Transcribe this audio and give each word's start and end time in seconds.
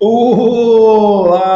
Olá, 0.00 1.48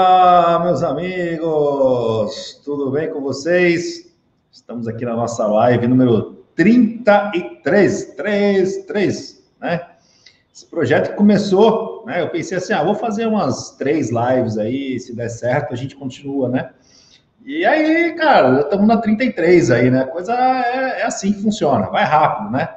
meus 0.65 0.83
amigos! 0.83 2.61
Tudo 2.65 2.91
bem 2.91 3.09
com 3.11 3.21
vocês? 3.21 4.13
Estamos 4.51 4.89
aqui 4.89 5.05
na 5.05 5.15
nossa 5.15 5.47
live 5.47 5.87
número 5.87 6.45
33, 6.57 8.15
33, 8.17 9.45
né? 9.61 9.87
Esse 10.55 10.67
projeto 10.67 11.15
começou, 11.15 12.05
né? 12.05 12.21
Eu 12.21 12.31
pensei 12.31 12.59
assim, 12.59 12.73
ah, 12.73 12.83
vou 12.83 12.95
fazer 12.95 13.27
umas 13.27 13.71
três 13.77 14.11
lives 14.11 14.59
aí, 14.59 14.99
se 14.99 15.15
der 15.15 15.29
certo, 15.29 15.73
a 15.73 15.77
gente 15.77 15.95
continua, 15.97 16.49
né? 16.49 16.71
E 17.45 17.65
aí, 17.65 18.13
cara, 18.15 18.55
já 18.57 18.61
estamos 18.63 18.87
na 18.87 18.99
33 18.99 19.71
aí, 19.71 19.91
né? 19.91 20.05
Coisa 20.05 20.33
é, 20.33 21.01
é 21.01 21.05
assim 21.05 21.33
que 21.33 21.43
funciona, 21.43 21.89
vai 21.91 22.05
rápido, 22.05 22.51
né? 22.51 22.69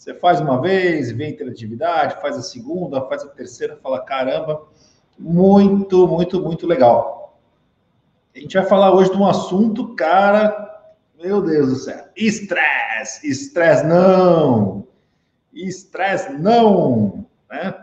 Você 0.00 0.14
faz 0.14 0.40
uma 0.40 0.58
vez, 0.58 1.12
vê 1.12 1.26
a 1.26 1.28
interatividade, 1.28 2.22
faz 2.22 2.34
a 2.34 2.40
segunda, 2.40 3.02
faz 3.02 3.22
a 3.22 3.28
terceira, 3.28 3.78
fala, 3.82 4.00
caramba, 4.00 4.62
muito, 5.18 6.08
muito, 6.08 6.40
muito 6.40 6.66
legal. 6.66 7.38
A 8.34 8.38
gente 8.38 8.56
vai 8.56 8.64
falar 8.64 8.94
hoje 8.94 9.10
de 9.10 9.18
um 9.18 9.26
assunto, 9.26 9.94
cara, 9.94 10.88
meu 11.22 11.42
Deus 11.42 11.68
do 11.68 11.74
céu. 11.74 12.02
Estresse, 12.16 13.28
estresse 13.28 13.84
não, 13.84 14.86
estresse 15.52 16.32
não, 16.32 17.26
né? 17.50 17.76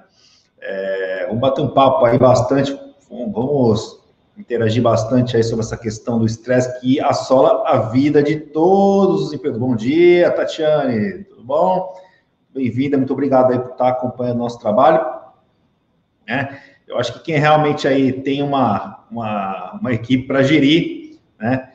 É, 0.60 1.26
vamos 1.28 1.40
bater 1.40 1.62
um 1.62 1.70
papo 1.70 2.04
aí 2.04 2.18
bastante, 2.18 2.76
vamos 3.08 4.04
interagir 4.36 4.82
bastante 4.82 5.38
aí 5.38 5.44
sobre 5.44 5.64
essa 5.64 5.78
questão 5.78 6.18
do 6.18 6.26
estresse 6.26 6.80
que 6.80 7.00
assola 7.00 7.62
a 7.68 7.78
vida 7.92 8.24
de 8.24 8.38
todos 8.38 9.28
os 9.28 9.34
empreendedores. 9.34 9.70
Bom 9.70 9.76
dia, 9.76 10.32
Tatiane, 10.32 11.26
tudo 11.26 11.44
bom? 11.44 12.07
Bem-vinda, 12.58 12.98
muito 12.98 13.14
obrigado 13.14 13.52
aí 13.52 13.60
por 13.60 13.74
estar 13.74 13.90
acompanhando 13.90 14.38
o 14.38 14.40
nosso 14.40 14.60
trabalho. 14.60 15.06
Né? 16.28 16.60
Eu 16.88 16.98
acho 16.98 17.14
que 17.14 17.20
quem 17.20 17.38
realmente 17.38 17.88
aí 17.88 18.12
tem 18.12 18.42
uma, 18.42 19.06
uma, 19.12 19.74
uma 19.74 19.94
equipe 19.94 20.26
para 20.26 20.42
gerir, 20.42 21.20
né? 21.40 21.74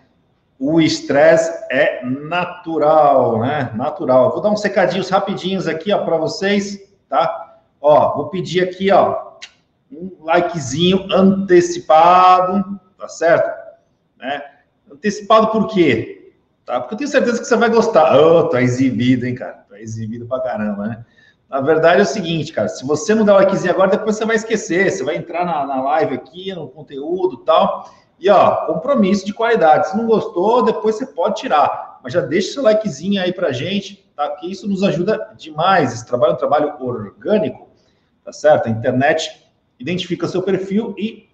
O 0.59 0.81
estresse 0.81 1.53
é 1.71 2.05
natural, 2.05 3.39
né? 3.39 3.71
Natural. 3.77 4.33
Vou 4.33 4.41
dar 4.41 4.51
uns 4.51 4.61
secadinhos 4.61 5.09
rapidinhos 5.09 5.69
aqui, 5.69 5.93
ó, 5.93 6.05
para 6.05 6.17
vocês, 6.17 6.81
tá? 7.09 7.61
Ó, 7.81 8.17
vou 8.17 8.29
pedir 8.29 8.65
aqui, 8.65 8.91
ó, 8.91 9.35
um 9.89 10.11
likezinho 10.25 11.07
antecipado, 11.13 12.81
tá 12.99 13.07
certo? 13.07 13.49
Né? 14.19 14.43
Antecipado 14.91 15.47
por 15.53 15.69
quê? 15.69 16.22
Tá? 16.73 16.81
Porque 16.81 16.95
eu 16.95 16.99
tenho 16.99 17.11
certeza 17.11 17.39
que 17.39 17.47
você 17.47 17.57
vai 17.57 17.69
gostar. 17.69 18.19
Oh, 18.19 18.49
tá 18.49 18.63
exibido, 18.63 19.27
hein, 19.27 19.35
cara? 19.35 19.65
Tá 19.69 19.79
exibido 19.79 20.27
pra 20.27 20.41
caramba, 20.41 20.89
né? 20.89 21.05
Na 21.51 21.61
verdade 21.61 22.01
é 22.01 22.03
o 22.03 22.07
seguinte, 22.07 22.51
cara, 22.51 22.67
se 22.67 22.83
você 22.87 23.15
não 23.15 23.27
der 23.27 23.33
o 23.33 23.35
likezinho 23.35 23.75
agora, 23.75 23.91
depois 23.91 24.17
você 24.17 24.25
vai 24.25 24.37
esquecer, 24.37 24.91
você 24.91 25.05
vai 25.05 25.17
entrar 25.17 25.45
na, 25.45 25.67
na 25.67 25.83
live 25.83 26.15
aqui, 26.15 26.55
no 26.55 26.67
conteúdo 26.67 27.45
tal, 27.45 27.91
e 28.19 28.31
ó, 28.31 28.65
compromisso 28.65 29.27
de 29.27 29.35
qualidade. 29.35 29.91
Se 29.91 29.97
não 29.97 30.07
gostou, 30.07 30.63
depois 30.63 30.97
você 30.97 31.05
pode 31.05 31.35
tirar, 31.35 32.01
mas 32.03 32.15
já 32.15 32.23
deixa 32.23 32.55
seu 32.55 32.63
likezinho 32.63 33.21
aí 33.21 33.35
pra 33.35 33.53
gente, 33.53 34.11
tá? 34.17 34.31
Que 34.37 34.51
isso 34.51 34.67
nos 34.67 34.83
ajuda 34.83 35.35
demais. 35.37 35.93
Esse 35.93 36.07
trabalho 36.07 36.31
é 36.31 36.35
um 36.37 36.39
trabalho 36.39 36.75
orgânico, 36.81 37.69
tá 38.25 38.33
certo? 38.33 38.69
A 38.69 38.71
internet 38.71 39.47
identifica 39.79 40.27
seu 40.27 40.41
perfil 40.41 40.95
e 40.97 41.29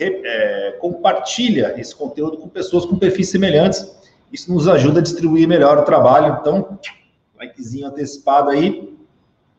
é, 0.00 0.78
compartilha 0.80 1.74
esse 1.78 1.94
conteúdo 1.94 2.38
com 2.38 2.48
pessoas 2.48 2.86
com 2.86 2.96
perfis 2.96 3.28
semelhantes 3.28 4.01
isso 4.32 4.52
nos 4.52 4.66
ajuda 4.66 5.00
a 5.00 5.02
distribuir 5.02 5.46
melhor 5.46 5.78
o 5.78 5.84
trabalho. 5.84 6.38
Então, 6.40 6.78
likezinho 7.36 7.86
antecipado 7.86 8.50
aí, 8.50 8.96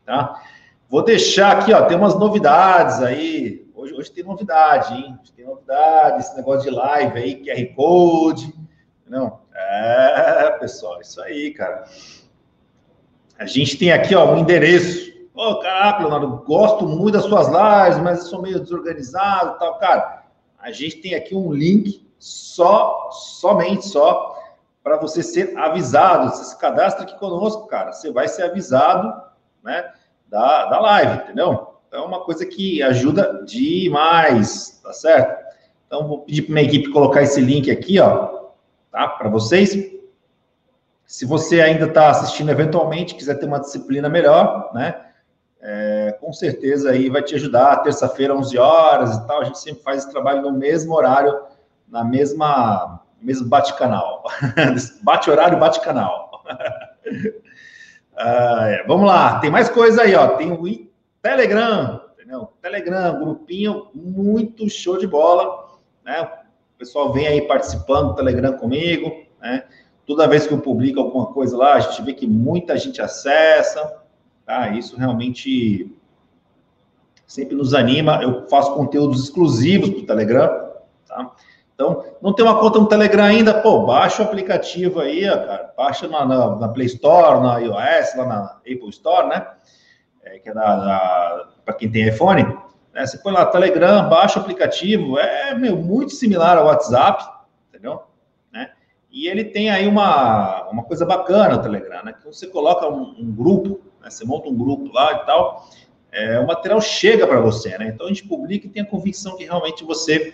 tá? 0.06 0.42
Vou 0.90 1.04
deixar 1.04 1.58
aqui, 1.58 1.74
ó, 1.74 1.86
tem 1.86 1.98
umas 1.98 2.16
novidades 2.16 3.02
aí. 3.02 3.66
Hoje, 3.76 3.94
hoje 3.94 4.12
tem 4.12 4.24
novidade, 4.24 4.94
hein? 4.94 5.18
Hoje 5.22 5.32
tem 5.34 5.46
novidade, 5.46 6.22
esse 6.22 6.36
negócio 6.36 6.70
de 6.70 6.76
live 6.76 7.20
aí, 7.20 7.44
QR 7.44 7.76
Code. 7.76 8.54
Não, 9.08 9.40
é, 9.54 10.52
pessoal, 10.60 11.00
isso 11.02 11.22
aí, 11.22 11.52
cara. 11.52 11.86
A 13.38 13.46
gente 13.46 13.78
tem 13.78 13.92
aqui, 13.92 14.16
ó, 14.16 14.34
um 14.34 14.38
endereço. 14.38 15.12
Ô, 15.34 15.50
oh, 15.50 15.60
caraca, 15.60 16.00
Leonardo, 16.00 16.44
gosto 16.46 16.88
muito 16.88 17.14
das 17.14 17.26
suas 17.26 17.48
lives, 17.48 18.02
mas 18.02 18.28
sou 18.28 18.42
meio 18.42 18.60
desorganizado 18.60 19.56
e 19.56 19.60
tal. 19.60 19.80
Cara, 19.80 20.24
a 20.60 20.72
gente 20.72 20.98
tem 20.98 21.16
aqui 21.16 21.36
um 21.36 21.52
link 21.52 22.08
só, 22.20 23.10
somente 23.12 23.88
só, 23.88 24.33
para 24.84 24.98
você 24.98 25.24
ser 25.24 25.58
avisado. 25.58 26.30
Você 26.30 26.44
se 26.44 26.58
cadastra 26.60 27.04
aqui 27.04 27.18
conosco, 27.18 27.66
cara. 27.68 27.94
Você 27.94 28.12
vai 28.12 28.28
ser 28.28 28.44
avisado, 28.44 29.14
né, 29.64 29.92
da, 30.28 30.66
da 30.66 30.80
live, 30.80 31.24
entendeu? 31.24 31.74
Então, 31.88 32.04
é 32.04 32.06
uma 32.06 32.26
coisa 32.26 32.46
que 32.46 32.84
ajuda 32.84 33.44
demais, 33.46 34.82
tá 34.84 34.92
certo? 34.92 35.44
Então, 35.88 36.08
vou 36.08 36.20
pedir 36.22 36.42
para 36.42 36.54
minha 36.54 36.66
equipe 36.66 36.92
colocar 36.92 37.22
esse 37.22 37.40
link 37.40 37.72
aqui, 37.72 38.00
ó, 38.00 38.50
tá? 38.92 39.08
Para 39.08 39.30
vocês. 39.30 39.94
Se 41.06 41.26
você 41.26 41.62
ainda 41.62 41.86
está 41.86 42.10
assistindo 42.10 42.50
eventualmente, 42.50 43.16
quiser 43.16 43.36
ter 43.36 43.46
uma 43.46 43.60
disciplina 43.60 44.10
melhor, 44.10 44.72
né? 44.74 45.06
É, 45.62 46.18
com 46.20 46.34
certeza 46.34 46.90
aí 46.90 47.10
vai 47.10 47.22
te 47.22 47.36
ajudar. 47.36 47.84
Terça-feira, 47.84 48.36
11 48.36 48.58
horas 48.58 49.16
e 49.16 49.28
tal. 49.28 49.42
A 49.42 49.44
gente 49.46 49.60
sempre 49.60 49.84
faz 49.84 50.00
esse 50.00 50.12
trabalho 50.12 50.42
no 50.42 50.52
mesmo 50.52 50.94
horário, 50.94 51.42
na 51.88 52.04
mesma 52.04 53.02
mesmo 53.24 53.48
bate-canal. 53.48 54.24
bate-horário, 55.02 55.60
bate-canal. 55.60 56.44
ah, 58.16 58.68
é. 58.68 58.84
Vamos 58.86 59.08
lá, 59.08 59.40
tem 59.40 59.50
mais 59.50 59.70
coisa 59.70 60.04
aí, 60.04 60.14
ó. 60.16 60.30
Tem 60.36 60.52
o 60.52 60.64
Telegram, 61.22 62.02
entendeu? 62.14 62.50
Telegram, 62.62 63.20
grupinho 63.20 63.88
muito 63.94 64.70
show 64.70 64.98
de 64.98 65.08
bola, 65.08 65.78
né? 66.04 66.22
O 66.76 66.78
pessoal 66.78 67.14
vem 67.14 67.28
aí 67.28 67.42
participando 67.42 68.10
do 68.10 68.16
Telegram 68.16 68.54
comigo, 68.54 69.26
né? 69.42 69.64
Toda 70.06 70.28
vez 70.28 70.46
que 70.46 70.54
eu 70.54 70.60
publico 70.60 71.00
alguma 71.00 71.28
coisa 71.28 71.56
lá, 71.56 71.76
a 71.76 71.80
gente 71.80 72.02
vê 72.02 72.14
que 72.14 72.28
muita 72.28 72.78
gente 72.78 73.02
acessa, 73.02 74.02
tá? 74.46 74.70
Isso 74.70 74.98
realmente 74.98 75.96
sempre 77.26 77.56
nos 77.56 77.74
anima. 77.74 78.22
Eu 78.22 78.48
faço 78.50 78.74
conteúdos 78.74 79.24
exclusivos 79.24 79.90
para 79.90 80.00
o 80.00 80.06
Telegram, 80.06 80.74
tá? 81.08 81.32
Então, 81.84 82.06
não 82.22 82.34
tem 82.34 82.46
uma 82.46 82.60
conta 82.60 82.80
no 82.80 82.88
Telegram 82.88 83.26
ainda? 83.26 83.54
Pô, 83.54 83.86
baixa 83.86 84.24
o 84.24 84.26
aplicativo 84.26 85.02
aí, 85.02 85.26
cara. 85.26 85.74
Baixa 85.76 86.08
na, 86.08 86.26
na, 86.26 86.56
na 86.56 86.68
Play 86.70 86.88
Store, 86.88 87.42
na 87.42 87.58
iOS, 87.58 88.16
lá 88.16 88.26
na 88.26 88.44
Apple 88.60 88.90
Store, 88.90 89.28
né? 89.28 89.46
É, 90.24 90.40
que 90.40 90.50
é 90.50 90.54
para 90.54 91.74
quem 91.78 91.92
tem 91.92 92.08
iPhone. 92.08 92.44
Né? 92.94 93.06
Você 93.06 93.18
põe 93.18 93.34
lá 93.34 93.46
Telegram, 93.48 94.08
baixa 94.08 94.40
o 94.40 94.42
aplicativo. 94.42 95.20
É 95.20 95.54
meu, 95.54 95.76
muito 95.76 96.14
similar 96.14 96.58
ao 96.58 96.68
WhatsApp, 96.68 97.26
entendeu? 97.68 98.04
Né? 98.52 98.72
E 99.12 99.28
ele 99.28 99.44
tem 99.44 99.70
aí 99.70 99.86
uma, 99.86 100.70
uma 100.70 100.84
coisa 100.84 101.06
bacana, 101.06 101.56
o 101.56 101.62
Telegram, 101.62 102.06
né? 102.06 102.14
Que 102.14 102.26
você 102.26 102.48
coloca 102.48 102.88
um, 102.88 103.14
um 103.20 103.30
grupo, 103.30 103.82
né? 104.02 104.10
você 104.10 104.24
monta 104.24 104.48
um 104.48 104.56
grupo 104.56 104.90
lá 104.94 105.22
e 105.22 105.26
tal, 105.26 105.68
é, 106.14 106.40
o 106.40 106.48
material 106.48 106.80
chega 106.80 107.28
para 107.28 107.42
você, 107.42 107.78
né? 107.78 107.88
Então 107.94 108.06
a 108.06 108.10
gente 108.10 108.26
publica 108.26 108.68
e 108.68 108.70
tem 108.70 108.84
a 108.84 108.86
convicção 108.86 109.36
que 109.36 109.44
realmente 109.44 109.84
você 109.84 110.34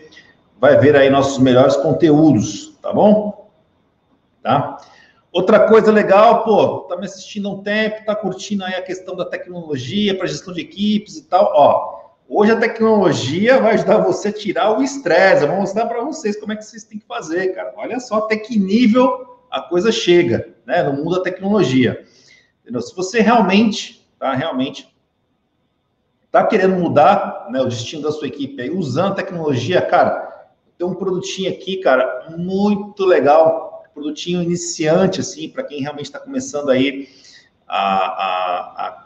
vai 0.60 0.78
ver 0.78 0.96
aí 0.96 1.10
nossos 1.10 1.40
melhores 1.40 1.76
conteúdos, 1.78 2.78
tá 2.82 2.92
bom? 2.92 3.50
Tá? 4.44 4.78
Outra 5.32 5.68
coisa 5.68 5.92
legal, 5.92 6.44
pô, 6.44 6.80
tá 6.82 6.98
me 6.98 7.06
assistindo 7.06 7.48
há 7.48 7.52
um 7.52 7.64
tempo, 7.64 8.06
tá 8.06 8.16
curtindo 8.16 8.64
aí 8.64 8.74
a 8.74 8.82
questão 8.82 9.16
da 9.16 9.26
tecnologia 9.26 10.18
para 10.18 10.28
gestão 10.28 10.54
de 10.54 10.62
equipes 10.62 11.18
e 11.18 11.24
tal, 11.24 11.52
ó. 11.56 12.00
Hoje 12.28 12.52
a 12.52 12.60
tecnologia 12.60 13.60
vai 13.60 13.74
ajudar 13.74 14.00
você 14.00 14.28
a 14.28 14.34
tirar 14.34 14.78
o 14.78 14.84
estresse. 14.84 15.44
Eu 15.44 15.48
vou 15.48 15.58
mostrar 15.58 15.88
para 15.88 16.04
vocês 16.04 16.40
como 16.40 16.54
é 16.54 16.56
que 16.56 16.64
vocês 16.64 16.84
têm 16.84 17.00
que 17.00 17.06
fazer, 17.08 17.56
cara. 17.56 17.74
Olha 17.76 18.00
só 18.00 18.20
até 18.20 18.38
que 18.38 18.60
nível 18.60 19.40
a 19.50 19.62
coisa 19.62 19.92
chega, 19.92 20.54
né, 20.66 20.84
no 20.84 20.94
mundo 20.94 21.16
da 21.16 21.24
tecnologia. 21.24 22.06
Entendeu? 22.62 22.82
Se 22.82 22.96
você 22.96 23.20
realmente, 23.20 24.08
tá, 24.20 24.34
realmente 24.36 24.96
tá 26.32 26.46
querendo 26.46 26.76
mudar, 26.76 27.48
né, 27.50 27.60
o 27.62 27.66
destino 27.66 28.04
da 28.04 28.12
sua 28.12 28.28
equipe 28.28 28.62
aí 28.62 28.70
usando 28.70 29.16
tecnologia, 29.16 29.82
cara, 29.82 30.29
tem 30.80 30.88
um 30.88 30.96
produtinho 30.96 31.52
aqui, 31.52 31.76
cara, 31.78 32.34
muito 32.38 33.06
legal. 33.06 33.84
Produtinho 33.94 34.42
iniciante, 34.42 35.20
assim, 35.20 35.50
para 35.50 35.62
quem 35.62 35.82
realmente 35.82 36.06
está 36.06 36.20
começando 36.20 36.70
aí 36.70 37.10
a, 37.68 37.98
a, 37.98 38.88
a, 38.88 39.06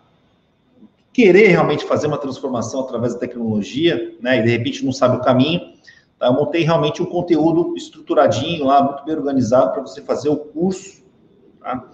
querer 1.11 1.47
realmente 1.47 1.83
fazer 1.83 2.05
uma 2.05 2.19
transformação 2.19 2.81
através 2.81 3.15
da 3.15 3.19
tecnologia, 3.19 4.15
né? 4.21 4.37
E 4.37 4.43
de 4.43 4.51
repente 4.51 4.85
não 4.85 4.91
sabe 4.91 5.17
o 5.17 5.21
caminho. 5.21 5.73
Tá? 6.19 6.27
Eu 6.27 6.33
montei 6.33 6.61
realmente 6.61 7.01
um 7.01 7.07
conteúdo 7.07 7.75
estruturadinho 7.75 8.65
lá, 8.65 8.83
muito 8.83 9.03
bem 9.03 9.15
organizado 9.15 9.71
para 9.71 9.81
você 9.81 9.99
fazer 9.99 10.29
o 10.29 10.37
curso, 10.37 11.03
tá? 11.59 11.89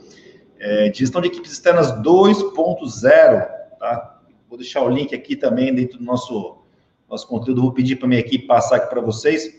É, 0.60 0.90
de 0.90 1.00
gestão 1.00 1.22
de 1.22 1.30
equipes 1.30 1.54
externas 1.54 1.90
2.0, 2.02 3.48
tá? 3.80 4.20
Vou 4.50 4.58
deixar 4.58 4.82
o 4.82 4.90
link 4.90 5.16
aqui 5.16 5.38
também 5.38 5.74
dentro 5.74 6.00
do 6.00 6.04
nosso, 6.04 6.58
nosso 7.10 7.26
conteúdo. 7.30 7.62
Vou 7.62 7.72
pedir 7.72 7.96
para 7.96 8.10
minha 8.10 8.20
equipe 8.20 8.46
passar 8.46 8.76
aqui 8.76 8.90
para 8.90 9.00
vocês. 9.00 9.59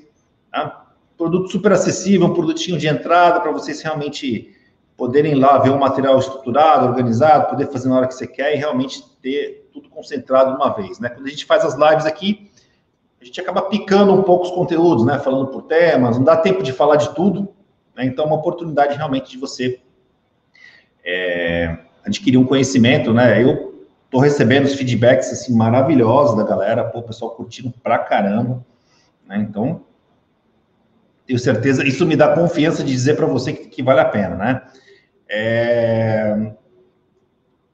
Tá? 0.50 0.87
Produto 1.17 1.50
super 1.50 1.73
acessível, 1.73 2.26
um 2.26 2.35
produtinho 2.35 2.79
de 2.79 2.88
entrada 2.88 3.41
para 3.41 3.52
vocês 3.52 3.82
realmente 3.82 4.56
poderem 4.97 5.35
lá 5.35 5.58
ver 5.58 5.70
um 5.70 5.79
material 5.79 6.19
estruturado, 6.19 6.87
organizado, 6.87 7.49
poder 7.49 7.67
fazer 7.69 7.88
na 7.88 7.97
hora 7.97 8.06
que 8.06 8.14
você 8.14 8.26
quer 8.26 8.55
e 8.55 8.58
realmente 8.58 9.02
ter 9.23 9.69
tudo 9.73 9.88
concentrado 9.88 10.55
uma 10.55 10.75
vez, 10.75 10.99
né? 10.99 11.08
Quando 11.08 11.26
a 11.26 11.31
gente 11.31 11.47
faz 11.47 11.64
as 11.64 11.75
lives 11.75 12.05
aqui, 12.05 12.50
a 13.20 13.25
gente 13.25 13.41
acaba 13.41 13.62
picando 13.62 14.12
um 14.12 14.23
pouco 14.23 14.44
os 14.44 14.50
conteúdos, 14.50 15.05
né? 15.05 15.19
Falando 15.19 15.49
por 15.49 15.62
temas, 15.62 16.17
não 16.17 16.25
dá 16.25 16.37
tempo 16.37 16.62
de 16.62 16.73
falar 16.73 16.97
de 16.97 17.14
tudo, 17.14 17.49
né? 17.94 18.05
Então, 18.05 18.25
é 18.25 18.29
uma 18.29 18.37
oportunidade 18.37 18.97
realmente 18.97 19.31
de 19.31 19.38
você 19.38 19.81
é, 21.05 21.79
adquirir 22.05 22.38
um 22.38 22.44
conhecimento, 22.44 23.12
né? 23.12 23.43
Eu 23.43 23.87
tô 24.11 24.19
recebendo 24.19 24.64
os 24.64 24.75
feedbacks, 24.75 25.32
assim, 25.32 25.55
maravilhosos 25.55 26.37
da 26.37 26.44
galera, 26.44 26.85
pô, 26.85 26.99
o 26.99 27.02
pessoal 27.02 27.31
curtindo 27.32 27.73
pra 27.82 27.99
caramba, 27.99 28.64
né? 29.26 29.38
Então, 29.49 29.82
tenho 31.31 31.38
certeza, 31.38 31.87
isso 31.87 32.05
me 32.05 32.17
dá 32.17 32.35
confiança 32.35 32.82
de 32.82 32.91
dizer 32.91 33.15
para 33.15 33.27
você 33.27 33.53
que, 33.53 33.69
que, 33.69 33.82
vale 33.85 34.00
a 34.00 34.05
pena, 34.05 34.35
né? 34.35 34.62
É... 35.29 36.53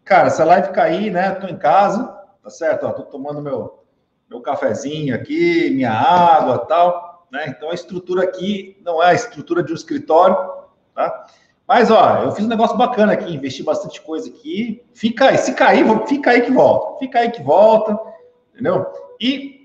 Cara, 0.05 0.29
se 0.29 0.43
a 0.43 0.45
live 0.45 0.73
cair, 0.73 1.11
né? 1.11 1.31
Tô 1.31 1.47
em 1.47 1.57
casa, 1.57 2.05
tá 2.43 2.51
certo? 2.51 2.85
Ó, 2.87 2.93
tô 2.93 3.05
tomando 3.05 3.41
meu, 3.41 3.83
meu 4.29 4.43
cafezinho 4.43 5.15
aqui, 5.15 5.71
minha 5.71 5.91
água 5.91 6.59
tal, 6.67 7.27
né? 7.33 7.47
Então 7.49 7.71
a 7.71 7.75
estrutura 7.75 8.25
aqui 8.25 8.79
não 8.85 9.03
é 9.03 9.07
a 9.07 9.15
estrutura 9.15 9.63
de 9.63 9.73
um 9.73 9.77
escritório, 9.77 10.37
tá? 10.95 11.27
Mas, 11.67 11.91
ó, 11.91 12.25
eu 12.25 12.33
fiz 12.33 12.45
um 12.45 12.51
negócio 12.51 12.77
bacana 12.77 13.15
aqui, 13.15 13.35
investi 13.35 13.63
bastante 13.63 14.03
coisa 14.03 14.29
aqui. 14.29 14.85
Fica 14.93 15.31
aí, 15.31 15.39
se 15.39 15.55
cair, 15.55 15.85
fica 16.07 16.31
aí 16.31 16.43
que 16.43 16.53
volta. 16.53 16.99
Fica 16.99 17.21
aí 17.21 17.31
que 17.31 17.43
volta, 17.43 17.99
entendeu? 18.53 18.87
E 19.19 19.56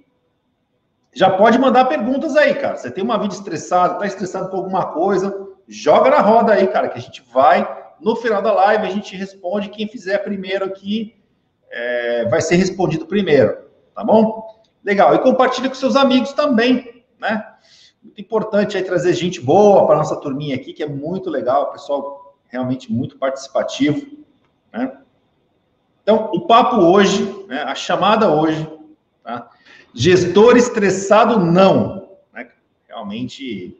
já 1.13 1.29
pode 1.29 1.59
mandar 1.59 1.85
perguntas 1.85 2.35
aí, 2.35 2.55
cara. 2.55 2.77
Você 2.77 2.89
tem 2.89 3.03
uma 3.03 3.17
vida 3.17 3.33
estressada, 3.33 3.95
tá 3.95 4.05
estressado 4.05 4.49
com 4.49 4.57
alguma 4.57 4.87
coisa, 4.93 5.47
joga 5.67 6.09
na 6.09 6.19
roda 6.19 6.53
aí, 6.53 6.67
cara, 6.67 6.89
que 6.89 6.97
a 6.97 7.01
gente 7.01 7.23
vai. 7.33 7.79
No 7.99 8.15
final 8.15 8.41
da 8.41 8.51
live, 8.51 8.87
a 8.87 8.89
gente 8.89 9.15
responde. 9.15 9.69
Quem 9.69 9.87
fizer 9.87 10.19
primeiro 10.19 10.65
aqui 10.65 11.15
é, 11.69 12.25
vai 12.25 12.41
ser 12.41 12.55
respondido 12.55 13.05
primeiro, 13.05 13.57
tá 13.93 14.03
bom? 14.03 14.61
Legal. 14.83 15.13
E 15.13 15.19
compartilha 15.19 15.69
com 15.69 15.75
seus 15.75 15.95
amigos 15.95 16.33
também, 16.33 17.05
né? 17.19 17.45
Muito 18.01 18.19
importante 18.19 18.77
aí 18.77 18.83
trazer 18.83 19.13
gente 19.13 19.39
boa 19.39 19.85
para 19.85 19.97
nossa 19.97 20.15
turminha 20.15 20.55
aqui, 20.55 20.73
que 20.73 20.81
é 20.81 20.87
muito 20.87 21.29
legal, 21.29 21.71
pessoal 21.71 22.35
realmente 22.47 22.91
muito 22.91 23.17
participativo, 23.17 24.05
né? 24.73 24.97
Então, 26.01 26.31
o 26.33 26.47
papo 26.47 26.77
hoje, 26.77 27.45
né, 27.47 27.61
a 27.61 27.75
chamada 27.75 28.33
hoje, 28.33 28.67
tá? 29.23 29.50
Gestor 29.93 30.57
estressado 30.57 31.39
não, 31.39 32.17
né? 32.33 32.49
Realmente 32.87 33.77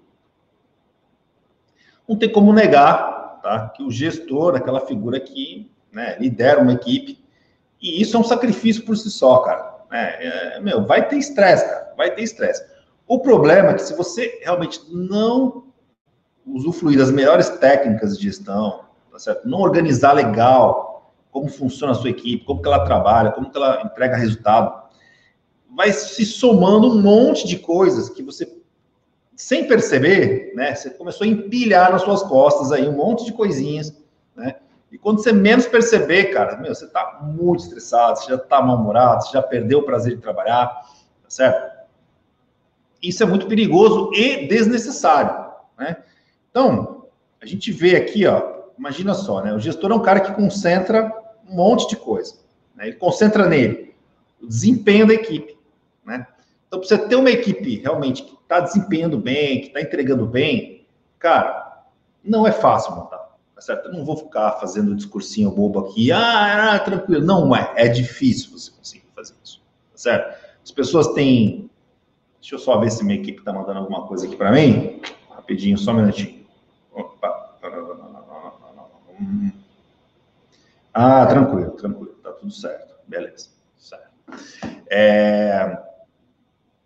não 2.07 2.17
tem 2.17 2.29
como 2.29 2.51
negar, 2.51 3.39
tá? 3.41 3.69
Que 3.69 3.83
o 3.83 3.91
gestor, 3.91 4.55
aquela 4.55 4.81
figura 4.81 5.19
que 5.19 5.71
né, 5.91 6.17
lidera 6.19 6.61
uma 6.61 6.73
equipe, 6.73 7.23
e 7.81 8.01
isso 8.01 8.15
é 8.15 8.19
um 8.19 8.23
sacrifício 8.23 8.85
por 8.85 8.95
si 8.97 9.09
só, 9.09 9.39
cara. 9.39 9.71
É, 9.91 10.55
é, 10.55 10.59
meu, 10.59 10.85
vai 10.85 11.07
ter 11.07 11.17
estresse, 11.17 11.65
cara, 11.65 11.93
vai 11.97 12.13
ter 12.13 12.23
estresse. 12.23 12.65
O 13.07 13.19
problema 13.19 13.71
é 13.71 13.73
que 13.73 13.81
se 13.81 13.95
você 13.95 14.39
realmente 14.41 14.79
não 14.89 15.65
usufruir 16.45 16.97
das 16.97 17.11
melhores 17.11 17.49
técnicas 17.49 18.17
de 18.17 18.23
gestão, 18.23 18.85
tá 19.11 19.19
certo? 19.19 19.47
Não 19.47 19.59
organizar 19.59 20.13
legal 20.13 21.11
como 21.31 21.49
funciona 21.49 21.91
a 21.93 21.95
sua 21.95 22.09
equipe, 22.09 22.45
como 22.45 22.61
que 22.61 22.67
ela 22.67 22.85
trabalha, 22.85 23.31
como 23.31 23.49
que 23.49 23.57
ela 23.57 23.81
entrega 23.83 24.15
resultado, 24.15 24.80
vai 25.75 25.91
se 25.93 26.25
somando 26.25 26.91
um 26.91 27.01
monte 27.01 27.47
de 27.47 27.57
coisas 27.57 28.09
que 28.09 28.21
você, 28.21 28.51
sem 29.35 29.67
perceber, 29.67 30.53
né? 30.55 30.75
Você 30.75 30.89
começou 30.89 31.25
a 31.25 31.29
empilhar 31.29 31.91
nas 31.91 32.01
suas 32.01 32.23
costas 32.23 32.71
aí 32.71 32.87
um 32.87 32.95
monte 32.95 33.25
de 33.25 33.33
coisinhas, 33.33 33.95
né? 34.35 34.55
E 34.91 34.97
quando 34.97 35.23
você 35.23 35.31
menos 35.31 35.65
perceber, 35.65 36.25
cara, 36.25 36.57
meu, 36.57 36.75
você 36.75 36.85
tá 36.87 37.21
muito 37.23 37.63
estressado, 37.63 38.19
você 38.19 38.31
já 38.31 38.37
tá 38.37 38.61
mal-humorado, 38.61 39.23
você 39.23 39.31
já 39.31 39.41
perdeu 39.41 39.79
o 39.79 39.83
prazer 39.83 40.15
de 40.15 40.21
trabalhar, 40.21 40.67
tá 41.23 41.29
certo? 41.29 41.71
isso 43.01 43.23
é 43.23 43.25
muito 43.25 43.47
perigoso 43.47 44.11
e 44.13 44.47
desnecessário, 44.47 45.51
né? 45.77 45.97
Então, 46.49 47.05
a 47.41 47.45
gente 47.45 47.71
vê 47.71 47.95
aqui, 47.95 48.27
ó, 48.27 48.61
imagina 48.77 49.13
só, 49.13 49.41
né? 49.41 49.53
O 49.53 49.59
gestor 49.59 49.91
é 49.91 49.95
um 49.95 50.01
cara 50.01 50.19
que 50.19 50.33
concentra 50.33 51.11
um 51.49 51.55
monte 51.55 51.89
de 51.89 51.95
coisa, 51.95 52.35
né? 52.75 52.87
Ele 52.87 52.97
concentra 52.97 53.47
nele 53.47 53.95
o 54.41 54.47
desempenho 54.47 55.07
da 55.07 55.13
equipe, 55.13 55.57
né? 56.05 56.27
Então, 56.67 56.79
para 56.79 56.87
você 56.87 56.97
ter 56.97 57.15
uma 57.15 57.29
equipe 57.29 57.77
realmente 57.77 58.23
que 58.23 58.33
está 58.33 58.59
desempenhando 58.59 59.17
bem, 59.17 59.61
que 59.61 59.67
está 59.67 59.81
entregando 59.81 60.25
bem, 60.25 60.85
cara, 61.19 61.85
não 62.23 62.47
é 62.47 62.51
fácil 62.51 62.95
montar, 62.95 63.37
tá 63.55 63.61
certo? 63.61 63.87
Eu 63.87 63.93
não 63.93 64.05
vou 64.05 64.15
ficar 64.15 64.53
fazendo 64.53 64.91
um 64.91 64.95
discursinho 64.95 65.51
bobo 65.51 65.79
aqui, 65.79 66.11
ah, 66.11 66.73
ah 66.73 66.79
tranquilo. 66.79 67.25
Não 67.25 67.55
é, 67.55 67.73
é 67.75 67.87
difícil 67.87 68.51
você 68.51 68.71
conseguir 68.71 69.07
fazer 69.15 69.33
isso, 69.43 69.61
tá 69.91 69.97
certo? 69.97 70.51
As 70.63 70.71
pessoas 70.71 71.07
têm 71.13 71.69
Deixa 72.41 72.55
eu 72.55 72.59
só 72.59 72.79
ver 72.79 72.91
se 72.91 73.05
minha 73.05 73.19
equipe 73.19 73.37
está 73.37 73.53
mandando 73.53 73.79
alguma 73.79 74.07
coisa 74.07 74.25
aqui 74.25 74.35
para 74.35 74.51
mim. 74.51 74.99
Rapidinho, 75.29 75.77
só 75.77 75.91
um 75.91 75.97
minutinho. 75.97 76.43
Opa. 76.91 77.55
Ah, 80.91 81.25
tranquilo, 81.27 81.71
tranquilo. 81.71 82.15
Tá 82.23 82.31
tudo 82.31 82.51
certo. 82.51 82.95
Beleza. 83.07 83.49
Certo. 83.77 84.09
É... 84.89 85.79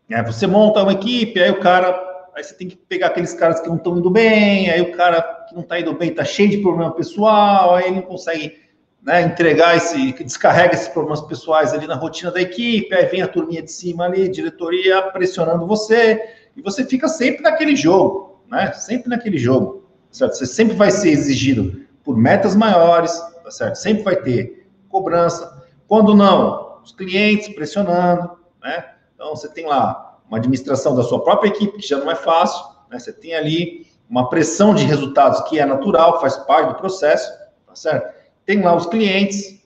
É, 0.09 0.21
você 0.23 0.45
monta 0.45 0.83
uma 0.83 0.93
equipe, 0.93 1.39
aí 1.39 1.51
o 1.51 1.59
cara. 1.59 2.03
Aí 2.35 2.43
você 2.43 2.53
tem 2.53 2.67
que 2.67 2.75
pegar 2.75 3.07
aqueles 3.07 3.33
caras 3.33 3.61
que 3.61 3.67
não 3.69 3.77
estão 3.77 3.97
indo 3.97 4.09
bem, 4.09 4.69
aí 4.69 4.81
o 4.81 4.91
cara 4.91 5.21
que 5.47 5.55
não 5.55 5.61
está 5.61 5.79
indo 5.79 5.93
bem 5.93 6.09
está 6.09 6.25
cheio 6.25 6.49
de 6.49 6.57
problema 6.57 6.91
pessoal, 6.91 7.75
aí 7.75 7.85
ele 7.85 7.95
não 7.95 8.01
consegue 8.01 8.59
né, 9.01 9.21
entregar 9.21 9.77
esse, 9.77 10.11
descarrega 10.21 10.73
esses 10.73 10.89
problemas 10.89 11.21
pessoais 11.21 11.71
ali 11.71 11.87
na 11.87 11.95
rotina 11.95 12.31
da 12.31 12.41
equipe, 12.41 12.93
aí 12.93 13.05
vem 13.05 13.21
a 13.21 13.27
turminha 13.27 13.61
de 13.61 13.71
cima 13.71 14.05
ali, 14.05 14.27
diretoria 14.27 15.01
pressionando 15.03 15.65
você, 15.65 16.21
e 16.57 16.61
você 16.61 16.83
fica 16.83 17.07
sempre 17.07 17.41
naquele 17.41 17.75
jogo, 17.75 18.41
né? 18.49 18.73
Sempre 18.73 19.09
naquele 19.09 19.37
jogo, 19.37 19.87
certo? 20.11 20.33
Você 20.33 20.45
sempre 20.45 20.75
vai 20.75 20.89
ser 20.91 21.11
exigido 21.11 21.85
por 22.03 22.17
metas 22.17 22.55
maiores, 22.55 23.17
tá 23.43 23.51
certo? 23.51 23.75
Sempre 23.75 24.03
vai 24.03 24.15
ter 24.15 24.67
cobrança. 24.89 25.63
Quando 25.87 26.15
não, 26.15 26.79
os 26.83 26.91
clientes 26.91 27.49
pressionando, 27.49 28.31
né? 28.61 28.94
Então 29.15 29.35
você 29.35 29.49
tem 29.49 29.65
lá 29.65 30.19
uma 30.27 30.37
administração 30.37 30.95
da 30.95 31.03
sua 31.03 31.23
própria 31.23 31.49
equipe 31.49 31.79
que 31.79 31.87
já 31.87 31.97
não 31.97 32.11
é 32.11 32.15
fácil, 32.15 32.63
né? 32.89 32.99
Você 32.99 33.11
tem 33.11 33.33
ali 33.33 33.87
uma 34.07 34.29
pressão 34.29 34.75
de 34.75 34.83
resultados 34.83 35.41
que 35.49 35.59
é 35.59 35.65
natural, 35.65 36.21
faz 36.21 36.37
parte 36.37 36.69
do 36.69 36.75
processo, 36.75 37.31
tá 37.65 37.75
certo? 37.75 38.15
tem 38.45 38.61
lá 38.61 38.75
os 38.75 38.85
clientes, 38.85 39.59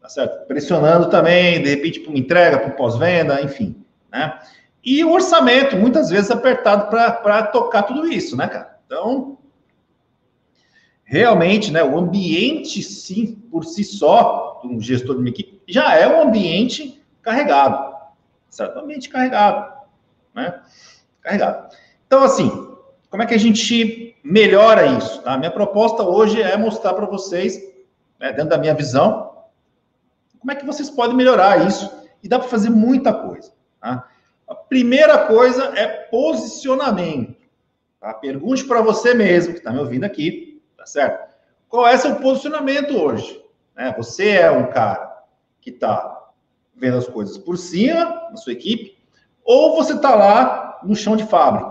tá 0.00 0.08
certo? 0.08 0.46
Pressionando 0.46 1.10
também, 1.10 1.62
de 1.62 1.70
repente, 1.70 2.00
para 2.00 2.10
uma 2.10 2.18
entrega, 2.18 2.58
para 2.58 2.70
pós-venda, 2.70 3.42
enfim, 3.42 3.84
né? 4.10 4.38
E 4.84 5.04
o 5.04 5.12
orçamento, 5.12 5.76
muitas 5.76 6.10
vezes, 6.10 6.30
apertado 6.30 6.88
para 6.88 7.42
tocar 7.44 7.82
tudo 7.82 8.06
isso, 8.10 8.36
né, 8.36 8.48
cara? 8.48 8.78
Então, 8.86 9.38
realmente, 11.04 11.70
né, 11.70 11.84
o 11.84 11.96
ambiente, 11.96 12.82
sim, 12.82 13.34
por 13.50 13.64
si 13.64 13.84
só, 13.84 14.60
um 14.64 14.80
gestor 14.80 15.16
de 15.16 15.20
uma 15.20 15.28
equipe, 15.28 15.60
já 15.68 15.94
é 15.94 16.08
um 16.08 16.22
ambiente 16.22 17.00
carregado, 17.20 17.91
certo? 18.52 18.78
Ambiente 18.78 19.08
carregado, 19.08 19.72
né? 20.34 20.60
Carregado. 21.22 21.74
Então, 22.06 22.22
assim, 22.22 22.50
como 23.10 23.22
é 23.22 23.26
que 23.26 23.34
a 23.34 23.38
gente 23.38 24.14
melhora 24.22 24.86
isso? 24.86 25.22
Tá? 25.22 25.36
Minha 25.36 25.50
proposta 25.50 26.02
hoje 26.02 26.40
é 26.40 26.56
mostrar 26.56 26.92
para 26.92 27.06
vocês 27.06 27.58
né, 28.20 28.32
dentro 28.32 28.50
da 28.50 28.58
minha 28.58 28.74
visão, 28.74 29.32
como 30.38 30.52
é 30.52 30.54
que 30.54 30.66
vocês 30.66 30.90
podem 30.90 31.16
melhorar 31.16 31.66
isso? 31.66 31.90
E 32.22 32.28
dá 32.28 32.38
para 32.38 32.48
fazer 32.48 32.68
muita 32.68 33.12
coisa. 33.12 33.52
Tá? 33.80 34.08
A 34.46 34.54
primeira 34.54 35.26
coisa 35.26 35.72
é 35.76 35.86
posicionamento. 35.86 37.40
Tá? 38.00 38.12
Pergunte 38.12 38.64
para 38.64 38.82
você 38.82 39.14
mesmo, 39.14 39.54
que 39.54 39.60
está 39.60 39.72
me 39.72 39.78
ouvindo 39.78 40.04
aqui, 40.04 40.62
tá 40.76 40.84
certo? 40.84 41.32
Qual 41.68 41.86
é 41.86 41.96
seu 41.96 42.16
posicionamento 42.16 42.94
hoje? 43.00 43.42
Né? 43.74 43.94
Você 43.96 44.30
é 44.30 44.50
um 44.50 44.66
cara 44.66 45.22
que 45.60 45.70
está 45.70 46.21
vendo 46.82 46.96
as 46.96 47.06
coisas 47.06 47.38
por 47.38 47.56
cima, 47.56 48.28
na 48.28 48.36
sua 48.36 48.52
equipe, 48.52 48.98
ou 49.44 49.76
você 49.76 49.92
está 49.92 50.16
lá 50.16 50.80
no 50.82 50.96
chão 50.96 51.16
de 51.16 51.24
fábrica, 51.24 51.70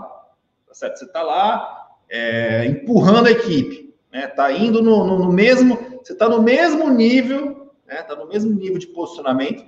tá 0.66 0.72
certo? 0.72 0.98
Você 0.98 1.04
está 1.04 1.22
lá 1.22 1.90
é, 2.08 2.64
empurrando 2.64 3.26
a 3.26 3.30
equipe, 3.30 3.94
né? 4.10 4.24
Está 4.24 4.50
indo 4.50 4.82
no, 4.82 5.06
no, 5.06 5.18
no 5.18 5.30
mesmo 5.30 5.92
você 6.02 6.14
está 6.14 6.30
no 6.30 6.42
mesmo 6.42 6.88
nível, 6.88 7.70
né? 7.86 8.00
Está 8.00 8.16
no 8.16 8.26
mesmo 8.26 8.58
nível 8.58 8.78
de 8.78 8.86
posicionamento 8.86 9.66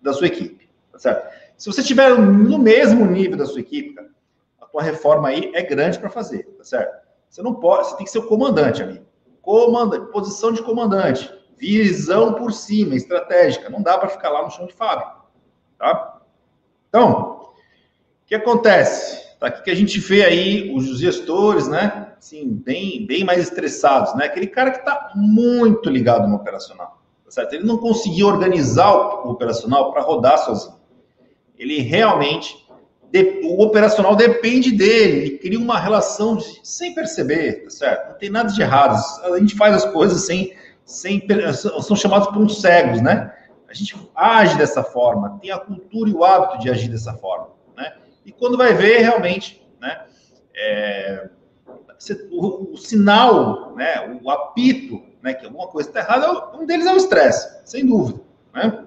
da 0.00 0.14
sua 0.14 0.26
equipe, 0.26 0.70
tá 0.90 0.98
certo? 0.98 1.30
Se 1.58 1.70
você 1.70 1.82
estiver 1.82 2.18
no 2.18 2.58
mesmo 2.58 3.04
nível 3.04 3.36
da 3.36 3.44
sua 3.44 3.60
equipe, 3.60 3.92
cara, 3.92 4.08
a 4.58 4.64
tua 4.64 4.82
reforma 4.82 5.28
aí 5.28 5.52
é 5.54 5.62
grande 5.62 5.98
para 5.98 6.08
fazer, 6.08 6.44
tá 6.56 6.64
certo? 6.64 7.06
Você 7.28 7.42
não 7.42 7.54
pode, 7.54 7.88
você 7.88 7.96
tem 7.98 8.06
que 8.06 8.10
ser 8.10 8.20
o 8.20 8.26
comandante 8.26 8.82
ali. 8.82 9.02
Comandante, 9.42 10.10
posição 10.12 10.50
de 10.50 10.62
comandante, 10.62 11.30
visão 11.58 12.34
por 12.34 12.52
cima, 12.52 12.94
estratégica. 12.94 13.68
Não 13.68 13.82
dá 13.82 13.98
para 13.98 14.08
ficar 14.08 14.30
lá 14.30 14.42
no 14.42 14.50
chão 14.50 14.66
de 14.66 14.74
fábrica, 14.74 15.16
tá? 15.78 16.20
Então, 16.88 17.42
o 17.42 18.26
que 18.26 18.34
acontece? 18.34 19.36
Tá 19.38 19.48
aqui 19.48 19.62
que 19.62 19.70
a 19.70 19.76
gente 19.76 20.00
vê 20.00 20.24
aí 20.24 20.72
os 20.74 20.98
gestores, 20.98 21.68
né? 21.68 22.08
assim, 22.18 22.48
bem, 22.64 23.06
bem 23.06 23.24
mais 23.24 23.40
estressados, 23.40 24.14
né? 24.14 24.26
Aquele 24.26 24.46
cara 24.46 24.70
que 24.70 24.78
está 24.78 25.12
muito 25.14 25.88
ligado 25.88 26.28
no 26.28 26.36
operacional, 26.36 27.00
tá 27.24 27.30
certo? 27.30 27.54
Ele 27.54 27.64
não 27.64 27.78
conseguiu 27.78 28.26
organizar 28.26 28.92
o 28.92 29.30
operacional 29.30 29.92
para 29.92 30.02
rodar 30.02 30.38
sozinho. 30.38 30.76
Ele 31.56 31.80
realmente 31.80 32.66
o 33.42 33.62
operacional 33.62 34.14
depende 34.14 34.70
dele, 34.70 35.16
ele 35.16 35.38
cria 35.38 35.58
uma 35.58 35.78
relação 35.78 36.36
de, 36.36 36.60
sem 36.62 36.94
perceber, 36.94 37.64
tá 37.64 37.70
certo? 37.70 38.10
Não 38.10 38.18
tem 38.18 38.28
nada 38.28 38.52
de 38.52 38.60
errado. 38.60 39.02
A 39.24 39.38
gente 39.38 39.56
faz 39.56 39.74
as 39.74 39.86
coisas 39.86 40.26
sem, 40.26 40.54
sem 40.88 41.22
são 41.52 41.94
chamados 41.94 42.28
por 42.28 42.38
uns 42.38 42.62
cegos, 42.62 43.02
né? 43.02 43.30
A 43.68 43.74
gente 43.74 43.94
age 44.14 44.56
dessa 44.56 44.82
forma, 44.82 45.38
tem 45.38 45.50
a 45.50 45.58
cultura 45.58 46.08
e 46.08 46.14
o 46.14 46.24
hábito 46.24 46.58
de 46.60 46.70
agir 46.70 46.88
dessa 46.88 47.12
forma, 47.12 47.50
né? 47.76 47.98
E 48.24 48.32
quando 48.32 48.56
vai 48.56 48.72
ver, 48.72 49.00
realmente, 49.00 49.62
né? 49.78 50.06
É, 50.56 51.28
o, 52.30 52.72
o, 52.72 52.76
sinal, 52.78 53.76
né? 53.76 54.18
O 54.22 54.30
apito, 54.30 55.02
né? 55.22 55.34
Que 55.34 55.44
alguma 55.44 55.68
coisa 55.68 55.90
está 55.90 56.00
errada, 56.00 56.56
um 56.56 56.64
deles 56.64 56.86
é 56.86 56.92
o 56.94 56.96
estresse, 56.96 57.60
sem 57.66 57.84
dúvida, 57.84 58.20
né? 58.54 58.86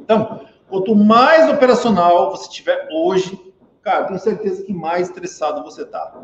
Então, 0.00 0.46
quanto 0.66 0.96
mais 0.96 1.52
operacional 1.52 2.30
você 2.30 2.48
tiver 2.48 2.88
hoje, 2.90 3.38
cara, 3.82 4.06
tenho 4.06 4.18
certeza 4.18 4.64
que 4.64 4.72
mais 4.72 5.08
estressado 5.08 5.62
você 5.62 5.82
está. 5.82 6.22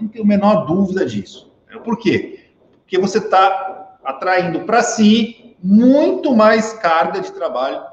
Não 0.00 0.08
tenho 0.08 0.24
a 0.24 0.26
menor 0.26 0.64
dúvida 0.64 1.04
disso. 1.04 1.52
Por 1.84 1.98
quê? 1.98 2.48
Porque 2.80 2.98
você 2.98 3.18
está 3.18 3.77
atraindo 4.08 4.60
para 4.60 4.82
si 4.82 5.54
muito 5.62 6.34
mais 6.34 6.72
carga 6.72 7.20
de 7.20 7.30
trabalho 7.30 7.84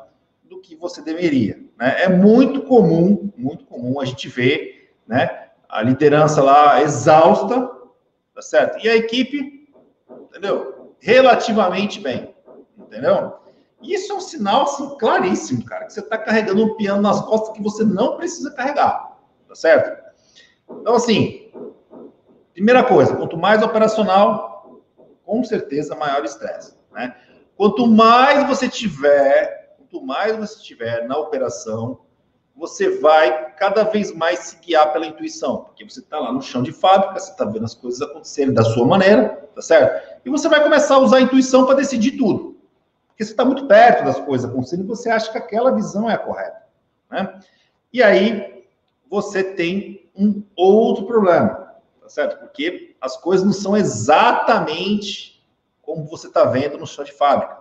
do 0.43 0.61
que 0.61 0.73
você 0.73 1.01
deveria. 1.01 1.59
Né? 1.77 2.03
É 2.03 2.07
muito 2.07 2.61
comum, 2.61 3.29
muito 3.35 3.65
comum 3.65 3.99
a 3.99 4.05
gente 4.05 4.29
ver 4.29 4.93
né, 5.05 5.49
a 5.67 5.81
liderança 5.81 6.41
lá 6.41 6.81
exausta, 6.81 7.69
tá 8.33 8.41
certo? 8.41 8.81
E 8.81 8.87
a 8.87 8.95
equipe, 8.95 9.67
entendeu? 10.29 10.95
Relativamente 11.01 11.99
bem, 11.99 12.33
entendeu? 12.77 13.33
Isso 13.81 14.13
é 14.13 14.15
um 14.15 14.21
sinal 14.21 14.63
assim, 14.63 14.97
claríssimo, 14.97 15.65
cara, 15.65 15.85
que 15.85 15.91
você 15.91 15.99
está 15.99 16.17
carregando 16.17 16.63
um 16.63 16.75
piano 16.77 17.01
nas 17.01 17.19
costas 17.25 17.53
que 17.53 17.61
você 17.61 17.83
não 17.83 18.15
precisa 18.15 18.53
carregar, 18.53 19.17
tá 19.49 19.53
certo? 19.53 20.01
Então, 20.79 20.95
assim, 20.95 21.51
primeira 22.53 22.85
coisa, 22.85 23.13
quanto 23.17 23.37
mais 23.37 23.61
operacional, 23.61 24.54
com 25.25 25.43
certeza 25.43 25.95
maior 25.95 26.23
estresse, 26.23 26.75
né? 26.93 27.15
Quanto 27.57 27.87
mais 27.87 28.47
você 28.47 28.67
tiver, 28.67 29.75
quanto 29.77 30.05
mais 30.05 30.35
você 30.37 30.61
tiver 30.61 31.07
na 31.07 31.17
operação, 31.17 31.99
você 32.55 32.99
vai 32.99 33.53
cada 33.55 33.83
vez 33.83 34.13
mais 34.13 34.39
se 34.39 34.57
guiar 34.57 34.91
pela 34.93 35.05
intuição, 35.05 35.65
porque 35.65 35.83
você 35.83 35.99
está 35.99 36.19
lá 36.19 36.31
no 36.31 36.41
chão 36.41 36.63
de 36.63 36.71
fábrica, 36.71 37.19
você 37.19 37.31
está 37.31 37.45
vendo 37.45 37.65
as 37.65 37.75
coisas 37.75 38.01
acontecerem 38.01 38.53
da 38.53 38.63
sua 38.63 38.85
maneira, 38.85 39.49
tá 39.53 39.61
certo? 39.61 40.21
E 40.25 40.29
você 40.29 40.47
vai 40.47 40.63
começar 40.63 40.95
a 40.95 40.99
usar 40.99 41.17
a 41.17 41.21
intuição 41.21 41.65
para 41.65 41.75
decidir 41.75 42.17
tudo, 42.17 42.57
porque 43.07 43.23
você 43.23 43.31
está 43.31 43.43
muito 43.43 43.67
perto 43.67 44.05
das 44.05 44.19
coisas 44.19 44.49
acontecendo 44.49 44.83
e 44.83 44.87
você 44.87 45.09
acha 45.09 45.31
que 45.31 45.37
aquela 45.37 45.71
visão 45.71 46.09
é 46.09 46.13
a 46.13 46.17
correta, 46.17 46.63
né? 47.11 47.39
E 47.91 48.01
aí 48.01 48.65
você 49.09 49.43
tem 49.43 50.09
um 50.15 50.43
outro 50.55 51.05
problema, 51.05 51.64
tá 52.05 52.09
certo? 52.09 52.39
Porque 52.39 52.95
as 53.01 53.17
coisas 53.17 53.43
não 53.43 53.53
são 53.53 53.75
exatamente 53.75 55.43
como 55.81 56.05
você 56.05 56.27
está 56.27 56.45
vendo 56.45 56.77
no 56.77 56.85
chão 56.85 57.03
de 57.03 57.11
fábrica, 57.11 57.57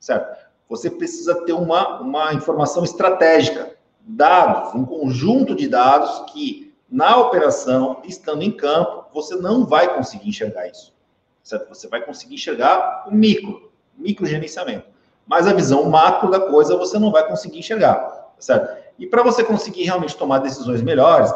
certo? 0.00 0.42
Você 0.70 0.90
precisa 0.90 1.44
ter 1.44 1.52
uma, 1.52 2.00
uma 2.00 2.32
informação 2.32 2.82
estratégica, 2.82 3.76
dados, 4.00 4.74
um 4.74 4.86
conjunto 4.86 5.54
de 5.54 5.68
dados 5.68 6.32
que, 6.32 6.74
na 6.88 7.18
operação, 7.18 8.00
estando 8.04 8.42
em 8.42 8.50
campo, 8.50 9.04
você 9.12 9.36
não 9.36 9.66
vai 9.66 9.94
conseguir 9.94 10.30
enxergar 10.30 10.66
isso, 10.66 10.94
certo? 11.42 11.68
Você 11.68 11.86
vai 11.86 12.02
conseguir 12.02 12.36
enxergar 12.36 13.04
o 13.06 13.14
micro, 13.14 13.70
micro 13.94 14.24
gerenciamento, 14.24 14.86
mas 15.26 15.46
a 15.46 15.52
visão 15.52 15.84
macro 15.90 16.30
da 16.30 16.40
coisa 16.40 16.76
você 16.76 16.98
não 16.98 17.12
vai 17.12 17.28
conseguir 17.28 17.58
enxergar, 17.58 18.32
certo? 18.38 18.82
E 18.98 19.06
para 19.06 19.22
você 19.22 19.44
conseguir 19.44 19.84
realmente 19.84 20.16
tomar 20.16 20.38
decisões 20.38 20.80
melhores, 20.80 21.30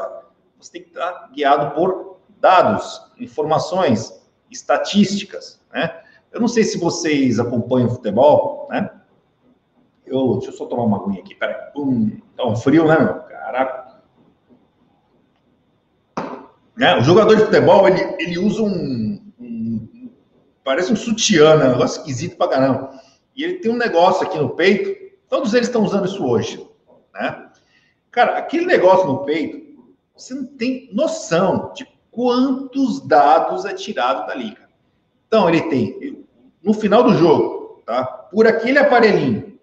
você 0.58 0.72
tem 0.72 0.82
que 0.82 0.88
estar 0.88 1.30
guiado 1.30 1.74
por 1.74 2.07
dados, 2.40 3.00
informações, 3.18 4.20
estatísticas, 4.50 5.60
né? 5.72 6.02
Eu 6.32 6.40
não 6.40 6.48
sei 6.48 6.64
se 6.64 6.78
vocês 6.78 7.38
acompanham 7.38 7.90
futebol, 7.90 8.68
né? 8.70 8.90
Eu, 10.06 10.34
deixa 10.34 10.50
eu 10.50 10.56
só 10.56 10.66
tomar 10.66 10.84
uma 10.84 11.02
aguinha 11.02 11.20
aqui, 11.20 11.34
peraí. 11.34 11.72
Pum, 11.72 12.18
tá 12.36 12.46
um 12.46 12.56
frio, 12.56 12.86
né, 12.86 12.98
meu? 12.98 13.14
Caraca. 13.14 14.00
É, 16.80 16.96
o 16.96 17.02
jogador 17.02 17.34
de 17.34 17.44
futebol, 17.44 17.88
ele, 17.88 18.00
ele 18.18 18.38
usa 18.38 18.62
um, 18.62 19.32
um 19.38 20.08
Parece 20.68 20.92
um 20.92 20.96
sutiã, 20.96 21.56
né? 21.56 21.64
Um 21.64 21.72
negócio 21.72 22.00
esquisito 22.00 22.36
pra 22.36 22.46
caramba. 22.46 23.00
E 23.34 23.42
ele 23.42 23.54
tem 23.54 23.72
um 23.72 23.76
negócio 23.78 24.26
aqui 24.26 24.36
no 24.36 24.50
peito. 24.50 25.16
Todos 25.26 25.54
eles 25.54 25.66
estão 25.66 25.82
usando 25.82 26.04
isso 26.04 26.22
hoje, 26.22 26.62
né? 27.14 27.48
Cara, 28.10 28.36
aquele 28.36 28.66
negócio 28.66 29.06
no 29.06 29.24
peito, 29.24 29.82
você 30.14 30.34
não 30.34 30.44
tem 30.44 30.90
noção 30.92 31.72
de 31.74 31.86
quantos 32.18 32.98
dados 33.06 33.64
é 33.64 33.72
tirado 33.72 34.26
dali, 34.26 34.50
cara. 34.50 34.70
Então, 35.28 35.48
ele 35.48 35.62
tem, 35.68 36.26
no 36.60 36.74
final 36.74 37.04
do 37.04 37.14
jogo, 37.14 37.80
tá? 37.86 38.04
por 38.04 38.44
aquele 38.44 38.76
aparelhinho, 38.76 39.56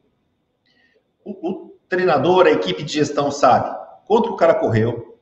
o, 1.25 1.49
o 1.49 1.75
treinador, 1.89 2.45
a 2.45 2.51
equipe 2.51 2.81
de 2.81 2.93
gestão 2.93 3.29
sabe 3.29 3.77
quanto 4.05 4.29
o 4.29 4.37
cara 4.37 4.53
correu, 4.53 5.17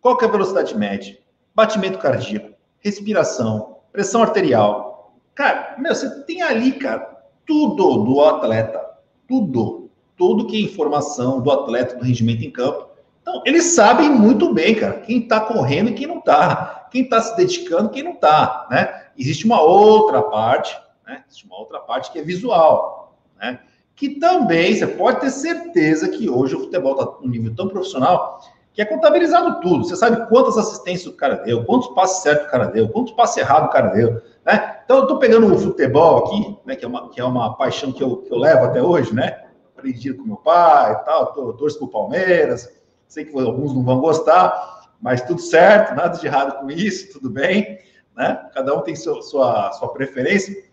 qual 0.00 0.18
é 0.20 0.24
a 0.24 0.28
velocidade 0.28 0.76
média, 0.76 1.16
batimento 1.54 2.00
cardíaco, 2.00 2.52
respiração, 2.80 3.76
pressão 3.92 4.20
arterial. 4.20 5.14
Cara, 5.36 5.76
meu, 5.78 5.94
você 5.94 6.10
tem 6.24 6.42
ali, 6.42 6.72
cara, 6.72 7.22
tudo 7.46 7.98
do 7.98 8.20
atleta, 8.22 8.84
tudo, 9.28 9.88
tudo 10.16 10.48
que 10.48 10.56
é 10.56 10.60
informação 10.62 11.40
do 11.40 11.48
atleta, 11.48 11.94
do 11.94 12.04
rendimento 12.04 12.42
em 12.42 12.50
campo. 12.50 12.88
Então, 13.22 13.42
eles 13.46 13.64
sabem 13.64 14.10
muito 14.10 14.52
bem, 14.52 14.74
cara, 14.74 14.94
quem 15.00 15.20
está 15.20 15.40
correndo 15.40 15.90
e 15.90 15.94
quem 15.94 16.06
não 16.06 16.18
está, 16.18 16.88
quem 16.90 17.02
está 17.02 17.22
se 17.22 17.36
dedicando 17.36 17.88
e 17.88 17.92
quem 17.94 18.02
não 18.02 18.12
está, 18.12 18.66
né? 18.70 19.02
existe 19.18 19.44
uma 19.44 19.60
outra 19.60 20.22
parte, 20.22 20.78
né? 21.06 21.24
Existe 21.28 21.46
uma 21.46 21.58
outra 21.58 21.80
parte 21.80 22.10
que 22.10 22.18
é 22.18 22.22
visual, 22.22 23.16
né? 23.38 23.60
Que 23.94 24.18
também 24.18 24.74
você 24.74 24.86
pode 24.86 25.20
ter 25.20 25.30
certeza 25.30 26.08
que 26.08 26.28
hoje 26.28 26.56
o 26.56 26.60
futebol 26.60 26.92
está 26.92 27.18
um 27.22 27.28
nível 27.28 27.54
tão 27.54 27.68
profissional 27.68 28.40
que 28.72 28.80
é 28.80 28.86
contabilizado 28.86 29.60
tudo. 29.60 29.84
Você 29.84 29.94
sabe 29.96 30.26
quantas 30.28 30.56
assistências 30.56 31.06
o 31.06 31.16
cara 31.16 31.34
deu, 31.36 31.64
quantos 31.64 31.88
passes 31.88 32.22
certos 32.22 32.46
o 32.46 32.50
cara 32.50 32.66
deu, 32.66 32.88
quantos 32.88 33.12
passes 33.12 33.36
errados 33.36 33.68
o 33.68 33.72
cara 33.72 33.88
deu, 33.88 34.22
né? 34.44 34.80
Então 34.84 34.98
eu 34.98 35.02
estou 35.02 35.18
pegando 35.18 35.52
o 35.52 35.58
futebol 35.58 36.24
aqui, 36.24 36.58
né? 36.64 36.74
Que 36.74 36.84
é 36.84 36.88
uma, 36.88 37.10
que 37.10 37.20
é 37.20 37.24
uma 37.24 37.54
paixão 37.56 37.92
que 37.92 38.02
eu, 38.02 38.18
que 38.18 38.32
eu 38.32 38.38
levo 38.38 38.64
até 38.64 38.82
hoje, 38.82 39.14
né? 39.14 39.44
Aprendi 39.76 40.14
com 40.14 40.24
meu 40.24 40.36
pai 40.36 40.92
e 40.92 41.04
tal, 41.04 41.32
torço 41.32 41.78
pro 41.78 41.88
Palmeiras. 41.88 42.81
Sei 43.12 43.24
que 43.24 43.38
alguns 43.38 43.74
não 43.74 43.82
vão 43.82 44.00
gostar, 44.00 44.90
mas 45.00 45.22
tudo 45.22 45.40
certo, 45.40 45.94
nada 45.94 46.18
de 46.18 46.26
errado 46.26 46.60
com 46.60 46.70
isso, 46.70 47.12
tudo 47.12 47.28
bem 47.28 47.78
né? 48.16 48.48
Cada 48.54 48.74
um 48.74 48.82
tem 48.82 48.94
seu, 48.94 49.22
sua, 49.22 49.72
sua 49.72 49.92
preferência. 49.92 50.64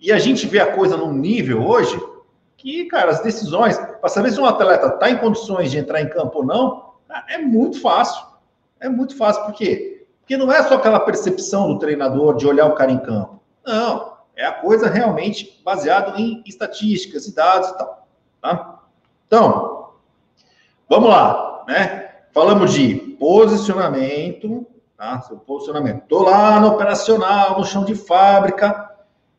E 0.00 0.12
a 0.12 0.18
gente 0.18 0.46
vê 0.46 0.60
a 0.60 0.74
coisa 0.74 0.96
num 0.96 1.12
nível 1.12 1.64
hoje 1.66 1.98
que, 2.56 2.84
cara, 2.86 3.10
as 3.10 3.20
decisões, 3.20 3.76
para 3.78 4.08
saber 4.08 4.32
se 4.32 4.40
um 4.40 4.46
atleta 4.46 4.88
está 4.88 5.10
em 5.10 5.18
condições 5.18 5.70
de 5.70 5.78
entrar 5.78 6.00
em 6.00 6.08
campo 6.08 6.38
ou 6.38 6.44
não, 6.44 6.94
é 7.28 7.38
muito 7.38 7.80
fácil. 7.80 8.24
É 8.80 8.88
muito 8.88 9.16
fácil. 9.16 9.44
Por 9.44 9.54
quê? 9.54 10.06
Porque 10.20 10.36
não 10.36 10.50
é 10.50 10.62
só 10.62 10.74
aquela 10.74 11.00
percepção 11.00 11.68
do 11.68 11.78
treinador 11.78 12.36
de 12.36 12.46
olhar 12.46 12.66
o 12.66 12.74
cara 12.74 12.90
em 12.90 12.98
campo. 12.98 13.40
Não. 13.64 14.14
É 14.36 14.44
a 14.44 14.52
coisa 14.52 14.88
realmente 14.88 15.60
baseada 15.64 16.20
em 16.20 16.42
estatísticas 16.44 17.26
e 17.26 17.34
dados 17.34 17.68
e 17.68 17.78
tal. 17.78 18.08
Tá? 18.42 18.80
Então, 19.26 19.73
vamos 20.94 21.10
lá, 21.10 21.64
né? 21.66 22.10
Falamos 22.32 22.72
de 22.72 22.94
posicionamento, 23.18 24.64
tá? 24.96 25.20
Seu 25.22 25.36
posicionamento. 25.38 26.04
Tô 26.06 26.22
lá 26.22 26.60
no 26.60 26.68
operacional, 26.68 27.58
no 27.58 27.64
chão 27.64 27.84
de 27.84 27.96
fábrica. 27.96 28.90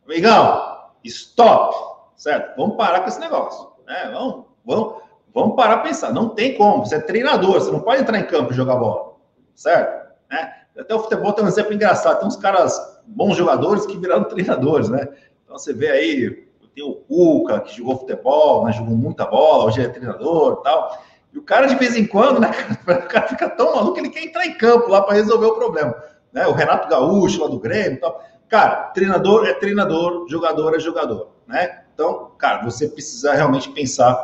Amigão, 0.05 0.79
stop, 1.05 1.75
certo? 2.17 2.57
Vamos 2.57 2.75
parar 2.75 3.01
com 3.01 3.07
esse 3.07 3.21
negócio, 3.21 3.69
né? 3.87 4.09
Vamos, 4.11 4.45
vamos, 4.65 4.95
vamos 5.33 5.55
parar 5.55 5.77
pensar. 5.77 6.11
Não 6.11 6.29
tem 6.29 6.57
como. 6.57 6.85
Você 6.85 6.95
é 6.95 6.99
treinador, 6.99 7.53
você 7.53 7.71
não 7.71 7.79
pode 7.79 8.01
entrar 8.01 8.19
em 8.19 8.27
campo 8.27 8.51
e 8.51 8.55
jogar 8.55 8.75
bola, 8.75 9.13
certo? 9.55 10.13
Né? 10.29 10.53
Até 10.77 10.93
o 10.93 10.99
futebol 10.99 11.31
tem 11.31 11.45
um 11.45 11.47
exemplo 11.47 11.73
engraçado. 11.73 12.19
Tem 12.19 12.27
uns 12.27 12.35
caras, 12.35 12.77
bons 13.07 13.37
jogadores, 13.37 13.85
que 13.85 13.97
viraram 13.97 14.25
treinadores, 14.25 14.89
né? 14.89 15.07
Então 15.45 15.57
você 15.57 15.71
vê 15.71 15.89
aí, 15.89 16.45
tem 16.75 16.83
o 16.83 16.95
Cuca, 16.95 17.61
que 17.61 17.77
jogou 17.77 17.97
futebol, 17.97 18.65
né? 18.65 18.73
jogou 18.73 18.95
muita 18.97 19.25
bola, 19.25 19.65
hoje 19.65 19.81
é 19.81 19.87
treinador 19.87 20.57
e 20.59 20.63
tal. 20.63 21.04
E 21.35 21.37
o 21.37 21.41
cara, 21.41 21.67
de 21.67 21.75
vez 21.75 21.97
em 21.97 22.07
quando, 22.07 22.39
né, 22.39 22.49
o 22.81 23.07
cara 23.07 23.27
fica 23.27 23.49
tão 23.49 23.75
maluco 23.75 23.95
que 23.95 23.99
ele 23.99 24.09
quer 24.09 24.23
entrar 24.23 24.47
em 24.47 24.53
campo 24.53 24.87
lá 24.87 25.01
para 25.01 25.15
resolver 25.15 25.47
o 25.47 25.55
problema. 25.55 25.93
Né? 26.31 26.47
O 26.47 26.53
Renato 26.53 26.87
Gaúcho, 26.87 27.41
lá 27.41 27.49
do 27.49 27.59
Grêmio 27.59 27.93
e 27.93 27.97
tal. 27.97 28.23
Cara, 28.47 28.91
treinador 28.93 29.45
é 29.45 29.53
treinador, 29.53 30.27
jogador 30.29 30.73
é 30.75 30.79
jogador, 30.79 31.31
né? 31.45 31.81
Então, 31.93 32.31
cara, 32.37 32.63
você 32.63 32.87
precisa 32.87 33.33
realmente 33.33 33.69
pensar 33.69 34.17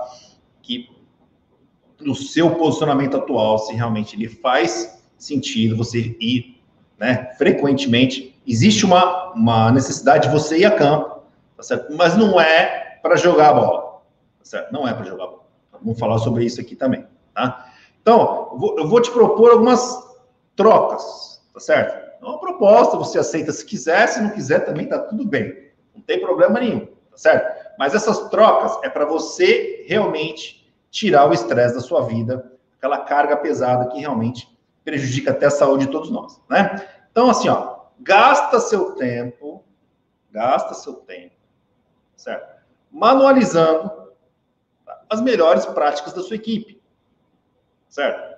que 0.62 0.90
no 2.00 2.16
seu 2.16 2.52
posicionamento 2.52 3.18
atual, 3.18 3.58
se 3.58 3.74
realmente 3.74 4.16
ele 4.16 4.30
faz 4.30 5.02
sentido 5.18 5.76
você 5.76 6.16
ir, 6.20 6.62
né, 7.00 7.34
frequentemente, 7.38 8.40
existe 8.48 8.86
uma, 8.86 9.34
uma 9.34 9.72
necessidade 9.72 10.28
de 10.28 10.34
você 10.34 10.60
ir 10.60 10.66
a 10.66 10.72
campo, 10.72 11.24
tá 11.58 11.64
certo? 11.64 11.94
Mas 11.96 12.16
não 12.16 12.40
é 12.40 13.00
para 13.02 13.16
jogar 13.16 13.50
a 13.50 13.54
bola, 13.54 13.82
tá 14.40 14.46
certo? 14.46 14.72
Não 14.72 14.88
é 14.88 14.94
para 14.94 15.06
jogar 15.06 15.24
a 15.24 15.28
bola. 15.28 15.41
Vamos 15.82 16.00
falar 16.00 16.18
sobre 16.20 16.46
isso 16.46 16.62
aqui 16.62 16.76
também, 16.76 17.06
tá? 17.34 17.72
Então, 18.02 18.58
eu 18.78 18.88
vou 18.88 19.02
te 19.02 19.12
propor 19.12 19.52
algumas 19.52 19.82
trocas, 20.56 21.42
tá 21.54 21.60
certo? 21.60 22.12
É 22.22 22.26
uma 22.26 22.40
proposta, 22.40 22.98
você 22.98 23.20
aceita 23.20 23.52
se 23.52 23.66
quiser, 23.66 24.08
se 24.08 24.22
não 24.22 24.30
quiser 24.30 24.66
também 24.66 24.88
tá 24.88 25.00
tudo 25.00 25.26
bem. 25.26 25.72
Não 25.96 26.02
tem 26.02 26.20
problema 26.20 26.60
nenhum, 26.60 26.86
tá 26.86 27.18
certo? 27.18 27.76
Mas 27.78 27.96
essas 27.96 28.30
trocas 28.30 28.78
é 28.84 28.90
para 28.90 29.06
você 29.06 29.86
realmente 29.88 30.72
tirar 30.90 31.30
o 31.30 31.34
estresse 31.34 31.76
da 31.76 31.82
sua 31.82 32.02
vida, 32.02 32.52
aquela 32.78 33.00
carga 33.00 33.38
pesada 33.38 33.88
que 33.88 34.00
realmente 34.00 34.48
prejudica 34.84 35.32
até 35.32 35.46
a 35.46 35.52
saúde 35.52 35.86
de 35.86 35.92
todos 35.92 36.10
nós, 36.10 36.40
né? 36.50 36.88
Então, 37.12 37.30
assim, 37.30 37.50
ó, 37.50 37.78
gasta 38.00 38.60
seu 38.60 38.96
tempo, 38.96 39.64
gasta 40.32 40.74
seu 40.74 40.94
tempo, 40.94 41.36
certo? 42.16 42.62
Manualizando 42.92 44.01
as 45.12 45.22
melhores 45.22 45.66
práticas 45.66 46.14
da 46.14 46.24
sua 46.24 46.38
equipe, 46.38 46.82
certo? 47.90 48.32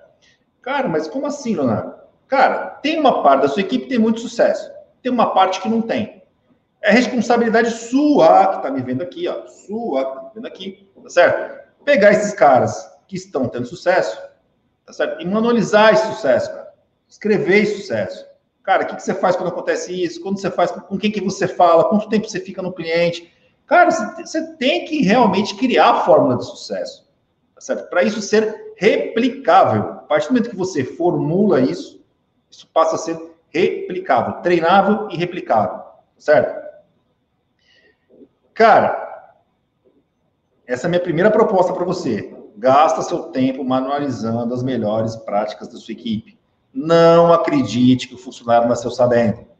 Cara, 0.60 0.88
mas 0.88 1.06
como 1.06 1.24
assim, 1.24 1.54
Leonardo? 1.54 1.94
Cara, 2.26 2.70
tem 2.82 2.98
uma 2.98 3.22
parte 3.22 3.42
da 3.42 3.48
sua 3.48 3.62
equipe 3.62 3.84
que 3.84 3.90
tem 3.90 3.98
muito 3.98 4.18
sucesso, 4.18 4.68
tem 5.00 5.12
uma 5.12 5.32
parte 5.32 5.60
que 5.60 5.68
não 5.68 5.80
tem. 5.80 6.24
É 6.82 6.90
responsabilidade 6.90 7.70
sua, 7.70 8.48
que 8.48 8.56
está 8.56 8.70
me 8.72 8.82
vendo 8.82 9.02
aqui, 9.02 9.28
ó, 9.28 9.46
sua, 9.46 10.04
que 10.04 10.10
está 10.10 10.22
me 10.22 10.30
vendo 10.34 10.46
aqui, 10.46 10.90
tá 11.00 11.08
certo? 11.08 11.64
Pegar 11.84 12.10
esses 12.10 12.34
caras 12.34 12.92
que 13.06 13.14
estão 13.14 13.48
tendo 13.48 13.66
sucesso, 13.66 14.20
tá 14.84 14.92
certo? 14.92 15.22
E 15.22 15.24
manualizar 15.24 15.94
esse 15.94 16.06
sucesso, 16.08 16.50
cara. 16.50 16.74
Escrever 17.08 17.62
esse 17.62 17.82
sucesso. 17.82 18.26
Cara, 18.64 18.82
o 18.82 18.86
que, 18.86 18.96
que 18.96 19.02
você 19.02 19.14
faz 19.14 19.36
quando 19.36 19.50
acontece 19.50 19.92
isso? 20.02 20.20
Quando 20.20 20.40
você 20.40 20.50
faz, 20.50 20.72
com 20.72 20.98
quem 20.98 21.12
que 21.12 21.20
você 21.20 21.46
fala? 21.46 21.84
Quanto 21.84 22.08
tempo 22.08 22.28
você 22.28 22.40
fica 22.40 22.60
no 22.60 22.72
cliente? 22.72 23.32
Cara, 23.66 23.90
você 23.90 24.54
tem 24.56 24.84
que 24.84 25.02
realmente 25.02 25.56
criar 25.56 25.90
a 25.90 26.00
fórmula 26.00 26.36
de 26.36 26.44
sucesso, 26.44 27.08
tá 27.54 27.60
certo? 27.60 27.88
Para 27.88 28.02
isso 28.02 28.20
ser 28.20 28.74
replicável. 28.76 29.82
A 29.82 30.06
partir 30.06 30.28
do 30.28 30.34
momento 30.34 30.50
que 30.50 30.56
você 30.56 30.84
formula 30.84 31.60
isso, 31.60 32.04
isso 32.50 32.68
passa 32.68 32.96
a 32.96 32.98
ser 32.98 33.18
replicável, 33.48 34.42
treinável 34.42 35.08
e 35.10 35.16
replicável, 35.16 35.78
tá 35.78 35.94
certo? 36.18 36.64
Cara, 38.52 39.04
essa 40.66 40.86
é 40.86 40.88
a 40.88 40.90
minha 40.90 41.02
primeira 41.02 41.30
proposta 41.30 41.72
para 41.72 41.84
você. 41.84 42.34
Gasta 42.56 43.02
seu 43.02 43.24
tempo 43.24 43.64
manualizando 43.64 44.54
as 44.54 44.62
melhores 44.62 45.16
práticas 45.16 45.68
da 45.68 45.76
sua 45.78 45.92
equipe. 45.92 46.38
Não 46.72 47.32
acredite 47.32 48.08
que 48.08 48.14
o 48.14 48.18
funcionário 48.18 48.68
nasceu 48.68 48.90
sabendo. 48.90 49.53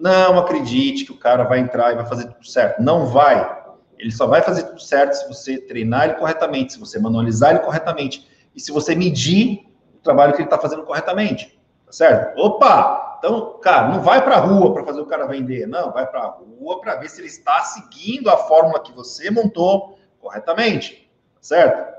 Não 0.00 0.38
acredite 0.38 1.04
que 1.04 1.12
o 1.12 1.18
cara 1.18 1.44
vai 1.44 1.58
entrar 1.58 1.92
e 1.92 1.96
vai 1.96 2.06
fazer 2.06 2.26
tudo 2.28 2.46
certo. 2.46 2.82
Não 2.82 3.06
vai. 3.06 3.60
Ele 3.98 4.10
só 4.10 4.26
vai 4.26 4.40
fazer 4.40 4.62
tudo 4.62 4.80
certo 4.80 5.12
se 5.12 5.28
você 5.28 5.58
treinar 5.58 6.04
ele 6.04 6.14
corretamente, 6.14 6.72
se 6.72 6.80
você 6.80 6.98
manualizar 6.98 7.50
ele 7.50 7.58
corretamente 7.60 8.26
e 8.54 8.60
se 8.60 8.72
você 8.72 8.94
medir 8.94 9.70
o 9.94 9.98
trabalho 9.98 10.32
que 10.32 10.38
ele 10.38 10.46
está 10.46 10.58
fazendo 10.58 10.84
corretamente. 10.84 11.60
Tá 11.84 11.92
certo? 11.92 12.40
Opa! 12.40 13.16
Então, 13.18 13.58
cara, 13.60 13.88
não 13.88 14.00
vai 14.00 14.24
para 14.24 14.36
a 14.36 14.40
rua 14.40 14.72
para 14.72 14.84
fazer 14.84 15.02
o 15.02 15.06
cara 15.06 15.26
vender. 15.26 15.66
Não, 15.66 15.92
vai 15.92 16.06
para 16.06 16.20
a 16.20 16.28
rua 16.28 16.80
para 16.80 16.96
ver 16.96 17.10
se 17.10 17.20
ele 17.20 17.28
está 17.28 17.60
seguindo 17.64 18.30
a 18.30 18.38
fórmula 18.38 18.82
que 18.82 18.92
você 18.92 19.30
montou 19.30 19.98
corretamente. 20.18 21.10
Tá 21.34 21.40
certo? 21.42 21.94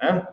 É? 0.00 0.26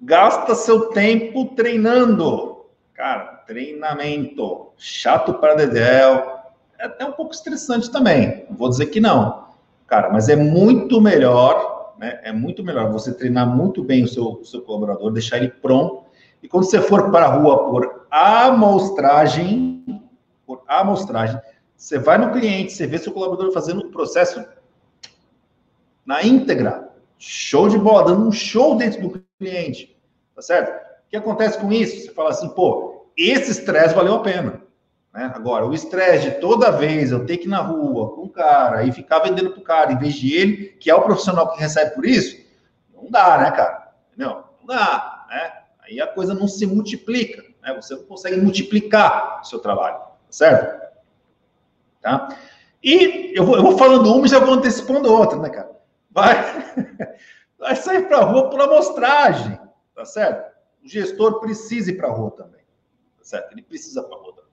Gasta 0.00 0.54
seu 0.54 0.90
tempo 0.90 1.46
treinando. 1.56 2.55
Cara, 2.96 3.42
treinamento. 3.46 4.72
Chato 4.78 5.34
para 5.34 5.54
Dedel. 5.54 6.40
É 6.78 6.86
até 6.86 7.04
um 7.04 7.12
pouco 7.12 7.34
estressante 7.34 7.90
também. 7.90 8.46
Vou 8.50 8.70
dizer 8.70 8.86
que 8.86 9.00
não. 9.00 9.48
Cara, 9.86 10.10
mas 10.10 10.30
é 10.30 10.36
muito 10.36 10.98
melhor, 10.98 11.94
né? 11.98 12.18
É 12.22 12.32
muito 12.32 12.64
melhor 12.64 12.90
você 12.90 13.12
treinar 13.12 13.46
muito 13.46 13.84
bem 13.84 14.04
o 14.04 14.08
seu, 14.08 14.24
o 14.24 14.44
seu 14.44 14.62
colaborador, 14.62 15.12
deixar 15.12 15.36
ele 15.36 15.48
pronto. 15.48 16.06
E 16.42 16.48
quando 16.48 16.64
você 16.64 16.80
for 16.80 17.10
para 17.10 17.26
a 17.26 17.34
rua 17.34 17.70
por 17.70 18.06
amostragem, 18.10 20.02
por 20.46 20.62
amostragem, 20.66 21.38
você 21.76 21.98
vai 21.98 22.16
no 22.16 22.32
cliente, 22.32 22.72
você 22.72 22.86
vê 22.86 22.96
seu 22.96 23.12
colaborador 23.12 23.52
fazendo 23.52 23.80
o 23.80 23.90
processo 23.90 24.42
na 26.04 26.22
íntegra. 26.22 26.88
Show 27.18 27.68
de 27.68 27.78
bola, 27.78 28.06
dando 28.06 28.26
um 28.26 28.32
show 28.32 28.74
dentro 28.74 29.02
do 29.02 29.22
cliente. 29.38 29.94
Tá 30.34 30.40
certo? 30.40 30.86
O 31.06 31.10
que 31.10 31.16
acontece 31.16 31.58
com 31.58 31.72
isso? 31.72 32.04
Você 32.04 32.12
fala 32.12 32.30
assim, 32.30 32.48
pô, 32.48 33.06
esse 33.16 33.50
estresse 33.50 33.94
valeu 33.94 34.14
a 34.14 34.22
pena. 34.22 34.62
Né? 35.14 35.32
Agora, 35.34 35.64
o 35.64 35.72
estresse 35.72 36.30
de 36.30 36.40
toda 36.40 36.70
vez 36.70 37.10
eu 37.10 37.24
ter 37.24 37.38
que 37.38 37.46
ir 37.46 37.50
na 37.50 37.62
rua 37.62 38.14
com 38.14 38.22
o 38.22 38.28
cara 38.28 38.84
e 38.84 38.92
ficar 38.92 39.20
vendendo 39.20 39.50
pro 39.50 39.62
cara, 39.62 39.92
em 39.92 39.98
vez 39.98 40.14
de 40.14 40.34
ele, 40.34 40.56
que 40.78 40.90
é 40.90 40.94
o 40.94 41.02
profissional 41.02 41.50
que 41.52 41.60
recebe 41.60 41.94
por 41.94 42.04
isso, 42.04 42.36
não 42.94 43.10
dá, 43.10 43.38
né, 43.38 43.50
cara? 43.50 43.92
Entendeu? 44.12 44.44
Não 44.60 44.66
dá, 44.66 45.26
né? 45.30 45.52
Aí 45.82 46.00
a 46.00 46.06
coisa 46.06 46.34
não 46.34 46.46
se 46.46 46.66
multiplica, 46.66 47.42
né? 47.62 47.72
Você 47.74 47.94
não 47.94 48.02
consegue 48.02 48.36
multiplicar 48.36 49.40
o 49.40 49.44
seu 49.44 49.58
trabalho, 49.60 49.96
tá 49.96 50.12
certo? 50.28 50.86
Tá? 52.02 52.28
E 52.82 53.32
eu 53.34 53.44
vou, 53.44 53.56
eu 53.56 53.62
vou 53.62 53.78
falando 53.78 54.12
uma 54.12 54.26
e 54.26 54.28
já 54.28 54.38
vou 54.38 54.54
antecipando 54.54 55.12
outra, 55.12 55.38
né, 55.38 55.48
cara? 55.48 55.70
Vai, 56.10 56.36
vai 57.58 57.74
sair 57.76 58.12
a 58.12 58.20
rua 58.20 58.50
por 58.50 58.60
amostragem, 58.60 59.58
tá 59.94 60.04
certo? 60.04 60.55
O 60.86 60.88
gestor 60.88 61.40
precisa 61.40 61.90
ir 61.90 61.96
para 61.96 62.06
a 62.06 62.12
rua 62.12 62.30
também, 62.30 62.60
tá 63.18 63.24
certo? 63.24 63.50
Ele 63.50 63.62
precisa 63.62 64.04
para 64.04 64.16
a 64.16 64.20
rua 64.20 64.34
também. 64.34 64.50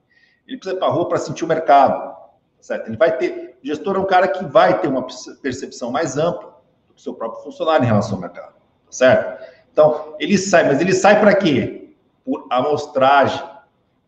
Ele 0.47 0.57
precisa 0.57 0.75
ir 0.75 0.79
para 0.79 0.87
a 0.87 0.91
rua 0.91 1.07
para 1.07 1.19
sentir 1.19 1.45
o 1.45 1.47
mercado, 1.47 2.09
tá 2.09 2.27
certo? 2.59 2.87
Ele 2.87 2.97
vai 2.97 3.15
ter, 3.15 3.59
o 3.63 3.67
gestor 3.67 3.97
é 3.97 3.99
um 3.99 4.05
cara 4.05 4.27
que 4.27 4.43
vai 4.43 4.81
ter 4.81 4.87
uma 4.87 5.05
percepção 5.43 5.91
mais 5.91 6.17
ampla 6.17 6.59
do 6.87 6.95
que 6.95 6.99
o 6.99 7.03
seu 7.03 7.13
próprio 7.13 7.43
funcionário 7.43 7.83
em 7.83 7.87
relação 7.87 8.15
ao 8.15 8.21
mercado, 8.21 8.53
tá 8.53 8.91
certo? 8.91 9.43
Então, 9.71 10.15
ele 10.19 10.35
sai, 10.35 10.63
mas 10.65 10.81
ele 10.81 10.91
sai 10.91 11.19
para 11.19 11.35
quê? 11.35 11.93
Por 12.25 12.47
amostragem, 12.49 13.47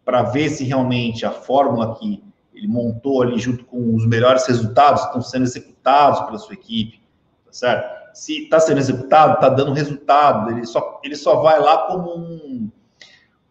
para 0.04 0.24
ver 0.24 0.50
se 0.50 0.64
realmente 0.64 1.28
a 1.28 1.32
fórmula 1.32 1.96
que 1.96 2.24
ele 2.56 2.68
montou 2.68 3.22
ali 3.22 3.38
junto 3.38 3.64
com 3.66 3.94
os 3.94 4.08
melhores 4.08 4.48
resultados 4.48 5.04
estão 5.04 5.22
sendo 5.22 5.44
executados 5.44 6.22
pela 6.22 6.40
sua 6.40 6.56
equipe, 6.56 7.04
tá 7.46 7.54
certo? 7.54 7.95
Se 8.16 8.44
está 8.44 8.62
sendo 8.62 8.80
executado, 8.80 9.34
está 9.34 9.50
dando 9.50 9.74
resultado. 9.74 10.50
Ele 10.50 10.66
só, 10.66 11.02
ele 11.04 11.18
só 11.18 11.42
vai 11.42 11.60
lá 11.60 11.80
como 11.80 12.16
um, 12.16 12.72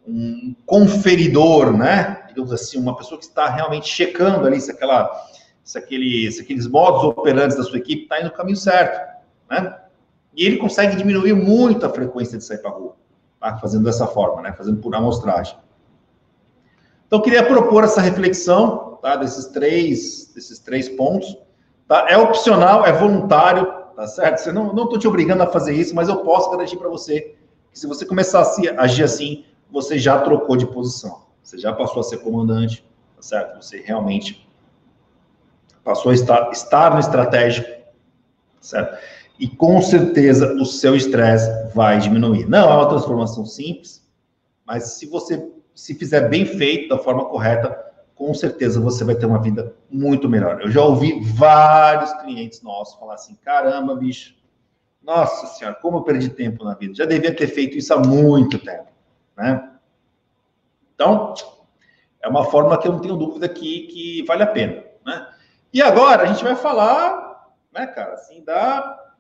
um 0.09 0.57
conferidor, 0.65 1.71
né? 1.77 2.25
Digamos 2.29 2.51
assim, 2.51 2.79
uma 2.79 2.97
pessoa 2.97 3.19
que 3.19 3.27
está 3.27 3.47
realmente 3.47 3.87
checando 3.87 4.47
ali 4.47 4.59
se, 4.59 4.71
aquela, 4.71 5.11
se, 5.63 5.77
aquele, 5.77 6.33
se 6.33 6.41
aqueles 6.41 6.67
modos 6.67 7.05
operantes 7.05 7.59
da 7.59 7.63
sua 7.63 7.77
equipe 7.77 8.05
está 8.05 8.19
indo 8.19 8.29
no 8.29 8.33
caminho 8.33 8.57
certo, 8.57 8.99
né? 9.51 9.79
E 10.35 10.47
ele 10.47 10.57
consegue 10.57 10.97
diminuir 10.97 11.35
muito 11.35 11.85
a 11.85 11.91
frequência 11.91 12.39
de 12.39 12.43
sair 12.43 12.59
para 12.59 12.71
a 12.71 12.75
rua, 12.75 12.97
tá? 13.39 13.59
fazendo 13.59 13.85
dessa 13.85 14.07
forma, 14.07 14.41
né? 14.41 14.53
Fazendo 14.55 14.81
por 14.81 14.95
amostragem. 14.95 15.59
Então, 17.07 17.21
queria 17.21 17.45
propor 17.45 17.85
essa 17.85 18.01
reflexão, 18.01 18.99
tá? 19.03 19.15
Desses 19.17 19.45
três, 19.49 20.33
desses 20.35 20.59
três 20.59 20.89
pontos. 20.89 21.37
Tá? 21.87 22.07
É 22.09 22.17
opcional, 22.17 22.87
é 22.87 22.93
voluntário, 22.93 23.84
tá 23.95 24.07
certo? 24.07 24.39
Você 24.39 24.53
não 24.53 24.69
estou 24.71 24.99
te 24.99 25.09
obrigando 25.09 25.43
a 25.43 25.47
fazer 25.47 25.75
isso, 25.75 25.95
mas 25.95 26.09
eu 26.09 26.19
posso 26.19 26.51
garantir 26.51 26.77
para 26.77 26.89
você 26.89 27.37
que 27.73 27.79
se 27.79 27.87
você 27.87 28.05
começar 28.05 28.43
a 28.43 28.83
agir 28.83 29.05
assim, 29.05 29.45
você 29.71 29.99
já 29.99 30.21
trocou 30.21 30.57
de 30.57 30.67
posição. 30.67 31.25
Você 31.43 31.59
já 31.59 31.73
passou 31.73 32.01
a 32.01 32.03
ser 32.05 32.19
comandante, 32.19 32.85
tá 33.17 33.23
certo? 33.23 33.63
Você 33.63 33.81
realmente 33.81 34.49
passou 35.83 36.11
a 36.11 36.15
estar, 36.15 36.51
estar 36.51 36.95
no 36.95 37.01
estratégico, 37.01 37.69
tá 37.69 37.83
certo? 38.61 38.99
E 39.39 39.49
com 39.49 39.83
certeza 39.83 40.55
o 40.55 40.65
seu 40.65 40.95
estresse 40.95 41.75
vai 41.75 41.99
diminuir. 41.99 42.49
Não 42.49 42.71
é 42.71 42.75
uma 42.75 42.89
transformação 42.89 43.45
simples, 43.45 44.07
mas 44.65 44.95
se 44.95 45.07
você 45.07 45.51
se 45.75 45.95
fizer 45.95 46.29
bem 46.29 46.47
feito, 46.47 46.89
da 46.89 46.99
forma 46.99 47.25
correta, 47.25 47.77
com 48.15 48.33
certeza 48.33 48.81
você 48.81 49.05
vai 49.05 49.15
ter 49.15 49.27
uma 49.27 49.41
vida 49.41 49.75
muito 49.91 50.29
melhor. 50.29 50.61
Eu 50.61 50.71
já 50.71 50.83
ouvi 50.83 51.21
vários 51.21 52.13
clientes 52.15 52.63
nossos 52.63 52.99
falar 52.99 53.15
assim: 53.15 53.35
caramba, 53.45 53.95
bicho, 53.95 54.35
nossa 55.03 55.47
senhora, 55.49 55.77
como 55.77 55.99
eu 55.99 56.03
perdi 56.03 56.31
tempo 56.31 56.65
na 56.65 56.75
vida. 56.75 56.95
Já 56.95 57.05
devia 57.05 57.35
ter 57.35 57.49
feito 57.49 57.77
isso 57.77 57.93
há 57.93 57.99
muito 57.99 58.59
tempo, 58.59 58.89
né? 59.37 59.71
Então, 60.95 61.35
é 62.23 62.29
uma 62.29 62.45
forma 62.45 62.79
que 62.79 62.89
eu 62.89 62.93
não 62.93 63.01
tenho 63.01 63.17
dúvida 63.17 63.49
que, 63.49 63.87
que 63.89 64.23
vale 64.23 64.43
a 64.43 64.47
pena, 64.47 64.83
né? 65.05 65.29
E 65.73 65.83
agora 65.83 66.23
a 66.23 66.27
gente 66.27 66.45
vai 66.45 66.55
falar, 66.55 67.51
né, 67.73 67.87
cara, 67.89 68.15
assim, 68.15 68.43
da, 68.45 69.13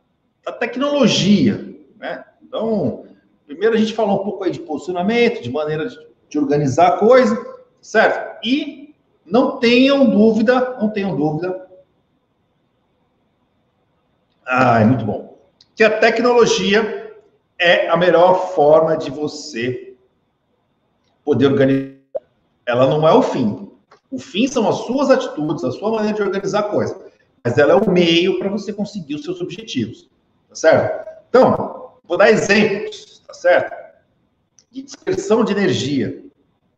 da 0.44 0.52
tecnologia, 0.52 1.76
né? 1.98 2.24
Então, 2.42 3.06
primeiro 3.44 3.74
a 3.74 3.78
gente 3.78 3.92
falou 3.92 4.20
um 4.20 4.24
pouco 4.24 4.44
aí 4.44 4.52
de 4.52 4.60
posicionamento, 4.60 5.42
de 5.42 5.50
maneira 5.50 5.88
de, 5.88 5.98
de 6.28 6.38
organizar 6.38 6.88
a 6.88 6.98
coisa, 6.98 7.36
certo? 7.80 8.38
E 8.46 8.83
não 9.24 9.58
tenham 9.58 10.08
dúvida, 10.08 10.76
não 10.80 10.90
tenham 10.90 11.16
dúvida. 11.16 11.66
Ah, 14.44 14.80
é 14.80 14.84
muito 14.84 15.04
bom. 15.04 15.38
Que 15.74 15.82
a 15.82 15.98
tecnologia 15.98 17.14
é 17.58 17.88
a 17.88 17.96
melhor 17.96 18.54
forma 18.54 18.96
de 18.96 19.10
você 19.10 19.94
poder 21.24 21.46
organizar. 21.46 21.94
Ela 22.66 22.86
não 22.86 23.06
é 23.08 23.12
o 23.12 23.22
fim. 23.22 23.70
O 24.10 24.18
fim 24.18 24.46
são 24.46 24.68
as 24.68 24.76
suas 24.76 25.10
atitudes, 25.10 25.64
a 25.64 25.72
sua 25.72 25.90
maneira 25.90 26.16
de 26.16 26.22
organizar 26.22 26.60
a 26.60 26.70
coisa. 26.70 27.04
mas 27.42 27.58
ela 27.58 27.72
é 27.72 27.76
o 27.76 27.90
meio 27.90 28.38
para 28.38 28.48
você 28.48 28.72
conseguir 28.72 29.16
os 29.16 29.22
seus 29.22 29.40
objetivos, 29.40 30.08
tá 30.48 30.54
certo? 30.54 31.10
Então, 31.28 31.98
vou 32.04 32.16
dar 32.16 32.30
exemplos, 32.30 33.22
tá 33.26 33.34
certo? 33.34 33.76
De 34.70 34.82
dispersão 34.82 35.44
de 35.44 35.52
energia, 35.52 36.24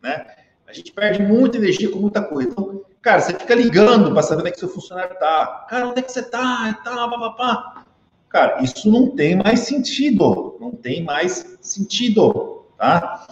né? 0.03 0.36
A 0.67 0.73
gente 0.73 0.93
perde 0.93 1.23
muita 1.23 1.57
energia 1.57 1.91
com 1.91 1.99
muita 1.99 2.23
coisa. 2.23 2.51
Então, 2.51 2.83
cara, 3.01 3.21
você 3.21 3.33
fica 3.33 3.55
ligando 3.55 4.13
para 4.13 4.23
saber 4.23 4.41
onde 4.41 4.51
é 4.51 4.53
que 4.53 4.59
seu 4.59 4.69
funcionário 4.69 5.17
tá. 5.19 5.67
Cara, 5.69 5.89
onde 5.89 6.01
é 6.01 6.03
que 6.03 6.11
você 6.11 6.23
tá? 6.23 6.69
E 6.71 6.85
tal, 6.85 7.11
papapá. 7.11 7.85
Cara, 8.29 8.63
isso 8.63 8.91
não 8.91 9.11
tem 9.11 9.37
mais 9.37 9.61
sentido. 9.61 10.57
Não 10.61 10.73
tem 10.73 11.05
mais 11.05 11.57
sentido, 11.61 12.67
tá? 12.77 13.27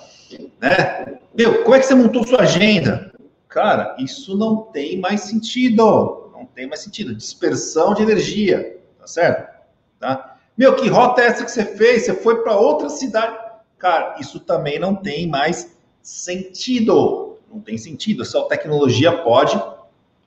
Né? 0.60 1.18
Meu, 1.36 1.62
como 1.62 1.74
é 1.74 1.80
que 1.80 1.86
você 1.86 1.94
montou 1.94 2.26
sua 2.26 2.42
agenda? 2.42 3.12
Cara, 3.48 3.96
isso 3.98 4.36
não 4.36 4.56
tem 4.56 5.00
mais 5.00 5.22
sentido. 5.22 6.30
Não 6.32 6.46
tem 6.46 6.68
mais 6.68 6.80
sentido. 6.80 7.14
Dispersão 7.14 7.94
de 7.94 8.02
energia, 8.02 8.80
tá 8.98 9.06
certo? 9.06 9.52
Tá? 9.98 10.36
Meu, 10.56 10.76
que 10.76 10.88
rota 10.88 11.20
é 11.20 11.26
essa 11.26 11.44
que 11.44 11.50
você 11.50 11.64
fez? 11.64 12.04
Você 12.04 12.14
foi 12.14 12.42
para 12.42 12.56
outra 12.56 12.88
cidade. 12.88 13.36
Cara, 13.76 14.16
isso 14.20 14.38
também 14.40 14.78
não 14.78 14.94
tem 14.94 15.28
mais 15.28 15.76
sentido. 16.00 17.23
Não 17.54 17.60
tem 17.60 17.78
sentido. 17.78 18.24
Só 18.24 18.42
tecnologia 18.42 19.12
pode 19.22 19.62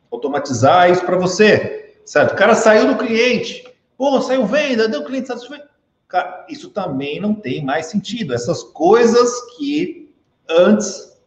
automatizar 0.09 0.89
isso 0.89 1.05
para 1.05 1.17
você, 1.17 1.99
certo? 2.05 2.31
O 2.31 2.35
cara 2.37 2.55
saiu 2.55 2.87
do 2.87 2.97
cliente. 2.97 3.67
Pô, 3.97 4.21
saiu 4.21 4.45
venda, 4.45 4.87
deu 4.87 5.03
cliente 5.03 5.27
satisfeito. 5.27 5.67
Cara, 6.07 6.45
isso 6.47 6.69
também 6.69 7.19
não 7.19 7.35
tem 7.35 7.63
mais 7.65 7.87
sentido. 7.87 8.33
Essas 8.33 8.63
coisas 8.63 9.29
que 9.57 10.09
antes 10.49 11.17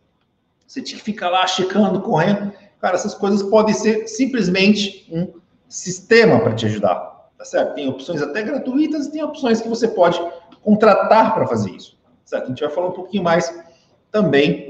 você 0.67 0.81
tinha 0.81 0.99
que 0.99 1.05
ficar 1.05 1.29
lá 1.29 1.47
checando, 1.47 2.01
correndo. 2.01 2.53
Cara, 2.81 2.95
essas 2.95 3.15
coisas 3.15 3.43
podem 3.43 3.75
ser 3.75 4.09
simplesmente 4.09 5.07
um 5.11 5.35
sistema 5.69 6.41
para 6.41 6.55
te 6.55 6.65
ajudar, 6.65 7.29
tá 7.37 7.45
certo? 7.45 7.75
Tem 7.75 7.89
opções 7.89 8.23
até 8.23 8.43
gratuitas 8.43 9.07
e 9.07 9.13
tem 9.13 9.23
opções 9.23 9.61
que 9.61 9.69
você 9.69 9.89
pode 9.89 10.19
contratar 10.63 11.35
para 11.35 11.47
fazer 11.47 11.73
isso, 11.73 11.99
certo? 12.25 12.45
A 12.45 12.49
gente 12.49 12.61
vai 12.61 12.71
falar 12.71 12.89
um 12.89 12.93
pouquinho 12.93 13.23
mais 13.23 13.53
também 14.11 14.70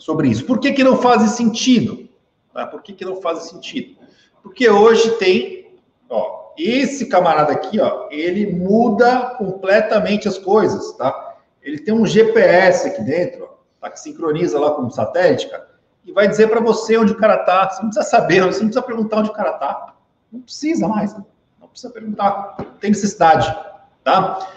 sobre 0.00 0.28
isso. 0.28 0.44
Por 0.44 0.58
que, 0.58 0.72
que 0.72 0.82
não 0.82 0.96
faz 0.96 1.22
sentido? 1.32 2.08
Tá? 2.52 2.66
Por 2.66 2.82
que, 2.82 2.92
que 2.92 3.04
não 3.04 3.20
faz 3.20 3.44
sentido? 3.44 3.96
Porque 4.42 4.68
hoje 4.68 5.10
tem, 5.18 5.74
ó, 6.08 6.52
esse 6.58 7.06
camarada 7.06 7.52
aqui, 7.52 7.78
ó, 7.78 8.08
ele 8.10 8.52
muda 8.52 9.34
completamente 9.36 10.26
as 10.26 10.38
coisas, 10.38 10.92
tá? 10.96 11.36
Ele 11.62 11.78
tem 11.78 11.94
um 11.94 12.06
GPS 12.06 12.88
aqui 12.88 13.02
dentro, 13.02 13.44
ó, 13.44 13.48
tá? 13.80 13.90
Que 13.90 14.00
sincroniza 14.00 14.58
lá 14.58 14.72
com 14.72 14.82
o 14.82 14.90
satélite, 14.90 15.48
cara, 15.48 15.68
e 16.04 16.12
vai 16.12 16.26
dizer 16.26 16.48
para 16.48 16.60
você 16.60 16.96
onde 16.96 17.12
o 17.12 17.16
cara 17.16 17.38
tá. 17.38 17.68
Você 17.68 17.82
não 17.82 17.90
precisa 17.90 18.10
saber, 18.10 18.40
você 18.40 18.60
não 18.60 18.68
precisa 18.68 18.82
perguntar 18.82 19.18
onde 19.18 19.30
o 19.30 19.34
cara 19.34 19.52
tá. 19.52 19.94
Não 20.32 20.40
precisa 20.40 20.88
mais, 20.88 21.14
né? 21.14 21.24
não 21.60 21.68
precisa 21.68 21.92
perguntar, 21.92 22.56
não 22.58 22.64
tem 22.80 22.90
necessidade, 22.90 23.54
tá? 24.02 24.48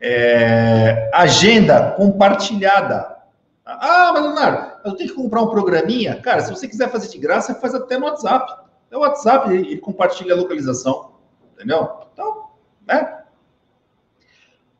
É, 0.00 1.10
agenda 1.14 1.92
compartilhada. 1.92 3.16
Ah, 3.64 4.10
mas 4.12 4.22
Leonardo, 4.22 4.77
eu 4.88 4.96
tenho 4.96 5.10
que 5.10 5.16
comprar 5.16 5.42
um 5.42 5.50
programinha. 5.50 6.20
Cara, 6.20 6.40
se 6.40 6.50
você 6.50 6.68
quiser 6.68 6.90
fazer 6.90 7.08
de 7.08 7.18
graça, 7.18 7.54
faz 7.54 7.74
até 7.74 7.98
no 7.98 8.06
WhatsApp. 8.06 8.64
É 8.90 8.96
o 8.96 9.00
WhatsApp, 9.00 9.52
ele 9.52 9.78
compartilha 9.78 10.34
a 10.34 10.36
localização. 10.36 11.12
Entendeu? 11.54 11.88
Então, 12.12 12.48
né? 12.86 13.22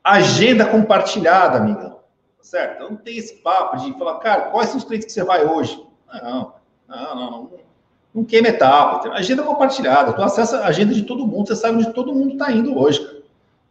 Agenda 0.03 0.65
compartilhada, 0.65 1.59
amigão. 1.59 1.99
Certo? 2.41 2.89
Não 2.89 2.97
tem 2.97 3.19
esse 3.19 3.35
papo 3.37 3.77
de 3.77 3.93
falar, 3.99 4.19
cara, 4.21 4.51
quais 4.51 4.71
são 4.71 4.79
os 4.79 4.85
clientes 4.85 5.07
que 5.07 5.13
você 5.13 5.23
vai 5.23 5.45
hoje? 5.45 5.85
Não, 6.23 6.55
não, 6.89 7.15
não. 7.15 7.31
Não, 7.31 7.51
não 8.15 8.25
queima 8.25 8.49
etapa. 8.49 9.11
Agenda 9.11 9.43
compartilhada. 9.43 10.13
Tu 10.13 10.23
acessa 10.23 10.61
a 10.61 10.69
agenda 10.69 10.95
de 10.95 11.03
todo 11.03 11.27
mundo, 11.27 11.49
você 11.49 11.57
sabe 11.57 11.79
onde 11.79 11.93
todo 11.93 12.15
mundo 12.15 12.33
está 12.33 12.51
indo 12.51 12.79
hoje, 12.79 13.05
cara. 13.05 13.23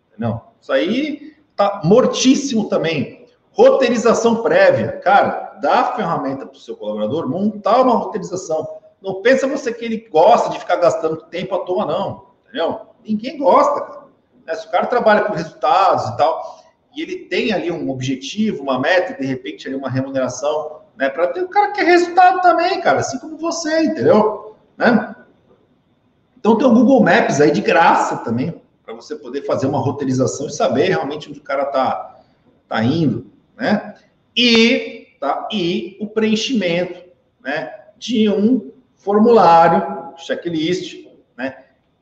Entendeu? 0.09 0.41
Isso 0.61 0.71
aí 0.71 1.35
tá 1.55 1.81
mortíssimo 1.83 2.69
também. 2.69 3.25
Roteirização 3.51 4.43
prévia. 4.43 4.99
Cara, 4.99 5.46
a 5.65 5.95
ferramenta 5.95 6.45
para 6.45 6.55
o 6.55 6.59
seu 6.59 6.75
colaborador 6.75 7.27
montar 7.27 7.81
uma 7.81 7.95
roteirização. 7.95 8.67
Não 9.01 9.21
pensa 9.21 9.47
você 9.47 9.73
que 9.73 9.85
ele 9.85 10.07
gosta 10.09 10.49
de 10.49 10.59
ficar 10.59 10.77
gastando 10.77 11.17
tempo 11.23 11.55
à 11.55 11.59
toa, 11.59 11.85
não. 11.85 12.27
Entendeu? 12.43 12.81
Ninguém 13.03 13.37
gosta, 13.37 13.81
cara. 13.81 14.03
Né? 14.45 14.55
Se 14.55 14.67
o 14.67 14.71
cara 14.71 14.87
trabalha 14.87 15.25
com 15.25 15.33
resultados 15.33 16.09
e 16.09 16.17
tal, 16.17 16.63
e 16.95 17.01
ele 17.01 17.25
tem 17.25 17.53
ali 17.53 17.71
um 17.71 17.89
objetivo, 17.89 18.63
uma 18.63 18.79
meta, 18.79 19.13
e 19.13 19.17
de 19.17 19.25
repente 19.25 19.67
ali 19.67 19.75
uma 19.75 19.89
remuneração, 19.89 20.81
né? 20.97 21.09
Para 21.09 21.27
ter 21.27 21.43
o 21.43 21.49
cara 21.49 21.71
que 21.71 21.83
resultado 21.83 22.41
também, 22.41 22.81
cara, 22.81 22.99
assim 22.99 23.19
como 23.19 23.37
você, 23.37 23.83
entendeu? 23.83 24.55
Né? 24.75 25.15
Então 26.39 26.57
tem 26.57 26.67
o 26.67 26.73
Google 26.73 27.03
Maps 27.03 27.39
aí 27.39 27.51
de 27.51 27.61
graça 27.61 28.17
também, 28.17 28.59
para 28.83 28.95
você 28.95 29.15
poder 29.15 29.43
fazer 29.43 29.67
uma 29.67 29.79
roteirização 29.79 30.47
e 30.47 30.51
saber 30.51 30.87
realmente 30.87 31.29
onde 31.29 31.39
o 31.39 31.43
cara 31.43 31.65
tá, 31.65 32.15
tá 32.67 32.83
indo, 32.83 33.27
né? 33.55 33.95
E, 34.35 34.96
tá, 35.19 35.47
e 35.51 35.97
o 35.99 36.07
preenchimento 36.07 37.03
né, 37.41 37.73
de 37.97 38.29
um 38.29 38.71
formulário, 38.95 40.13
checklist, 40.17 41.07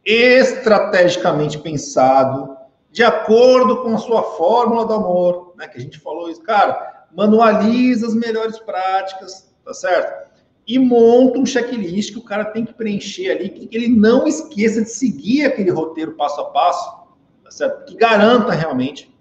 estrategicamente 0.05 1.57
pensado, 1.57 2.55
de 2.91 3.03
acordo 3.03 3.81
com 3.81 3.95
a 3.95 3.97
sua 3.97 4.21
fórmula 4.21 4.85
do 4.85 4.93
amor, 4.93 5.53
né? 5.57 5.67
Que 5.67 5.79
a 5.79 5.81
gente 5.81 5.99
falou 5.99 6.29
isso, 6.29 6.43
cara, 6.43 7.07
manualiza 7.11 8.05
as 8.07 8.13
melhores 8.13 8.59
práticas, 8.59 9.51
tá 9.65 9.73
certo? 9.73 10.29
E 10.67 10.79
monta 10.79 11.39
um 11.39 11.45
checklist 11.45 12.13
que 12.13 12.19
o 12.19 12.23
cara 12.23 12.45
tem 12.45 12.63
que 12.63 12.73
preencher 12.73 13.31
ali, 13.31 13.49
que 13.49 13.75
ele 13.75 13.87
não 13.87 14.27
esqueça 14.27 14.81
de 14.81 14.89
seguir 14.89 15.45
aquele 15.45 15.71
roteiro 15.71 16.13
passo 16.13 16.39
a 16.39 16.45
passo, 16.45 17.05
tá 17.43 17.51
certo? 17.51 17.85
Que 17.85 17.95
garanta 17.95 18.51
realmente 18.51 19.13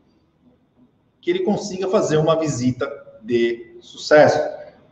que 1.20 1.30
ele 1.30 1.40
consiga 1.40 1.88
fazer 1.88 2.18
uma 2.18 2.38
visita 2.38 2.90
de 3.22 3.73
sucesso. 3.84 4.38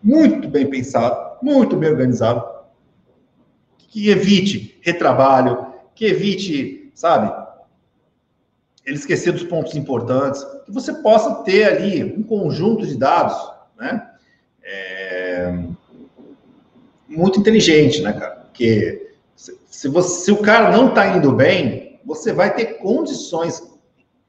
Muito 0.02 0.48
bem 0.48 0.68
pensado, 0.68 1.38
muito 1.42 1.76
bem 1.76 1.90
organizado, 1.90 2.44
que 3.78 4.10
evite 4.10 4.78
retrabalho, 4.82 5.72
que 5.94 6.06
evite, 6.06 6.90
sabe, 6.94 7.32
ele 8.84 8.96
esquecer 8.96 9.32
dos 9.32 9.44
pontos 9.44 9.76
importantes, 9.76 10.42
que 10.64 10.72
você 10.72 10.92
possa 10.94 11.42
ter 11.44 11.64
ali 11.64 12.02
um 12.02 12.22
conjunto 12.22 12.86
de 12.86 12.96
dados, 12.96 13.36
né? 13.78 14.10
É, 14.64 15.58
muito 17.08 17.38
inteligente, 17.38 18.02
né, 18.02 18.12
cara? 18.12 18.36
Porque 18.36 19.14
se, 19.36 19.88
você, 19.88 20.24
se 20.24 20.32
o 20.32 20.38
cara 20.38 20.70
não 20.76 20.88
está 20.88 21.16
indo 21.16 21.32
bem, 21.32 22.00
você 22.04 22.32
vai 22.32 22.54
ter 22.54 22.78
condições, 22.78 23.62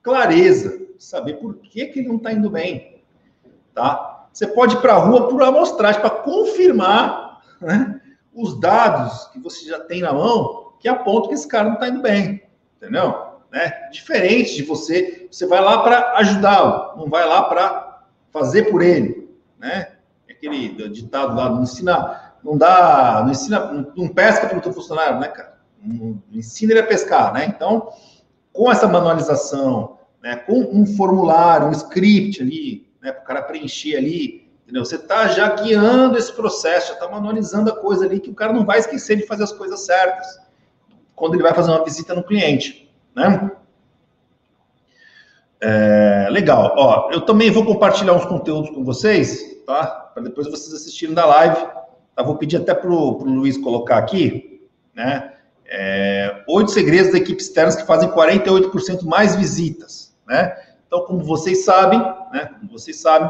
clareza, 0.02 0.82
saber 1.00 1.34
por 1.34 1.56
que, 1.56 1.86
que 1.88 2.00
ele 2.00 2.08
não 2.08 2.18
está 2.18 2.32
indo 2.32 2.50
bem, 2.50 3.04
tá? 3.74 4.13
Você 4.34 4.48
pode 4.48 4.76
ir 4.76 4.82
para 4.82 4.96
a 4.96 4.98
rua 4.98 5.28
por 5.28 5.42
amostragem, 5.44 6.02
para 6.02 6.10
confirmar 6.10 7.40
né, 7.62 8.02
os 8.34 8.60
dados 8.60 9.28
que 9.28 9.40
você 9.40 9.66
já 9.70 9.80
tem 9.80 10.02
na 10.02 10.12
mão, 10.12 10.74
que 10.80 10.88
aponta 10.88 11.28
que 11.28 11.36
esse 11.36 11.48
cara 11.48 11.66
não 11.66 11.76
está 11.76 11.88
indo 11.88 12.02
bem, 12.02 12.44
entendeu? 12.78 13.16
Né? 13.52 13.90
Diferente 13.92 14.56
de 14.56 14.64
você, 14.64 15.28
você 15.32 15.46
vai 15.46 15.62
lá 15.62 15.84
para 15.84 16.14
ajudá-lo, 16.18 16.98
não 16.98 17.08
vai 17.08 17.28
lá 17.28 17.44
para 17.44 18.02
fazer 18.32 18.72
por 18.72 18.82
ele, 18.82 19.30
né? 19.60 19.92
Aquele 20.28 20.90
ditado 20.90 21.36
lá, 21.36 21.50
não 21.50 21.62
ensina, 21.62 22.34
não 22.44 22.58
dá, 22.58 23.22
não 23.24 23.32
ensina, 23.32 23.86
não, 23.96 24.08
pesca 24.08 24.48
para 24.48 24.58
o 24.58 24.74
funcionário, 24.74 25.20
né, 25.20 25.28
cara? 25.28 25.60
Não 25.80 26.22
ensina 26.34 26.74
ele 26.74 26.82
a 26.82 26.88
pescar, 26.88 27.32
né? 27.32 27.46
Então, 27.46 27.90
com 28.52 28.72
essa 28.72 28.88
manualização, 28.88 30.00
né, 30.22 30.38
com 30.38 30.60
um 30.60 30.86
formulário, 30.86 31.68
um 31.68 31.72
script 31.72 32.42
ali, 32.42 32.92
né, 33.04 33.12
para 33.12 33.22
o 33.22 33.26
cara 33.26 33.42
preencher 33.42 33.98
ali, 33.98 34.50
entendeu? 34.64 34.86
Você 34.86 34.96
está 34.96 35.28
já 35.28 35.50
guiando 35.50 36.18
esse 36.18 36.32
processo, 36.32 36.88
já 36.88 36.94
está 36.94 37.10
manualizando 37.10 37.70
a 37.70 37.76
coisa 37.76 38.06
ali 38.06 38.20
que 38.20 38.30
o 38.30 38.34
cara 38.34 38.54
não 38.54 38.66
vai 38.66 38.80
esquecer 38.80 39.18
de 39.18 39.28
fazer 39.28 39.44
as 39.44 39.52
coisas 39.52 39.86
certas 39.86 40.40
quando 41.14 41.36
ele 41.36 41.44
vai 41.44 41.54
fazer 41.54 41.70
uma 41.70 41.84
visita 41.84 42.16
no 42.16 42.24
cliente, 42.24 42.90
né? 43.14 43.52
É, 45.62 46.28
legal. 46.32 46.74
Ó, 46.78 47.12
eu 47.12 47.22
também 47.22 47.52
vou 47.52 47.66
compartilhar 47.66 48.14
uns 48.14 48.26
conteúdos 48.26 48.70
com 48.72 48.84
vocês, 48.84 49.64
tá? 49.66 49.86
Para 49.86 50.24
depois 50.24 50.50
vocês 50.50 50.74
assistirem 50.74 51.14
da 51.14 51.26
live. 51.26 51.66
Tá? 52.16 52.24
Vou 52.24 52.38
pedir 52.38 52.58
até 52.58 52.74
para 52.74 52.90
o 52.90 53.24
Luiz 53.24 53.58
colocar 53.58 53.98
aqui, 53.98 54.68
né? 54.94 55.34
É, 55.66 56.44
oito 56.48 56.72
segredos 56.72 57.12
da 57.12 57.18
equipe 57.18 57.42
externa 57.42 57.76
que 57.76 57.86
fazem 57.86 58.10
48% 58.10 59.04
mais 59.04 59.36
visitas, 59.36 60.14
né? 60.28 60.54
Então, 60.86 61.06
como 61.06 61.24
vocês 61.24 61.64
sabem, 61.64 62.00
né? 62.34 62.50
Como 62.60 62.72
vocês 62.72 63.00
sabem, 63.00 63.30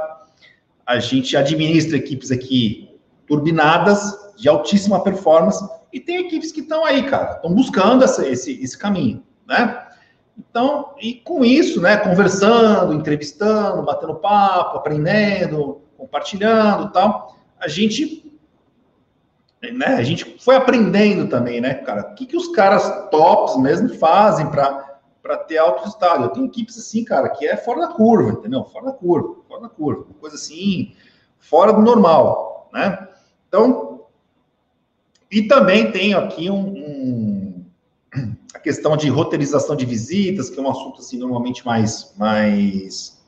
a 0.86 0.98
gente 1.00 1.36
administra 1.36 1.98
equipes 1.98 2.32
aqui 2.32 2.98
turbinadas, 3.28 4.34
de 4.38 4.50
altíssima 4.50 5.04
performance, 5.04 5.64
e 5.92 6.00
tem 6.00 6.18
equipes 6.26 6.52
que 6.52 6.62
estão 6.62 6.84
aí, 6.84 7.04
cara, 7.04 7.34
estão 7.34 7.54
buscando 7.54 8.04
essa, 8.04 8.28
esse, 8.28 8.64
esse 8.64 8.78
caminho, 8.78 9.24
né? 9.46 9.88
Então, 10.38 10.96
e 11.00 11.16
com 11.16 11.46
isso, 11.46 11.80
né, 11.80 11.98
conversando, 11.98 12.94
entrevistando, 12.94 13.84
batendo 13.84 14.16
papo, 14.16 14.78
aprendendo, 14.78 15.82
compartilhando 15.96 16.92
tal, 16.92 17.38
a 17.60 17.68
gente 17.68 18.24
né, 19.62 19.96
a 19.96 20.04
gente 20.04 20.36
foi 20.44 20.56
aprendendo 20.56 21.30
também, 21.30 21.62
né, 21.62 21.76
cara? 21.76 22.02
O 22.12 22.16
que, 22.16 22.26
que 22.26 22.36
os 22.36 22.50
caras 22.50 23.10
tops 23.10 23.56
mesmo 23.58 23.90
fazem 23.90 24.50
para 24.50 24.93
ter 25.48 25.58
alto 25.58 25.84
resultado? 25.84 26.24
Eu 26.24 26.30
tenho 26.30 26.46
equipes 26.46 26.78
assim, 26.78 27.04
cara, 27.04 27.30
que 27.30 27.48
é 27.48 27.56
fora 27.56 27.82
da 27.82 27.88
curva, 27.88 28.32
entendeu? 28.32 28.66
Fora 28.66 28.86
da 28.88 28.92
curva, 28.92 29.42
fora 29.48 29.62
da 29.62 29.70
curva. 29.70 30.04
Uma 30.04 30.20
coisa 30.20 30.36
assim, 30.36 30.94
fora 31.40 31.72
do 31.72 31.82
normal, 31.82 32.70
né? 32.74 33.08
Então, 33.48 34.06
e 35.32 35.44
também 35.44 35.92
tenho 35.92 36.18
aqui 36.20 36.50
um, 36.50 36.68
um, 36.68 37.66
a 38.54 38.60
questão 38.60 38.98
de 38.98 39.10
roteirização 39.10 39.76
de 39.76 39.86
visitas, 39.86 40.50
que 40.50 40.60
é 40.60 40.62
um 40.62 40.70
assunto 40.70 41.00
assim 41.00 41.18
normalmente 41.18 41.66
mais 41.66 42.14
mais 42.18 43.24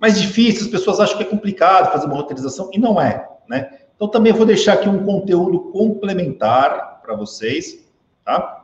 mais 0.00 0.18
difícil, 0.18 0.64
as 0.64 0.70
pessoas 0.70 0.98
acham 0.98 1.18
que 1.18 1.22
é 1.22 1.26
complicado 1.26 1.92
fazer 1.92 2.06
uma 2.06 2.16
roteirização 2.16 2.70
e 2.72 2.78
não 2.78 2.98
é, 2.98 3.28
né? 3.46 3.80
Então, 3.94 4.08
também 4.08 4.32
vou 4.32 4.46
deixar 4.46 4.72
aqui 4.72 4.88
um 4.88 5.04
conteúdo 5.04 5.70
complementar 5.72 7.02
para 7.02 7.14
vocês, 7.14 7.86
tá? 8.24 8.59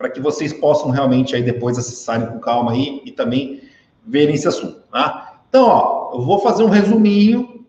Para 0.00 0.08
que 0.08 0.18
vocês 0.18 0.50
possam 0.50 0.88
realmente 0.88 1.36
aí 1.36 1.42
depois 1.42 1.76
acessarem 1.76 2.26
com 2.26 2.40
calma 2.40 2.72
aí 2.72 3.02
e 3.04 3.12
também 3.12 3.60
verem 4.02 4.34
esse 4.34 4.48
assunto, 4.48 4.80
tá? 4.90 5.42
Então, 5.46 5.66
ó, 5.66 6.12
eu 6.14 6.22
vou 6.22 6.38
fazer 6.38 6.62
um 6.62 6.70
resuminho, 6.70 7.66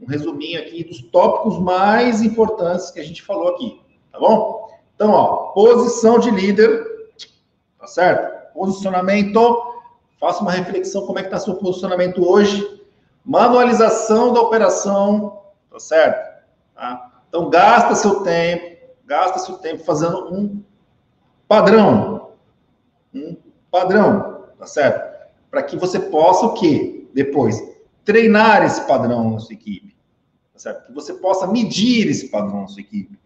um 0.00 0.06
resuminho 0.06 0.60
aqui 0.60 0.84
dos 0.84 1.02
tópicos 1.02 1.58
mais 1.58 2.22
importantes 2.22 2.92
que 2.92 3.00
a 3.00 3.02
gente 3.02 3.20
falou 3.20 3.48
aqui, 3.48 3.80
tá 4.12 4.20
bom? 4.20 4.68
Então, 4.94 5.10
ó, 5.10 5.48
posição 5.54 6.20
de 6.20 6.30
líder, 6.30 6.86
tá 7.80 7.88
certo? 7.88 8.54
Posicionamento, 8.54 9.74
faça 10.20 10.42
uma 10.42 10.52
reflexão 10.52 11.04
como 11.04 11.18
é 11.18 11.22
que 11.22 11.26
está 11.26 11.40
seu 11.40 11.56
posicionamento 11.56 12.24
hoje, 12.24 12.64
Manualização 13.24 14.32
da 14.32 14.40
operação, 14.40 15.42
tá 15.68 15.80
certo? 15.80 16.44
Tá? 16.76 17.22
Então, 17.28 17.50
gasta 17.50 17.96
seu 17.96 18.20
tempo, 18.20 18.76
gasta 19.04 19.40
seu 19.40 19.58
tempo 19.58 19.82
fazendo 19.82 20.32
um 20.32 20.62
padrão. 21.48 22.32
Um 23.14 23.36
padrão, 23.70 24.44
tá 24.58 24.66
certo? 24.66 25.16
Para 25.50 25.62
que 25.62 25.76
você 25.76 25.98
possa 25.98 26.46
o 26.46 26.54
quê? 26.54 27.06
Depois, 27.14 27.60
treinar 28.04 28.64
esse 28.64 28.86
padrão 28.86 29.30
na 29.30 29.38
sua 29.38 29.54
equipe. 29.54 29.96
Tá 30.52 30.58
certo? 30.58 30.86
Que 30.86 30.92
você 30.92 31.14
possa 31.14 31.46
medir 31.46 32.08
esse 32.08 32.28
padrão 32.28 32.62
na 32.62 32.68
sua 32.68 32.80
equipe. 32.80 33.18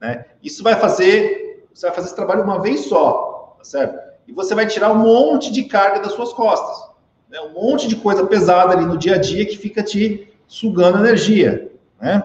Né? 0.00 0.24
Isso 0.42 0.62
vai 0.62 0.76
fazer, 0.76 1.68
você 1.72 1.86
vai 1.86 1.94
fazer 1.94 2.08
esse 2.08 2.16
trabalho 2.16 2.42
uma 2.42 2.60
vez 2.60 2.80
só, 2.86 3.54
tá 3.58 3.64
certo? 3.64 3.98
E 4.26 4.32
você 4.32 4.54
vai 4.54 4.66
tirar 4.66 4.92
um 4.92 4.98
monte 4.98 5.52
de 5.52 5.64
carga 5.64 6.00
das 6.00 6.12
suas 6.12 6.32
costas 6.32 6.86
né, 7.28 7.40
um 7.40 7.52
monte 7.52 7.88
de 7.88 7.96
coisa 7.96 8.26
pesada 8.26 8.72
ali 8.72 8.84
no 8.84 8.96
dia 8.96 9.16
a 9.16 9.18
dia 9.18 9.44
que 9.44 9.58
fica 9.58 9.82
te 9.82 10.32
sugando 10.46 10.98
energia, 10.98 11.70
né? 12.00 12.22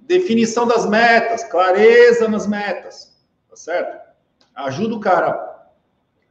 Definição 0.00 0.66
das 0.66 0.86
metas, 0.86 1.44
clareza 1.44 2.28
nas 2.28 2.46
metas, 2.46 3.16
tá 3.48 3.56
certo? 3.56 4.03
Ajuda 4.54 4.94
o 4.94 5.00
cara 5.00 5.30
a 5.30 5.64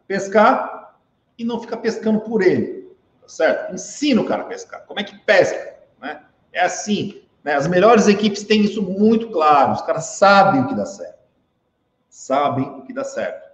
pescar 0.08 0.96
e 1.38 1.44
não 1.44 1.60
fica 1.60 1.76
pescando 1.76 2.22
por 2.22 2.42
ele, 2.42 2.96
tá 3.22 3.28
certo? 3.28 3.74
Ensina 3.74 4.22
o 4.22 4.26
cara 4.26 4.44
a 4.44 4.46
pescar. 4.46 4.86
Como 4.86 5.00
é 5.00 5.04
que 5.04 5.18
pesca, 5.20 5.78
né? 6.00 6.24
É 6.52 6.62
assim, 6.62 7.24
né? 7.44 7.56
As 7.56 7.68
melhores 7.68 8.08
equipes 8.08 8.44
têm 8.44 8.62
isso 8.62 8.82
muito 8.82 9.30
claro, 9.30 9.74
os 9.74 9.82
caras 9.82 10.06
sabem 10.06 10.62
o 10.62 10.68
que 10.68 10.76
dá 10.76 10.86
certo. 10.86 11.20
Sabem 12.10 12.66
o 12.66 12.84
que 12.84 12.94
dá 12.94 13.04
certo. 13.04 13.52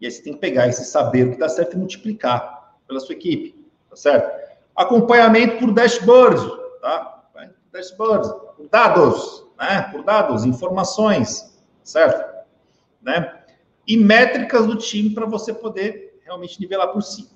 E 0.00 0.06
aí 0.06 0.12
você 0.12 0.22
tem 0.22 0.34
que 0.34 0.40
pegar 0.40 0.68
esse 0.68 0.84
saber 0.84 1.26
o 1.26 1.30
que 1.32 1.38
dá 1.38 1.48
certo 1.48 1.74
e 1.74 1.78
multiplicar 1.78 2.76
pela 2.86 3.00
sua 3.00 3.14
equipe, 3.14 3.66
tá 3.88 3.96
certo? 3.96 4.46
Acompanhamento 4.74 5.58
por 5.58 5.72
dashboards, 5.72 6.42
tá? 6.82 7.24
Dashboards, 7.72 8.30
por 8.56 8.68
dados, 8.68 9.46
né? 9.58 9.82
Por 9.90 10.02
dados, 10.02 10.44
informações, 10.44 11.58
certo? 11.82 12.44
Né? 13.02 13.42
E 13.86 13.96
métricas 13.96 14.66
do 14.66 14.76
time 14.76 15.10
para 15.10 15.26
você 15.26 15.54
poder 15.54 16.18
realmente 16.24 16.60
nivelar 16.60 16.88
por 16.88 17.02
si. 17.02 17.28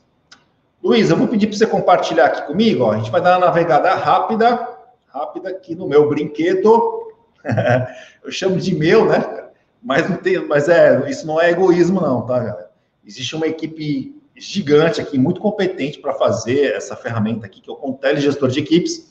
Luiz, 0.82 1.10
eu 1.10 1.16
vou 1.16 1.28
pedir 1.28 1.46
para 1.46 1.56
você 1.56 1.66
compartilhar 1.66 2.26
aqui 2.26 2.46
comigo, 2.46 2.84
ó. 2.84 2.92
A 2.92 2.98
gente 2.98 3.10
vai 3.10 3.20
dar 3.20 3.38
uma 3.38 3.46
navegada 3.46 3.94
rápida, 3.94 4.68
rápida 5.08 5.50
aqui 5.50 5.74
no 5.74 5.86
meu 5.86 6.08
brinquedo. 6.08 7.12
eu 8.24 8.32
chamo 8.32 8.56
de 8.56 8.74
meu, 8.74 9.06
né? 9.06 9.48
Mas 9.82 10.08
não 10.08 10.16
tem, 10.16 10.44
mas 10.46 10.68
é, 10.68 11.08
isso 11.08 11.26
não 11.26 11.40
é 11.40 11.50
egoísmo 11.50 12.00
não, 12.00 12.26
tá, 12.26 12.38
galera? 12.38 12.70
Existe 13.04 13.36
uma 13.36 13.46
equipe 13.46 14.20
gigante 14.36 15.00
aqui, 15.00 15.18
muito 15.18 15.40
competente 15.40 15.98
para 15.98 16.14
fazer 16.14 16.74
essa 16.74 16.96
ferramenta 16.96 17.46
aqui, 17.46 17.60
que 17.60 17.70
é 17.70 17.72
o 17.72 17.76
Contele 17.76 18.20
Gestor 18.20 18.48
de 18.48 18.60
Equipes. 18.60 19.10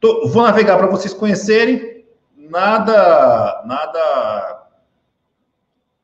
Tô, 0.00 0.26
vou 0.28 0.42
navegar 0.42 0.76
para 0.76 0.88
vocês 0.88 1.14
conhecerem. 1.14 2.04
Nada, 2.36 3.62
nada 3.66 4.61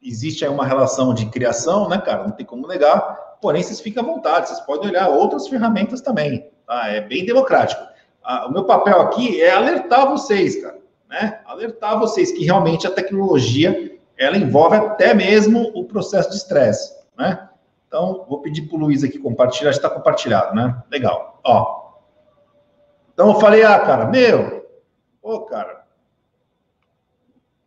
existe 0.03 0.45
aí 0.45 0.51
uma 0.51 0.65
relação 0.65 1.13
de 1.13 1.27
criação, 1.27 1.89
né, 1.89 1.99
cara? 1.99 2.25
Não 2.25 2.31
tem 2.31 2.47
como 2.47 2.67
negar. 2.67 3.37
Porém, 3.41 3.63
vocês 3.63 3.81
fiquem 3.81 4.03
à 4.03 4.07
vontade, 4.07 4.49
vocês 4.49 4.61
podem 4.61 4.91
olhar 4.91 5.09
outras 5.09 5.49
ferramentas 5.49 6.01
também. 6.01 6.51
Tá? 6.67 6.89
É 6.89 7.01
bem 7.01 7.25
democrático. 7.25 7.83
Ah, 8.23 8.47
o 8.47 8.53
meu 8.53 8.65
papel 8.65 9.01
aqui 9.01 9.41
é 9.41 9.51
alertar 9.51 10.09
vocês, 10.09 10.61
cara, 10.61 10.79
né? 11.09 11.41
Alertar 11.47 11.99
vocês 11.99 12.31
que 12.33 12.45
realmente 12.45 12.87
a 12.87 12.91
tecnologia 12.91 13.99
ela 14.19 14.37
envolve 14.37 14.77
até 14.77 15.15
mesmo 15.15 15.71
o 15.75 15.85
processo 15.85 16.29
de 16.31 16.37
estresse, 16.37 16.93
né? 17.17 17.49
Então, 17.87 18.27
vou 18.29 18.43
pedir 18.43 18.63
para 18.63 18.77
o 18.77 18.81
Luiz 18.81 19.03
aqui 19.03 19.19
compartilhar, 19.19 19.71
está 19.71 19.89
compartilhado, 19.89 20.55
né? 20.55 20.83
Legal. 20.91 21.41
Ó. 21.43 21.93
Então, 23.15 23.29
eu 23.33 23.41
falei, 23.41 23.63
ah, 23.63 23.79
cara, 23.79 24.07
meu, 24.07 24.69
ô, 25.23 25.41
cara, 25.43 25.78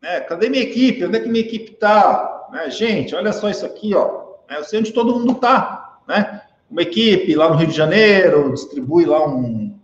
né, 0.01 0.21
cadê 0.21 0.49
minha 0.49 0.63
equipe? 0.63 1.05
Onde 1.05 1.17
é 1.17 1.19
que 1.19 1.29
minha 1.29 1.43
equipe 1.43 1.73
está? 1.73 2.47
Né, 2.51 2.69
gente, 2.69 3.15
olha 3.15 3.31
só 3.31 3.49
isso 3.49 3.65
aqui, 3.65 3.93
ó. 3.95 4.21
Eu 4.49 4.63
sei 4.63 4.79
onde 4.79 4.91
todo 4.91 5.17
mundo 5.17 5.33
está, 5.33 5.99
né? 6.07 6.41
Uma 6.69 6.81
equipe 6.81 7.35
lá 7.35 7.49
no 7.49 7.55
Rio 7.55 7.67
de 7.67 7.75
Janeiro 7.75 8.51
distribui 8.53 9.05
lá 9.05 9.27
um, 9.27 9.77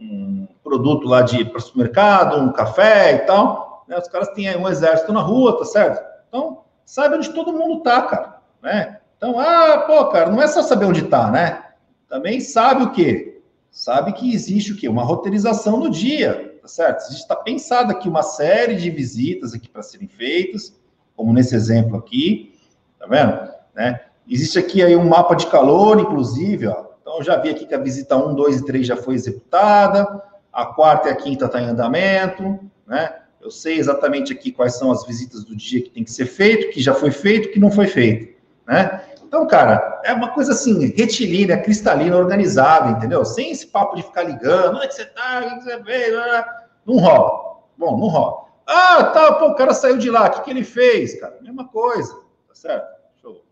um 0.00 0.48
produto 0.62 1.06
lá 1.06 1.22
de 1.22 1.44
para 1.44 1.60
supermercado, 1.60 2.40
um 2.40 2.52
café 2.52 3.14
e 3.14 3.18
tal. 3.20 3.84
Né, 3.86 3.98
os 3.98 4.08
caras 4.08 4.28
têm 4.30 4.56
um 4.56 4.68
exército 4.68 5.12
na 5.12 5.20
rua, 5.20 5.58
tá 5.58 5.64
certo? 5.64 6.04
Então, 6.28 6.62
sabe 6.84 7.16
onde 7.16 7.32
todo 7.32 7.52
mundo 7.52 7.78
está, 7.78 8.02
cara, 8.02 8.36
né? 8.62 9.00
Então, 9.16 9.38
ah, 9.38 9.84
pô, 9.86 10.06
cara, 10.06 10.30
não 10.30 10.40
é 10.40 10.46
só 10.46 10.62
saber 10.62 10.86
onde 10.86 11.04
está, 11.04 11.30
né? 11.30 11.62
Também 12.08 12.40
sabe 12.40 12.84
o 12.84 12.92
quê? 12.92 13.42
Sabe 13.70 14.12
que 14.12 14.32
existe 14.32 14.72
o 14.72 14.76
quê? 14.76 14.88
Uma 14.88 15.04
roteirização 15.04 15.78
do 15.78 15.90
dia, 15.90 16.49
certo? 16.70 17.00
Existe, 17.02 17.22
está 17.22 17.36
pensado 17.36 17.92
aqui 17.92 18.08
uma 18.08 18.22
série 18.22 18.76
de 18.76 18.90
visitas 18.90 19.54
aqui 19.54 19.68
para 19.68 19.82
serem 19.82 20.08
feitas, 20.08 20.74
como 21.16 21.32
nesse 21.32 21.54
exemplo 21.54 21.96
aqui, 21.96 22.58
tá 22.98 23.06
vendo? 23.06 23.50
Né? 23.74 24.00
Existe 24.28 24.58
aqui 24.58 24.82
aí 24.82 24.96
um 24.96 25.08
mapa 25.08 25.34
de 25.34 25.46
calor, 25.46 26.00
inclusive, 26.00 26.66
ó. 26.66 26.86
Então, 27.00 27.18
eu 27.18 27.24
já 27.24 27.36
vi 27.36 27.50
aqui 27.50 27.66
que 27.66 27.74
a 27.74 27.78
visita 27.78 28.16
1, 28.16 28.34
2 28.34 28.60
e 28.60 28.64
3 28.64 28.86
já 28.86 28.96
foi 28.96 29.14
executada, 29.14 30.22
a 30.52 30.66
quarta 30.66 31.08
e 31.08 31.12
a 31.12 31.16
quinta 31.16 31.46
está 31.46 31.60
em 31.60 31.66
andamento, 31.66 32.60
né? 32.86 33.16
Eu 33.40 33.50
sei 33.50 33.78
exatamente 33.78 34.32
aqui 34.32 34.52
quais 34.52 34.76
são 34.76 34.92
as 34.92 35.06
visitas 35.06 35.44
do 35.44 35.56
dia 35.56 35.82
que 35.82 35.90
tem 35.90 36.04
que 36.04 36.12
ser 36.12 36.26
feito, 36.26 36.70
que 36.72 36.80
já 36.80 36.94
foi 36.94 37.10
feito, 37.10 37.50
que 37.50 37.58
não 37.58 37.70
foi 37.70 37.86
feito, 37.86 38.36
né? 38.66 39.02
Então, 39.26 39.46
cara, 39.46 40.00
é 40.04 40.12
uma 40.12 40.32
coisa 40.32 40.52
assim, 40.52 40.86
retilínea, 40.88 41.56
cristalina, 41.56 42.16
organizada, 42.16 42.90
entendeu? 42.90 43.24
Sem 43.24 43.52
esse 43.52 43.66
papo 43.68 43.94
de 43.94 44.02
ficar 44.02 44.24
ligando, 44.24 44.76
onde 44.76 44.86
é 44.86 44.90
você 44.90 45.04
tá, 45.04 45.40
o 45.46 45.58
que 45.58 45.64
você 45.64 45.84
fez, 45.84 46.14
não 46.86 46.96
rola. 46.96 47.60
Bom, 47.76 47.98
não 47.98 48.08
rola. 48.08 48.44
Ah, 48.66 49.04
tá, 49.04 49.34
pô, 49.34 49.48
o 49.48 49.54
cara 49.54 49.74
saiu 49.74 49.98
de 49.98 50.10
lá, 50.10 50.26
o 50.26 50.30
que, 50.30 50.42
que 50.42 50.50
ele 50.50 50.64
fez, 50.64 51.18
cara? 51.18 51.38
Mesma 51.40 51.66
coisa, 51.66 52.14
tá 52.48 52.54
certo? 52.54 52.88
Show. 53.20 53.44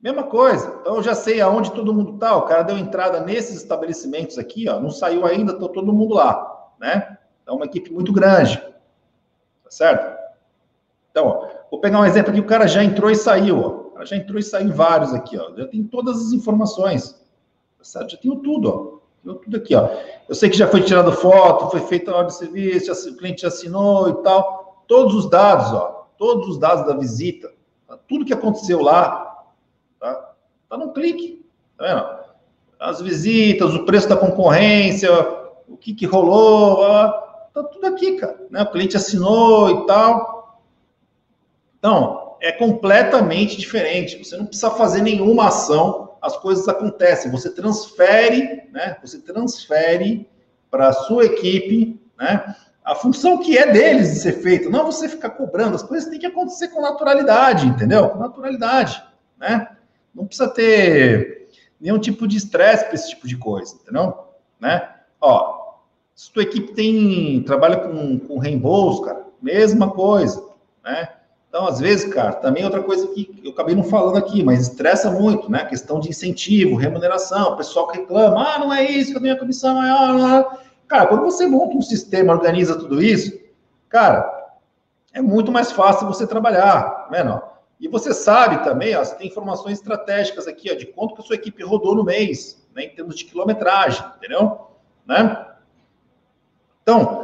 Mesma 0.00 0.22
coisa. 0.24 0.78
Então, 0.80 0.96
eu 0.96 1.02
já 1.02 1.14
sei 1.14 1.40
aonde 1.40 1.72
todo 1.72 1.94
mundo 1.94 2.18
tá, 2.18 2.36
o 2.36 2.42
cara 2.42 2.62
deu 2.62 2.78
entrada 2.78 3.20
nesses 3.20 3.56
estabelecimentos 3.56 4.38
aqui, 4.38 4.68
ó, 4.68 4.78
não 4.78 4.90
saiu 4.90 5.26
ainda, 5.26 5.58
tô 5.58 5.68
todo 5.68 5.92
mundo 5.92 6.14
lá, 6.14 6.72
né? 6.78 7.18
Então, 7.42 7.56
uma 7.56 7.66
equipe 7.66 7.92
muito 7.92 8.12
grande, 8.12 8.58
tá 9.64 9.70
certo? 9.70 10.20
Então, 11.10 11.26
ó, 11.26 11.62
Vou 11.72 11.80
pegar 11.80 12.00
um 12.00 12.04
exemplo 12.04 12.30
aqui, 12.30 12.40
o 12.40 12.44
cara 12.44 12.66
já 12.66 12.84
entrou 12.84 13.10
e 13.10 13.16
saiu, 13.16 13.58
ó. 13.58 13.68
O 13.68 13.90
cara 13.92 14.04
já 14.04 14.14
entrou 14.14 14.38
e 14.38 14.42
saiu 14.42 14.70
vários 14.74 15.14
aqui, 15.14 15.38
ó. 15.38 15.56
Já 15.56 15.66
tem 15.66 15.82
todas 15.82 16.18
as 16.18 16.32
informações. 16.32 17.12
Tá 17.78 17.84
certo? 17.84 18.10
Já 18.10 18.18
tenho 18.18 18.36
tudo, 18.40 18.68
ó. 18.68 19.01
Tenho 19.22 19.36
tudo 19.36 19.56
aqui, 19.56 19.74
ó. 19.74 19.88
Eu 20.28 20.34
sei 20.34 20.50
que 20.50 20.56
já 20.56 20.66
foi 20.66 20.82
tirada 20.82 21.12
foto, 21.12 21.70
foi 21.70 21.80
feita 21.80 22.10
a 22.10 22.16
ordem 22.16 22.32
de 22.32 22.38
serviço, 22.38 23.10
o 23.10 23.16
cliente 23.16 23.46
assinou 23.46 24.08
e 24.08 24.22
tal. 24.22 24.84
Todos 24.88 25.14
os 25.14 25.30
dados, 25.30 25.72
ó. 25.72 26.08
Todos 26.18 26.48
os 26.48 26.58
dados 26.58 26.86
da 26.86 26.94
visita. 26.94 27.52
Tá? 27.86 27.98
Tudo 28.08 28.24
que 28.24 28.32
aconteceu 28.32 28.80
lá, 28.80 29.44
tá? 30.00 30.34
Tá 30.68 30.76
num 30.76 30.92
clique. 30.92 31.44
Tá 31.76 31.84
vendo? 31.84 32.22
As 32.80 33.00
visitas, 33.00 33.74
o 33.74 33.84
preço 33.84 34.08
da 34.08 34.16
concorrência, 34.16 35.10
o 35.68 35.76
que 35.76 35.94
que 35.94 36.04
rolou. 36.04 36.78
Tá 37.54 37.62
tudo 37.62 37.86
aqui, 37.86 38.16
cara. 38.16 38.44
Né? 38.50 38.62
O 38.62 38.70
cliente 38.70 38.96
assinou 38.96 39.70
e 39.70 39.86
tal. 39.86 40.60
Então, 41.78 42.36
é 42.40 42.50
completamente 42.50 43.56
diferente. 43.56 44.18
Você 44.18 44.36
não 44.36 44.46
precisa 44.46 44.70
fazer 44.70 45.00
nenhuma 45.00 45.46
ação, 45.46 46.11
as 46.22 46.36
coisas 46.36 46.68
acontecem. 46.68 47.30
Você 47.30 47.50
transfere, 47.50 48.68
né? 48.72 48.96
Você 49.02 49.18
transfere 49.18 50.30
para 50.70 50.88
a 50.88 50.92
sua 50.92 51.26
equipe 51.26 52.00
né? 52.22 52.54
A 52.84 52.94
função 52.94 53.38
que 53.38 53.58
é 53.58 53.70
deles 53.70 54.14
de 54.14 54.20
ser 54.20 54.32
feita, 54.42 54.70
não 54.70 54.84
você 54.84 55.08
ficar 55.08 55.30
cobrando, 55.30 55.74
as 55.74 55.82
coisas 55.82 56.08
têm 56.08 56.18
que 56.18 56.26
acontecer 56.26 56.68
com 56.68 56.80
naturalidade, 56.80 57.66
entendeu? 57.66 58.08
Com 58.10 58.18
naturalidade, 58.18 59.02
né? 59.38 59.76
Não 60.14 60.26
precisa 60.26 60.48
ter 60.48 61.48
nenhum 61.80 61.98
tipo 61.98 62.26
de 62.26 62.36
estresse 62.36 62.84
para 62.84 62.94
esse 62.94 63.10
tipo 63.10 63.26
de 63.26 63.36
coisa, 63.36 63.74
entendeu? 63.74 64.16
Né? 64.60 64.88
Ó, 65.20 65.74
se 66.14 66.32
tua 66.32 66.42
equipe 66.42 66.72
tem 66.74 67.42
trabalha 67.44 67.76
com, 67.76 68.18
com 68.18 68.38
reembolso, 68.38 69.02
cara, 69.02 69.26
mesma 69.40 69.90
coisa, 69.90 70.44
né? 70.84 71.08
Então, 71.52 71.66
às 71.66 71.78
vezes, 71.78 72.10
cara, 72.10 72.32
também 72.32 72.64
outra 72.64 72.82
coisa 72.82 73.06
que 73.08 73.42
eu 73.44 73.50
acabei 73.50 73.74
não 73.74 73.84
falando 73.84 74.16
aqui, 74.16 74.42
mas 74.42 74.68
estressa 74.68 75.10
muito, 75.10 75.50
né? 75.50 75.60
A 75.60 75.66
questão 75.66 76.00
de 76.00 76.08
incentivo, 76.08 76.76
remuneração, 76.76 77.52
o 77.52 77.56
pessoal 77.58 77.88
que 77.88 77.98
reclama, 77.98 78.54
ah, 78.54 78.58
não 78.58 78.72
é 78.72 78.82
isso, 78.90 79.10
que 79.10 79.18
eu 79.18 79.20
tenho 79.20 79.34
a 79.34 79.38
comissão 79.38 79.74
maior, 79.74 80.14
não 80.14 80.34
é. 80.34 80.58
Cara, 80.88 81.08
quando 81.08 81.24
você 81.24 81.46
monta 81.46 81.76
um 81.76 81.82
sistema, 81.82 82.32
organiza 82.32 82.78
tudo 82.78 83.02
isso, 83.02 83.38
cara, 83.90 84.56
é 85.12 85.20
muito 85.20 85.52
mais 85.52 85.70
fácil 85.70 86.06
você 86.06 86.26
trabalhar, 86.26 86.84
tá 86.84 87.08
vendo? 87.10 87.42
E 87.78 87.86
você 87.86 88.14
sabe 88.14 88.64
também, 88.64 88.96
ó, 88.96 89.04
você 89.04 89.14
tem 89.16 89.26
informações 89.26 89.76
estratégicas 89.76 90.48
aqui, 90.48 90.72
ó, 90.72 90.74
de 90.74 90.86
quanto 90.86 91.14
que 91.16 91.20
a 91.20 91.24
sua 91.24 91.36
equipe 91.36 91.62
rodou 91.62 91.94
no 91.94 92.02
mês, 92.02 92.66
né, 92.74 92.84
em 92.84 92.94
termos 92.94 93.14
de 93.14 93.26
quilometragem, 93.26 94.02
entendeu? 94.16 94.68
Né? 95.06 95.48
Então, 96.82 97.21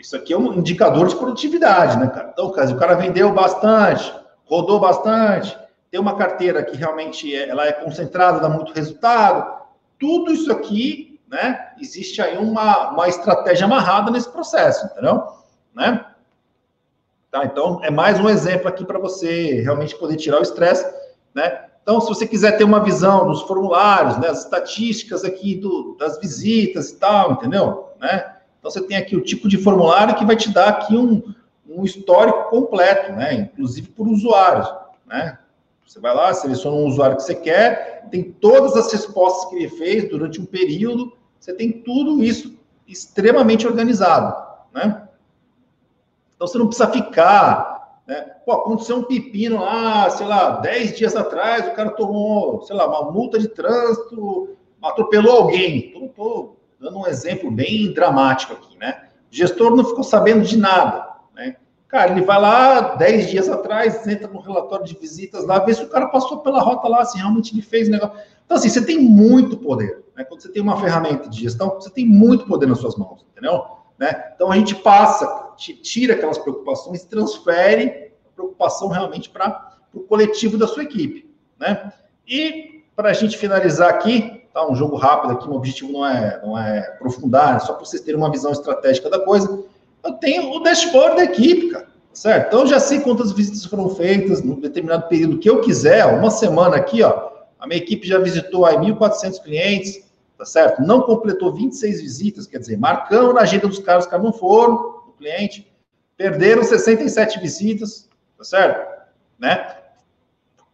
isso 0.00 0.16
aqui 0.16 0.32
é 0.32 0.38
um 0.38 0.54
indicador 0.54 1.06
de 1.08 1.16
produtividade, 1.16 1.98
né, 1.98 2.08
cara? 2.08 2.30
Então, 2.32 2.46
o 2.46 2.76
cara 2.76 2.94
vendeu 2.94 3.32
bastante, 3.32 4.12
rodou 4.46 4.80
bastante, 4.80 5.56
tem 5.90 6.00
uma 6.00 6.16
carteira 6.16 6.64
que 6.64 6.76
realmente 6.76 7.34
é, 7.34 7.48
ela 7.48 7.66
é 7.66 7.72
concentrada, 7.72 8.40
dá 8.40 8.48
muito 8.48 8.72
resultado. 8.72 9.60
Tudo 9.98 10.32
isso 10.32 10.50
aqui, 10.50 11.20
né? 11.28 11.72
Existe 11.78 12.22
aí 12.22 12.38
uma, 12.38 12.90
uma 12.90 13.08
estratégia 13.08 13.66
amarrada 13.66 14.10
nesse 14.10 14.28
processo, 14.30 14.86
entendeu? 14.86 15.22
Né? 15.74 16.04
Tá, 17.30 17.44
então, 17.44 17.80
é 17.82 17.90
mais 17.90 18.18
um 18.18 18.28
exemplo 18.28 18.68
aqui 18.68 18.84
para 18.84 18.98
você 18.98 19.60
realmente 19.60 19.96
poder 19.96 20.16
tirar 20.16 20.38
o 20.38 20.42
estresse, 20.42 20.84
né? 21.34 21.66
Então, 21.82 22.00
se 22.00 22.08
você 22.08 22.26
quiser 22.26 22.56
ter 22.56 22.64
uma 22.64 22.82
visão 22.82 23.26
dos 23.26 23.42
formulários, 23.42 24.18
né, 24.18 24.28
as 24.28 24.44
estatísticas 24.44 25.24
aqui 25.24 25.56
do, 25.56 25.96
das 25.98 26.18
visitas 26.18 26.90
e 26.90 26.96
tal, 26.96 27.32
entendeu? 27.32 27.88
Né? 28.00 28.36
Então, 28.60 28.70
você 28.70 28.86
tem 28.86 28.96
aqui 28.96 29.16
o 29.16 29.22
tipo 29.22 29.48
de 29.48 29.56
formulário 29.56 30.14
que 30.14 30.24
vai 30.24 30.36
te 30.36 30.50
dar 30.50 30.68
aqui 30.68 30.94
um, 30.94 31.34
um 31.66 31.82
histórico 31.82 32.50
completo, 32.50 33.12
né? 33.12 33.34
Inclusive 33.34 33.88
por 33.88 34.06
usuários, 34.06 34.70
né? 35.06 35.38
Você 35.86 35.98
vai 35.98 36.14
lá, 36.14 36.32
seleciona 36.34 36.76
um 36.76 36.86
usuário 36.86 37.16
que 37.16 37.22
você 37.22 37.34
quer, 37.34 38.06
tem 38.10 38.22
todas 38.22 38.76
as 38.76 38.92
respostas 38.92 39.48
que 39.48 39.56
ele 39.56 39.68
fez 39.70 40.08
durante 40.08 40.40
um 40.40 40.44
período, 40.44 41.16
você 41.38 41.54
tem 41.54 41.72
tudo 41.72 42.22
isso 42.22 42.54
extremamente 42.86 43.66
organizado, 43.66 44.36
né? 44.72 45.08
Então, 46.36 46.46
você 46.46 46.58
não 46.58 46.66
precisa 46.66 46.90
ficar, 46.90 48.02
né? 48.06 48.20
Pô, 48.44 48.52
aconteceu 48.52 48.96
um 48.96 49.04
pepino 49.04 49.60
lá, 49.60 50.10
sei 50.10 50.26
lá, 50.26 50.60
10 50.60 50.98
dias 50.98 51.16
atrás, 51.16 51.66
o 51.66 51.74
cara 51.74 51.90
tomou, 51.90 52.60
sei 52.62 52.76
lá, 52.76 52.86
uma 52.86 53.10
multa 53.10 53.38
de 53.38 53.48
trânsito, 53.48 54.56
atropelou 54.82 55.38
alguém. 55.38 55.92
Tô, 55.92 56.08
tô 56.08 56.59
dando 56.80 56.98
um 56.98 57.06
exemplo 57.06 57.50
bem 57.50 57.92
dramático 57.92 58.54
aqui, 58.54 58.76
né? 58.78 59.04
O 59.30 59.34
gestor 59.36 59.76
não 59.76 59.84
ficou 59.84 60.02
sabendo 60.02 60.42
de 60.42 60.56
nada, 60.56 61.08
né? 61.34 61.56
Cara, 61.86 62.12
ele 62.12 62.22
vai 62.22 62.40
lá 62.40 62.94
10 62.96 63.30
dias 63.30 63.48
atrás, 63.48 64.06
entra 64.06 64.28
no 64.28 64.40
relatório 64.40 64.84
de 64.84 64.96
visitas 64.96 65.44
lá, 65.44 65.58
vê 65.58 65.74
se 65.74 65.82
o 65.82 65.88
cara 65.88 66.08
passou 66.08 66.38
pela 66.38 66.60
rota 66.60 66.88
lá, 66.88 67.04
se 67.04 67.18
realmente 67.18 67.52
ele 67.52 67.62
fez 67.62 67.88
negócio. 67.88 68.16
Então, 68.44 68.56
assim, 68.56 68.68
você 68.68 68.84
tem 68.84 68.98
muito 68.98 69.56
poder. 69.56 70.04
Né? 70.16 70.24
Quando 70.24 70.40
você 70.40 70.48
tem 70.48 70.62
uma 70.62 70.80
ferramenta 70.80 71.28
de 71.28 71.40
gestão, 71.40 71.74
você 71.74 71.90
tem 71.90 72.06
muito 72.06 72.46
poder 72.46 72.66
nas 72.66 72.78
suas 72.78 72.96
mãos, 72.96 73.26
entendeu? 73.30 73.64
Né? 73.98 74.32
Então, 74.34 74.50
a 74.50 74.56
gente 74.56 74.74
passa, 74.76 75.54
tira 75.56 76.14
aquelas 76.14 76.38
preocupações, 76.38 77.04
transfere 77.04 78.12
a 78.26 78.34
preocupação 78.34 78.88
realmente 78.88 79.28
para 79.28 79.76
o 79.92 80.00
coletivo 80.00 80.56
da 80.56 80.66
sua 80.66 80.84
equipe, 80.84 81.28
né? 81.58 81.92
E, 82.26 82.84
para 82.94 83.10
a 83.10 83.12
gente 83.12 83.36
finalizar 83.36 83.90
aqui, 83.90 84.39
tá? 84.52 84.66
Um 84.68 84.74
jogo 84.74 84.96
rápido 84.96 85.32
aqui, 85.32 85.48
o 85.48 85.54
objetivo 85.54 85.92
não 85.92 86.06
é, 86.06 86.40
não 86.42 86.58
é 86.58 86.80
aprofundar, 86.80 87.56
é 87.56 87.58
só 87.60 87.72
para 87.72 87.84
vocês 87.84 88.02
terem 88.02 88.18
uma 88.18 88.30
visão 88.30 88.52
estratégica 88.52 89.08
da 89.08 89.18
coisa. 89.20 89.64
Eu 90.04 90.12
tenho 90.14 90.50
o 90.50 90.60
dashboard 90.60 91.16
da 91.16 91.24
equipe, 91.24 91.70
cara, 91.70 91.86
certo? 92.12 92.48
Então 92.48 92.60
eu 92.60 92.66
já 92.66 92.80
sei 92.80 93.00
quantas 93.00 93.32
visitas 93.32 93.64
foram 93.64 93.88
feitas 93.90 94.42
num 94.42 94.60
determinado 94.60 95.08
período 95.08 95.38
que 95.38 95.48
eu 95.48 95.60
quiser, 95.60 96.06
uma 96.06 96.30
semana 96.30 96.76
aqui, 96.76 97.02
ó, 97.02 97.30
a 97.58 97.66
minha 97.66 97.78
equipe 97.78 98.06
já 98.06 98.18
visitou 98.18 98.64
aí 98.64 98.76
1.400 98.76 99.42
clientes, 99.42 100.10
tá 100.38 100.44
certo? 100.46 100.80
Não 100.82 101.02
completou 101.02 101.52
26 101.52 102.00
visitas, 102.00 102.46
quer 102.46 102.58
dizer, 102.58 102.78
marcando 102.78 103.34
na 103.34 103.42
agenda 103.42 103.68
dos 103.68 103.78
caras, 103.78 104.04
os 104.04 104.10
caras 104.10 104.24
não 104.24 104.32
foram, 104.32 104.74
o 105.08 105.12
cliente, 105.18 105.70
perderam 106.16 106.62
67 106.62 107.38
visitas, 107.38 108.08
tá 108.38 108.44
certo? 108.44 108.88
Né? 109.38 109.76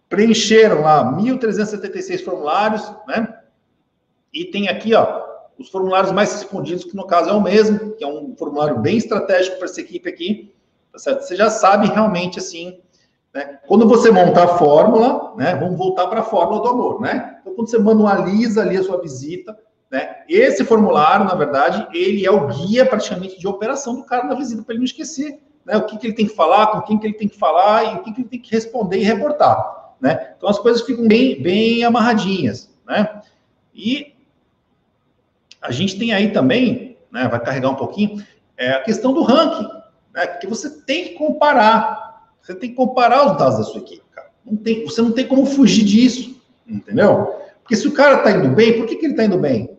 Preencheram 0.08 0.82
lá 0.82 1.04
1.376 1.12 2.24
formulários, 2.24 2.92
né? 3.08 3.36
E 4.37 4.44
tem 4.44 4.68
aqui, 4.68 4.94
ó, 4.94 5.25
os 5.59 5.70
formulários 5.70 6.12
mais 6.12 6.31
respondidos, 6.31 6.85
que 6.85 6.94
no 6.94 7.07
caso 7.07 7.31
é 7.31 7.33
o 7.33 7.40
mesmo, 7.40 7.92
que 7.92 8.05
é 8.05 8.07
um 8.07 8.37
formulário 8.37 8.79
bem 8.79 8.99
estratégico 8.99 9.57
para 9.57 9.64
essa 9.64 9.81
equipe 9.81 10.07
aqui, 10.07 10.55
tá 10.92 10.99
certo? 10.99 11.22
Você 11.22 11.35
já 11.35 11.49
sabe 11.49 11.87
realmente, 11.87 12.38
assim, 12.38 12.79
né? 13.33 13.59
Quando 13.66 13.88
você 13.88 14.11
monta 14.11 14.44
a 14.44 14.59
fórmula, 14.59 15.35
né? 15.38 15.57
Vamos 15.57 15.79
voltar 15.79 16.09
para 16.09 16.20
a 16.20 16.22
fórmula 16.22 16.61
do 16.61 16.68
amor, 16.68 17.01
né? 17.01 17.38
Então, 17.40 17.55
quando 17.55 17.70
você 17.70 17.79
manualiza 17.79 18.61
ali 18.61 18.77
a 18.77 18.83
sua 18.83 19.01
visita, 19.01 19.59
né? 19.90 20.16
Esse 20.29 20.66
formulário, 20.66 21.25
na 21.25 21.35
verdade, 21.35 21.88
ele 21.94 22.27
é 22.27 22.31
o 22.31 22.49
guia 22.49 22.85
praticamente 22.85 23.40
de 23.40 23.49
operação 23.49 23.96
do 23.96 24.05
cara 24.05 24.25
na 24.25 24.35
visita, 24.35 24.62
para 24.62 24.75
ele 24.75 24.81
não 24.81 24.85
esquecer, 24.85 25.40
né? 25.64 25.79
O 25.79 25.87
que, 25.87 25.96
que 25.96 26.09
ele 26.09 26.14
tem 26.14 26.27
que 26.27 26.37
falar, 26.37 26.66
com 26.66 26.83
quem 26.83 26.99
que 26.99 27.07
ele 27.07 27.14
tem 27.14 27.29
que 27.29 27.38
falar 27.38 27.85
e 27.85 27.96
o 27.96 28.03
que, 28.03 28.12
que 28.12 28.20
ele 28.20 28.29
tem 28.29 28.40
que 28.40 28.51
responder 28.51 28.99
e 28.99 29.03
reportar, 29.03 29.94
né? 29.99 30.35
Então, 30.37 30.46
as 30.46 30.59
coisas 30.59 30.83
ficam 30.83 31.09
bem, 31.09 31.40
bem 31.40 31.85
amarradinhas, 31.85 32.70
né? 32.87 33.22
E 33.75 34.15
a 35.61 35.71
gente 35.73 35.99
tem 35.99 36.12
aí 36.12 36.33
também, 36.33 36.97
né, 37.11 37.29
vai 37.29 37.40
carregar 37.42 37.71
um 37.71 37.75
pouquinho, 37.75 38.25
é 38.57 38.71
a 38.73 38.83
questão 38.83 39.12
do 39.12 39.23
ranking, 39.23 39.69
né, 40.14 40.27
que 40.27 40.47
você 40.47 40.83
tem 40.83 41.05
que 41.05 41.11
comparar. 41.14 42.07
Você 42.40 42.55
tem 42.55 42.71
que 42.71 42.77
comparar 42.77 43.27
os 43.27 43.38
dados 43.38 43.59
da 43.59 43.64
sua 43.64 43.81
equipe, 43.81 44.05
cara. 44.12 44.29
Não 44.45 44.57
tem, 44.57 44.85
você 44.85 45.03
não 45.03 45.12
tem 45.12 45.27
como 45.27 45.45
fugir 45.45 45.85
disso, 45.85 46.40
entendeu? 46.66 47.35
Porque 47.62 47.75
se 47.75 47.88
o 47.88 47.92
cara 47.92 48.19
está 48.19 48.31
indo 48.31 48.55
bem, 48.55 48.79
por 48.79 48.87
que, 48.87 48.95
que 48.95 49.05
ele 49.05 49.14
está 49.14 49.25
indo 49.25 49.38
bem? 49.38 49.77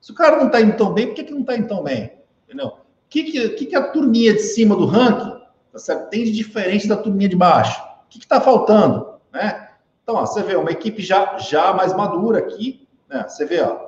Se 0.00 0.10
o 0.10 0.14
cara 0.14 0.36
não 0.36 0.46
está 0.46 0.60
indo 0.60 0.76
tão 0.76 0.92
bem, 0.92 1.06
por 1.06 1.14
que, 1.14 1.24
que 1.24 1.32
não 1.32 1.42
está 1.42 1.56
indo 1.56 1.68
tão 1.68 1.82
bem? 1.84 2.12
Entendeu? 2.44 2.66
O 2.66 2.74
que, 3.08 3.24
que, 3.24 3.48
que, 3.50 3.66
que 3.66 3.76
a 3.76 3.90
turminha 3.90 4.34
de 4.34 4.40
cima 4.40 4.74
do 4.74 4.86
ranking 4.86 5.38
tá 5.86 5.94
tem 6.10 6.24
de 6.24 6.32
diferente 6.32 6.88
da 6.88 6.96
turminha 6.96 7.28
de 7.28 7.36
baixo? 7.36 7.80
O 8.04 8.08
que 8.08 8.18
está 8.18 8.40
faltando? 8.40 9.14
Né? 9.32 9.68
Então, 10.02 10.16
ó, 10.16 10.26
você 10.26 10.42
vê 10.42 10.56
uma 10.56 10.70
equipe 10.70 11.02
já, 11.02 11.38
já 11.38 11.72
mais 11.72 11.94
madura 11.94 12.38
aqui, 12.38 12.88
né? 13.08 13.24
você 13.28 13.44
vê, 13.44 13.60
ó, 13.60 13.87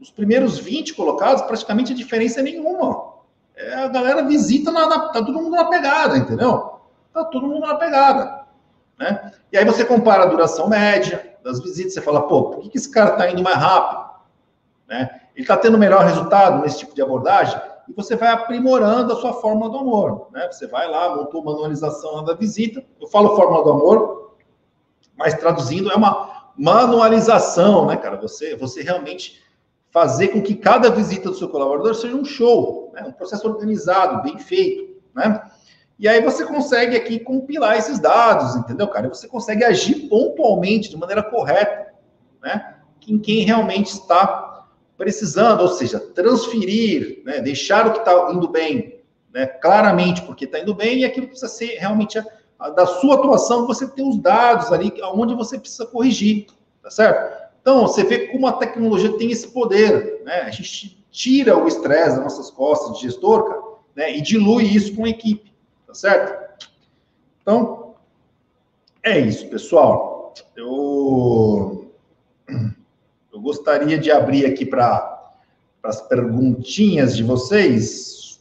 os 0.00 0.10
primeiros 0.10 0.58
20 0.58 0.94
colocados, 0.94 1.42
praticamente 1.42 1.92
a 1.92 1.96
diferença 1.96 2.40
é 2.40 2.42
nenhuma. 2.42 3.10
É, 3.54 3.74
a 3.74 3.88
galera 3.88 4.22
visita, 4.24 4.70
na, 4.70 4.86
na, 4.86 4.98
tá 5.08 5.22
todo 5.22 5.34
mundo 5.34 5.50
na 5.50 5.66
pegada, 5.66 6.16
entendeu? 6.16 6.80
Tá 7.12 7.24
todo 7.24 7.46
mundo 7.46 7.66
na 7.66 7.74
pegada. 7.74 8.46
Né? 8.98 9.32
E 9.52 9.58
aí 9.58 9.64
você 9.64 9.84
compara 9.84 10.24
a 10.24 10.26
duração 10.26 10.68
média 10.68 11.36
das 11.44 11.60
visitas, 11.60 11.92
você 11.92 12.00
fala, 12.00 12.26
pô, 12.26 12.50
por 12.50 12.60
que, 12.60 12.70
que 12.70 12.78
esse 12.78 12.90
cara 12.90 13.12
está 13.12 13.30
indo 13.30 13.42
mais 13.42 13.56
rápido? 13.56 14.10
Né? 14.88 15.20
Ele 15.34 15.44
está 15.44 15.56
tendo 15.56 15.76
melhor 15.76 16.04
resultado 16.04 16.62
nesse 16.62 16.78
tipo 16.78 16.94
de 16.94 17.02
abordagem? 17.02 17.60
E 17.88 17.92
você 17.92 18.16
vai 18.16 18.28
aprimorando 18.28 19.12
a 19.12 19.16
sua 19.16 19.34
fórmula 19.34 19.70
do 19.70 19.78
amor. 19.78 20.28
Né? 20.32 20.48
Você 20.50 20.66
vai 20.66 20.88
lá, 20.88 21.14
montou 21.16 21.44
manualização 21.44 22.24
da 22.24 22.34
visita. 22.34 22.82
Eu 23.00 23.08
falo 23.08 23.36
fórmula 23.36 23.64
do 23.64 23.70
amor, 23.70 24.34
mas 25.16 25.34
traduzindo, 25.34 25.90
é 25.90 25.94
uma 25.94 26.52
manualização, 26.56 27.86
né, 27.86 27.96
cara? 27.96 28.16
Você, 28.16 28.56
você 28.56 28.82
realmente 28.82 29.40
fazer 29.90 30.28
com 30.28 30.40
que 30.40 30.54
cada 30.54 30.90
visita 30.90 31.30
do 31.30 31.36
seu 31.36 31.48
colaborador 31.48 31.94
seja 31.94 32.14
um 32.14 32.24
show, 32.24 32.90
né? 32.94 33.04
um 33.06 33.12
processo 33.12 33.46
organizado, 33.48 34.22
bem 34.22 34.38
feito, 34.38 34.96
né? 35.14 35.42
E 35.98 36.08
aí 36.08 36.22
você 36.22 36.46
consegue 36.46 36.96
aqui 36.96 37.18
compilar 37.18 37.76
esses 37.76 37.98
dados, 37.98 38.56
entendeu, 38.56 38.88
cara? 38.88 39.06
E 39.06 39.10
você 39.10 39.28
consegue 39.28 39.62
agir 39.64 40.08
pontualmente, 40.08 40.88
de 40.88 40.96
maneira 40.96 41.22
correta, 41.22 41.92
né? 42.42 42.76
Em 43.06 43.18
quem 43.18 43.44
realmente 43.44 43.88
está 43.88 44.66
precisando, 44.96 45.60
ou 45.62 45.68
seja, 45.68 45.98
transferir, 45.98 47.22
né? 47.24 47.40
deixar 47.40 47.86
o 47.86 47.92
que 47.92 47.98
está 48.00 48.30
indo 48.32 48.48
bem, 48.48 49.00
né? 49.32 49.46
claramente 49.46 50.22
porque 50.22 50.44
está 50.44 50.58
indo 50.58 50.74
bem, 50.74 51.00
e 51.00 51.04
aquilo 51.04 51.26
precisa 51.26 51.48
ser 51.48 51.78
realmente 51.78 52.18
a, 52.18 52.24
a, 52.58 52.70
da 52.70 52.86
sua 52.86 53.14
atuação, 53.14 53.66
você 53.66 53.88
tem 53.88 54.06
os 54.06 54.18
dados 54.18 54.70
ali, 54.70 54.92
onde 55.14 55.34
você 55.34 55.58
precisa 55.58 55.86
corrigir, 55.86 56.46
tá 56.82 56.90
certo? 56.90 57.39
Então, 57.60 57.82
você 57.82 58.02
vê 58.04 58.28
como 58.28 58.46
a 58.46 58.54
tecnologia 58.54 59.16
tem 59.18 59.30
esse 59.30 59.48
poder, 59.48 60.22
né? 60.24 60.42
A 60.42 60.50
gente 60.50 61.04
tira 61.10 61.56
o 61.56 61.68
estresse 61.68 62.16
das 62.16 62.20
nossas 62.20 62.50
costas 62.50 62.96
de 62.96 63.02
gestor, 63.02 63.44
cara, 63.44 63.62
né? 63.94 64.16
E 64.16 64.20
dilui 64.20 64.64
isso 64.64 64.94
com 64.94 65.04
a 65.04 65.08
equipe, 65.08 65.52
tá 65.86 65.94
certo? 65.94 66.68
Então, 67.42 67.94
é 69.02 69.18
isso, 69.18 69.48
pessoal. 69.48 70.32
Eu, 70.56 71.90
eu 73.32 73.40
gostaria 73.40 73.98
de 73.98 74.10
abrir 74.10 74.46
aqui 74.46 74.64
para 74.64 75.32
as 75.82 76.00
perguntinhas 76.02 77.16
de 77.16 77.22
vocês. 77.22 78.40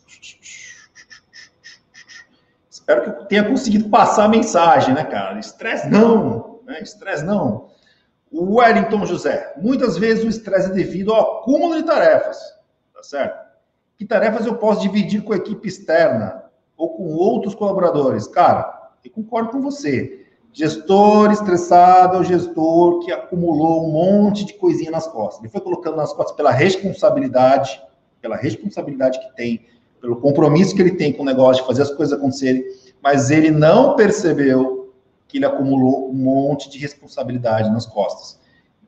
Espero 2.70 3.04
que 3.04 3.10
eu 3.10 3.26
tenha 3.26 3.44
conseguido 3.44 3.90
passar 3.90 4.26
a 4.26 4.30
mensagem, 4.30 4.94
né, 4.94 5.04
cara? 5.04 5.40
Estresse 5.40 5.90
não, 5.90 6.60
né? 6.66 6.82
Estresse 6.82 7.24
não. 7.24 7.69
Wellington 8.32 9.06
José, 9.06 9.54
muitas 9.58 9.98
vezes 9.98 10.24
o 10.24 10.30
estresse 10.30 10.70
é 10.70 10.74
devido 10.74 11.14
ao 11.14 11.40
acúmulo 11.40 11.76
de 11.76 11.84
tarefas, 11.84 12.38
tá 12.94 13.02
certo? 13.02 13.50
Que 13.98 14.06
tarefas 14.06 14.46
eu 14.46 14.56
posso 14.56 14.82
dividir 14.82 15.24
com 15.24 15.34
a 15.34 15.38
equipe 15.38 15.68
externa 15.68 16.44
ou 16.78 16.90
com 16.90 17.08
outros 17.08 17.56
colaboradores? 17.56 18.28
Cara, 18.28 18.92
eu 19.04 19.12
concordo 19.12 19.50
com 19.50 19.62
você. 19.62 20.26
Gestor 20.54 21.32
estressado 21.32 22.18
é 22.18 22.20
o 22.20 22.24
gestor 22.24 23.00
que 23.00 23.12
acumulou 23.12 23.88
um 23.88 23.92
monte 23.92 24.46
de 24.46 24.54
coisinha 24.54 24.92
nas 24.92 25.08
costas. 25.08 25.42
Ele 25.42 25.52
foi 25.52 25.62
colocando 25.62 25.98
nas 25.98 26.14
costas 26.14 26.36
pela 26.36 26.52
responsabilidade, 26.52 27.82
pela 28.22 28.36
responsabilidade 28.36 29.20
que 29.20 29.36
tem, 29.36 29.66
pelo 30.02 30.18
compromisso 30.18 30.76
que 30.76 30.82
ele 30.82 30.96
tem 30.96 31.14
com 31.14 31.24
o 31.24 31.26
negócio 31.26 31.62
de 31.62 31.68
fazer 31.68 31.82
as 31.84 31.92
coisas 31.92 32.18
acontecerem, 32.18 32.64
mas 33.02 33.30
ele 33.30 33.52
não 33.52 33.96
percebeu 33.96 34.79
que 35.30 35.38
ele 35.38 35.46
acumulou 35.46 36.10
um 36.10 36.14
monte 36.14 36.70
de 36.70 36.80
responsabilidade 36.80 37.70
nas 37.70 37.86
costas. 37.86 38.40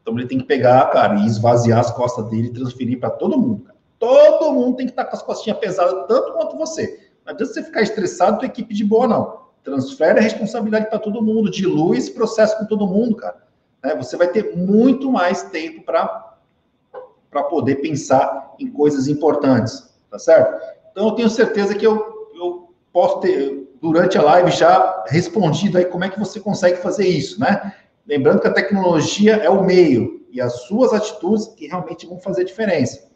Então 0.01 0.17
ele 0.17 0.27
tem 0.27 0.39
que 0.39 0.43
pegar, 0.43 0.89
cara, 0.89 1.19
e 1.19 1.27
esvaziar 1.27 1.79
as 1.79 1.91
costas 1.91 2.25
dele 2.29 2.47
e 2.47 2.53
transferir 2.53 2.99
para 2.99 3.11
todo 3.11 3.39
mundo. 3.39 3.61
Cara. 3.63 3.77
Todo 3.99 4.51
mundo 4.51 4.75
tem 4.75 4.87
que 4.87 4.91
estar 4.91 5.05
com 5.05 5.15
as 5.15 5.21
costinhas 5.21 5.59
pesadas, 5.59 6.07
tanto 6.07 6.33
quanto 6.33 6.57
você. 6.57 7.11
Não 7.23 7.31
adianta 7.31 7.53
você 7.53 7.63
ficar 7.63 7.83
estressado, 7.83 8.39
tua 8.39 8.47
equipe 8.47 8.73
de 8.73 8.83
boa, 8.83 9.07
não. 9.07 9.41
Transfere 9.63 10.17
a 10.17 10.23
responsabilidade 10.23 10.89
para 10.89 10.97
todo 10.97 11.21
mundo, 11.21 11.51
dilui 11.51 11.97
esse 11.97 12.11
processo 12.11 12.57
com 12.57 12.65
todo 12.65 12.87
mundo, 12.87 13.15
cara. 13.15 13.43
Né? 13.83 13.95
Você 13.95 14.17
vai 14.17 14.27
ter 14.27 14.57
muito 14.57 15.11
mais 15.11 15.43
tempo 15.43 15.83
para 15.83 17.43
poder 17.43 17.75
pensar 17.75 18.55
em 18.59 18.71
coisas 18.71 19.07
importantes, 19.07 19.93
tá 20.09 20.17
certo? 20.17 20.59
Então, 20.91 21.09
eu 21.09 21.11
tenho 21.11 21.29
certeza 21.29 21.75
que 21.75 21.85
eu, 21.85 22.31
eu 22.33 22.73
posso 22.91 23.19
ter, 23.19 23.60
durante 23.81 24.17
a 24.17 24.21
live, 24.21 24.51
já 24.51 25.03
respondido 25.07 25.77
aí 25.77 25.85
como 25.85 26.03
é 26.03 26.09
que 26.09 26.19
você 26.19 26.39
consegue 26.39 26.77
fazer 26.77 27.07
isso, 27.07 27.39
né? 27.39 27.73
Lembrando 28.05 28.41
que 28.41 28.47
a 28.47 28.53
tecnologia 28.53 29.35
é 29.37 29.49
o 29.49 29.63
meio 29.63 30.25
e 30.31 30.39
as 30.39 30.63
suas 30.63 30.93
atitudes 30.93 31.47
que 31.47 31.67
realmente 31.67 32.05
vão 32.05 32.19
fazer 32.19 32.45
diferença. 32.45 33.09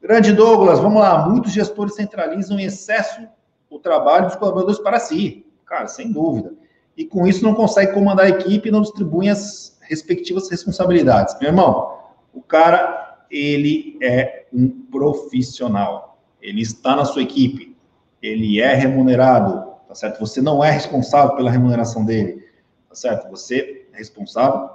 Grande 0.00 0.32
Douglas, 0.32 0.78
vamos 0.78 1.00
lá. 1.00 1.26
Muitos 1.28 1.52
gestores 1.52 1.94
centralizam 1.94 2.58
em 2.58 2.64
excesso 2.64 3.26
o 3.70 3.78
trabalho 3.78 4.26
dos 4.26 4.36
colaboradores 4.36 4.78
para 4.78 5.00
si. 5.00 5.46
Cara, 5.66 5.88
sem 5.88 6.12
dúvida. 6.12 6.52
E 6.96 7.04
com 7.04 7.26
isso 7.26 7.42
não 7.42 7.54
consegue 7.54 7.92
comandar 7.92 8.26
a 8.26 8.28
equipe 8.28 8.68
e 8.68 8.72
não 8.72 8.82
distribui 8.82 9.28
as 9.28 9.76
respectivas 9.80 10.48
responsabilidades. 10.50 11.36
Meu 11.40 11.48
irmão, 11.48 11.98
o 12.32 12.40
cara, 12.40 13.24
ele 13.30 13.98
é 14.02 14.46
um 14.52 14.68
profissional. 14.68 16.18
Ele 16.40 16.60
está 16.60 16.94
na 16.94 17.04
sua 17.04 17.22
equipe. 17.22 17.76
Ele 18.22 18.60
é 18.60 18.74
remunerado, 18.74 19.73
tá 19.94 20.00
certo? 20.00 20.18
Você 20.18 20.42
não 20.42 20.62
é 20.62 20.70
responsável 20.72 21.36
pela 21.36 21.50
remuneração 21.50 22.04
dele, 22.04 22.44
tá 22.88 22.96
certo? 22.96 23.30
Você 23.30 23.86
é 23.92 23.96
responsável 23.96 24.68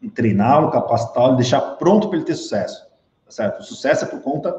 em 0.00 0.08
treiná-lo, 0.08 0.70
capacitá-lo, 0.70 1.34
deixar 1.34 1.60
pronto 1.76 2.08
para 2.08 2.18
ele 2.18 2.26
ter 2.26 2.36
sucesso, 2.36 2.86
tá 3.24 3.32
certo? 3.32 3.60
O 3.60 3.64
sucesso 3.64 4.04
é 4.04 4.08
por 4.08 4.20
conta 4.20 4.56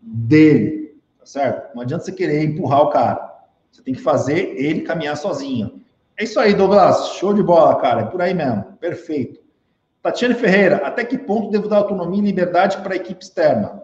dele, 0.00 1.00
tá 1.20 1.24
certo? 1.24 1.72
Não 1.74 1.82
adianta 1.82 2.04
você 2.04 2.10
querer 2.10 2.42
empurrar 2.42 2.82
o 2.82 2.90
cara. 2.90 3.30
Você 3.70 3.80
tem 3.80 3.94
que 3.94 4.00
fazer 4.00 4.56
ele 4.56 4.80
caminhar 4.80 5.16
sozinho. 5.16 5.80
É 6.16 6.24
isso 6.24 6.40
aí, 6.40 6.52
Douglas. 6.52 7.10
Show 7.10 7.32
de 7.32 7.42
bola, 7.42 7.76
cara. 7.76 8.02
É 8.02 8.04
por 8.06 8.20
aí 8.20 8.34
mesmo. 8.34 8.64
Perfeito. 8.80 9.40
Tatiane 10.02 10.34
Ferreira, 10.34 10.78
até 10.78 11.04
que 11.04 11.16
ponto 11.16 11.50
devo 11.50 11.68
dar 11.68 11.76
autonomia 11.76 12.20
e 12.20 12.24
liberdade 12.24 12.78
para 12.78 12.94
a 12.94 12.96
equipe 12.96 13.22
externa? 13.22 13.82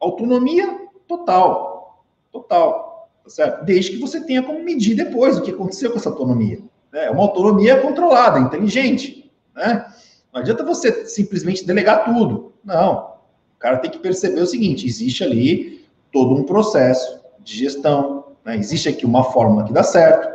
Autonomia 0.00 0.88
total. 1.06 2.04
Total. 2.32 2.93
Tá 3.24 3.30
certo? 3.30 3.64
Desde 3.64 3.92
que 3.92 3.96
você 3.98 4.20
tenha 4.20 4.42
como 4.42 4.62
medir 4.62 4.94
depois 4.94 5.38
o 5.38 5.42
que 5.42 5.50
aconteceu 5.50 5.90
com 5.90 5.96
essa 5.96 6.10
autonomia. 6.10 6.58
É 6.92 7.10
uma 7.10 7.22
autonomia 7.22 7.80
controlada, 7.80 8.38
inteligente. 8.38 9.32
Né? 9.56 9.86
Não 10.32 10.40
adianta 10.40 10.62
você 10.62 11.06
simplesmente 11.06 11.66
delegar 11.66 12.04
tudo. 12.04 12.52
Não. 12.62 13.14
O 13.56 13.58
cara 13.58 13.78
tem 13.78 13.90
que 13.90 13.98
perceber 13.98 14.40
o 14.40 14.46
seguinte: 14.46 14.86
existe 14.86 15.24
ali 15.24 15.86
todo 16.12 16.34
um 16.34 16.44
processo 16.44 17.20
de 17.42 17.56
gestão, 17.56 18.24
né? 18.44 18.56
Existe 18.56 18.88
aqui 18.88 19.06
uma 19.06 19.24
fórmula 19.24 19.64
que 19.64 19.72
dá 19.72 19.82
certo, 19.82 20.28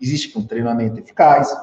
existe 0.00 0.28
aqui 0.28 0.38
um 0.38 0.46
treinamento 0.46 1.00
eficaz, 1.00 1.54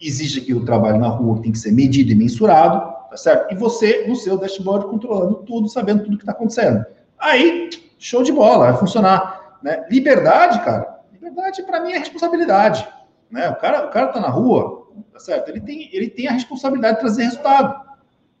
existe 0.00 0.40
aqui 0.40 0.54
o 0.54 0.64
trabalho 0.64 0.98
na 0.98 1.08
rua 1.08 1.36
que 1.36 1.42
tem 1.42 1.52
que 1.52 1.58
ser 1.58 1.72
medido 1.72 2.10
e 2.10 2.14
mensurado, 2.14 2.80
tá 3.10 3.16
certo? 3.16 3.52
E 3.52 3.56
você, 3.56 4.06
no 4.06 4.16
seu 4.16 4.38
dashboard, 4.38 4.86
controlando 4.86 5.36
tudo, 5.46 5.68
sabendo 5.68 6.04
tudo 6.04 6.16
que 6.16 6.22
está 6.22 6.32
acontecendo. 6.32 6.84
Aí, 7.18 7.68
show 7.98 8.22
de 8.22 8.32
bola, 8.32 8.70
vai 8.70 8.80
funcionar. 8.80 9.39
Né? 9.62 9.86
Liberdade, 9.90 10.64
cara, 10.64 11.00
liberdade 11.12 11.62
para 11.62 11.80
mim 11.80 11.92
é 11.92 11.98
responsabilidade. 11.98 12.86
Né? 13.30 13.48
O 13.48 13.56
cara, 13.56 13.86
o 13.86 13.90
cara 13.90 14.08
tá 14.08 14.20
na 14.20 14.28
rua, 14.28 14.88
tá 15.12 15.18
certo? 15.18 15.48
Ele 15.48 15.60
tem, 15.60 15.88
ele 15.92 16.08
tem 16.08 16.28
a 16.28 16.32
responsabilidade 16.32 16.94
de 16.94 17.00
trazer 17.00 17.24
resultado, 17.24 17.74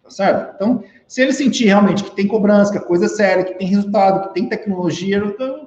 tá 0.02 0.10
certo? 0.10 0.54
Então, 0.54 0.82
se 1.06 1.22
ele 1.22 1.32
sentir 1.32 1.66
realmente 1.66 2.04
que 2.04 2.10
tem 2.10 2.26
cobrança, 2.26 2.72
que 2.72 2.78
a 2.78 2.82
coisa 2.82 3.06
é 3.06 3.08
séria, 3.08 3.44
que 3.44 3.54
tem 3.54 3.66
resultado, 3.66 4.28
que 4.28 4.34
tem 4.34 4.48
tecnologia, 4.48 5.22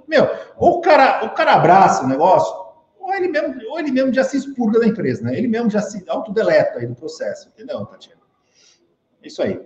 meu, 0.07 0.29
ou 0.57 0.79
o 0.79 0.81
cara, 0.81 1.25
o 1.25 1.29
cara 1.31 1.53
abraça 1.53 2.03
o 2.03 2.07
negócio, 2.07 2.63
ou 2.99 3.13
ele 3.13 3.27
mesmo, 3.27 3.55
ou 3.69 3.79
ele 3.79 3.91
mesmo 3.91 4.13
já 4.13 4.23
se 4.23 4.37
expurga 4.37 4.79
da 4.79 4.87
empresa, 4.87 5.23
né? 5.23 5.37
Ele 5.37 5.47
mesmo 5.47 5.69
já 5.69 5.81
se 5.81 6.03
autodeleta 6.09 6.79
aí 6.79 6.87
do 6.87 6.95
processo, 6.95 7.49
entendeu, 7.49 7.85
Tatiana? 7.85 8.21
É 9.21 9.27
isso 9.27 9.41
aí. 9.41 9.61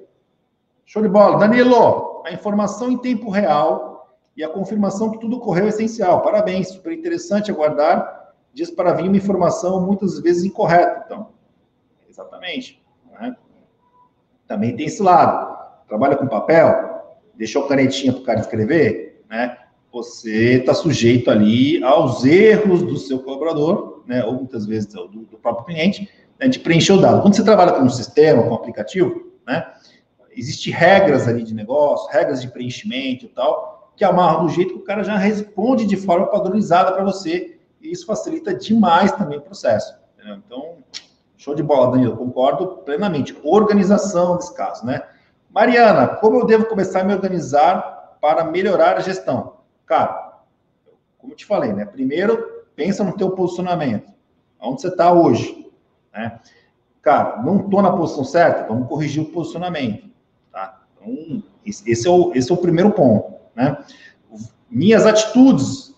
Show 0.86 1.02
de 1.02 1.10
bola. 1.10 1.38
Danilo, 1.38 2.24
a 2.26 2.32
informação 2.32 2.90
em 2.90 2.98
tempo 2.98 3.30
real 3.30 3.97
e 4.38 4.44
a 4.44 4.50
confirmação 4.50 5.12
que 5.12 5.20
tudo 5.20 5.38
ocorreu 5.38 5.66
é 5.66 5.70
essencial. 5.70 6.22
Parabéns, 6.22 6.70
super 6.70 6.94
interessante 6.94 7.52
aguardar 7.52 8.36
dias 8.54 8.72
para 8.72 8.94
vir 8.94 9.08
uma 9.08 9.18
informação 9.18 9.86
muitas 9.86 10.20
vezes 10.20 10.46
incorreta. 10.46 11.04
Então, 11.06 11.30
exatamente. 12.08 12.82
Né? 13.12 13.36
Também 14.48 14.76
tem 14.76 14.86
esse 14.86 15.02
lado 15.02 15.58
trabalha 15.88 16.18
com 16.18 16.28
papel, 16.28 17.18
deixou 17.36 17.68
canetinha 17.68 18.12
para 18.12 18.22
o 18.22 18.26
cara 18.26 18.40
escrever, 18.40 19.24
né? 19.30 19.58
Você 19.92 20.56
está 20.56 20.74
sujeito 20.74 21.32
ali 21.32 21.82
aos 21.82 22.26
erros 22.26 22.84
do 22.84 22.98
seu 22.98 23.20
colaborador, 23.20 24.04
né? 24.06 24.24
Ou 24.26 24.34
muitas 24.34 24.66
vezes 24.66 24.94
do, 24.94 25.08
do 25.08 25.38
próprio 25.38 25.66
cliente, 25.66 26.10
né? 26.40 26.48
de 26.48 26.60
preencher 26.60 26.94
o 26.94 27.02
dado. 27.02 27.22
Quando 27.22 27.36
você 27.36 27.44
trabalha 27.44 27.72
com 27.72 27.84
um 27.84 27.90
sistema, 27.90 28.44
com 28.44 28.50
um 28.50 28.56
aplicativo, 28.56 29.32
né? 29.48 29.66
Existem 30.36 30.72
regras 30.72 31.28
ali 31.28 31.42
de 31.42 31.56
negócio, 31.56 32.12
regras 32.12 32.42
de 32.42 32.50
preenchimento 32.50 33.26
e 33.26 33.30
tal, 33.30 33.77
que 33.98 34.06
amarram 34.06 34.46
do 34.46 34.50
jeito 34.50 34.76
que 34.76 34.80
o 34.80 34.84
cara 34.84 35.04
já 35.04 35.18
responde 35.18 35.86
de 35.86 35.98
forma 35.98 36.28
padronizada 36.28 36.92
para 36.92 37.04
você, 37.04 37.60
e 37.82 37.92
isso 37.92 38.06
facilita 38.06 38.54
demais 38.54 39.12
também 39.12 39.40
o 39.40 39.42
processo. 39.42 39.98
Entendeu? 40.14 40.36
Então, 40.46 40.78
show 41.36 41.56
de 41.56 41.64
bola, 41.64 41.92
Danilo, 41.92 42.16
concordo 42.16 42.68
plenamente. 42.86 43.36
Organização 43.44 44.38
desse 44.38 44.56
caso, 44.56 44.86
né? 44.86 45.02
Mariana, 45.50 46.08
como 46.08 46.40
eu 46.40 46.46
devo 46.46 46.66
começar 46.66 47.02
a 47.02 47.04
me 47.04 47.14
organizar 47.14 48.18
para 48.22 48.44
melhorar 48.44 48.98
a 48.98 49.00
gestão? 49.00 49.58
Cara, 49.86 50.42
como 51.18 51.34
eu 51.34 51.38
te 51.38 51.46
falei, 51.46 51.74
né? 51.74 51.84
Primeiro, 51.84 52.66
pensa 52.76 53.04
no 53.04 53.18
teu 53.18 53.32
posicionamento. 53.32 54.14
Onde 54.60 54.82
você 54.82 54.90
está 54.90 55.12
hoje, 55.12 55.72
né? 56.14 56.40
Cara, 57.02 57.42
não 57.42 57.62
estou 57.62 57.82
na 57.82 57.92
posição 57.92 58.24
certa, 58.24 58.68
vamos 58.68 58.88
corrigir 58.88 59.24
o 59.24 59.32
posicionamento, 59.32 60.10
tá? 60.52 60.84
Então, 60.96 61.44
esse 61.66 62.08
é 62.08 62.12
o, 62.12 62.34
esse 62.36 62.52
é 62.52 62.54
o 62.54 62.58
primeiro 62.58 62.92
ponto, 62.92 63.37
né? 63.58 63.78
Minhas 64.70 65.06
atitudes, 65.06 65.94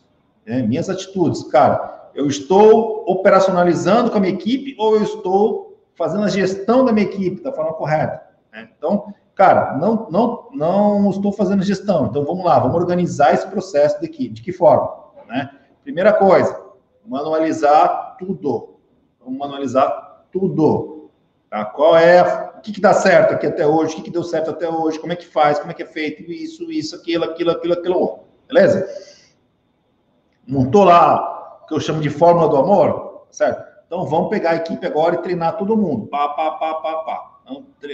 né? 0.46 0.64
minhas 0.64 0.90
atitudes, 0.90 1.44
cara, 1.44 2.10
eu 2.16 2.26
estou 2.28 3.04
operacionalizando 3.08 4.10
com 4.10 4.18
a 4.18 4.20
minha 4.20 4.34
equipe 4.34 4.76
ou 4.80 4.96
eu 4.96 5.04
estou 5.04 5.80
fazendo 5.96 6.24
a 6.24 6.30
gestão 6.30 6.84
da 6.84 6.92
minha 6.92 7.06
equipe 7.06 7.44
da 7.44 7.52
forma 7.52 7.74
correta? 7.74 8.24
Né? 8.52 8.70
Então, 8.76 9.14
Cara, 9.40 9.78
não, 9.78 10.10
não, 10.12 10.50
não 10.52 11.10
estou 11.12 11.32
fazendo 11.32 11.64
gestão, 11.64 12.08
então 12.08 12.26
vamos 12.26 12.44
lá, 12.44 12.60
vamos 12.60 12.76
organizar 12.76 13.34
esse 13.34 13.48
processo 13.48 14.02
daqui. 14.02 14.28
De 14.28 14.42
que 14.42 14.52
forma? 14.52 14.94
Né? 15.30 15.50
Primeira 15.82 16.12
coisa, 16.12 16.62
manualizar 17.08 18.18
tudo. 18.20 18.82
Vamos 19.18 19.40
manualizar 19.40 20.26
tudo. 20.30 21.10
Tá? 21.50 21.64
Qual 21.64 21.96
é, 21.96 22.49
o 22.60 22.62
que, 22.62 22.74
que 22.74 22.82
dá 22.82 22.94
certo 22.94 23.34
aqui 23.34 23.48
até 23.48 23.66
hoje, 23.66 23.94
o 23.94 23.96
que, 23.96 24.04
que 24.04 24.12
deu 24.12 24.24
certo 24.24 24.52
até 24.52 24.70
hoje, 24.70 25.00
como 25.00 25.14
é 25.14 25.16
que 25.16 25.26
faz, 25.26 25.58
como 25.58 25.72
é 25.72 25.74
que 25.74 25.82
é 25.82 25.86
feito 25.86 26.30
isso, 26.30 26.70
isso, 26.70 26.94
aquilo, 26.94 27.24
aquilo, 27.24 27.52
aquilo, 27.52 27.74
aquilo, 27.74 28.20
beleza? 28.48 28.86
Montou 30.46 30.84
lá 30.84 31.62
o 31.64 31.68
que 31.68 31.74
eu 31.74 31.80
chamo 31.80 32.02
de 32.02 32.10
fórmula 32.10 32.50
do 32.50 32.58
amor, 32.58 33.28
certo? 33.32 33.64
Então 33.88 34.06
vamos 34.06 34.30
pegar 34.30 34.52
a 34.52 34.56
equipe 34.56 34.86
agora 34.86 35.16
e 35.16 35.20
treinar 35.20 35.58
todo 35.58 35.78
mundo. 35.78 36.08
Pá, 36.08 36.28
pá, 36.30 36.52
pá, 36.52 36.74
pá, 36.76 36.96
pá. 36.96 37.40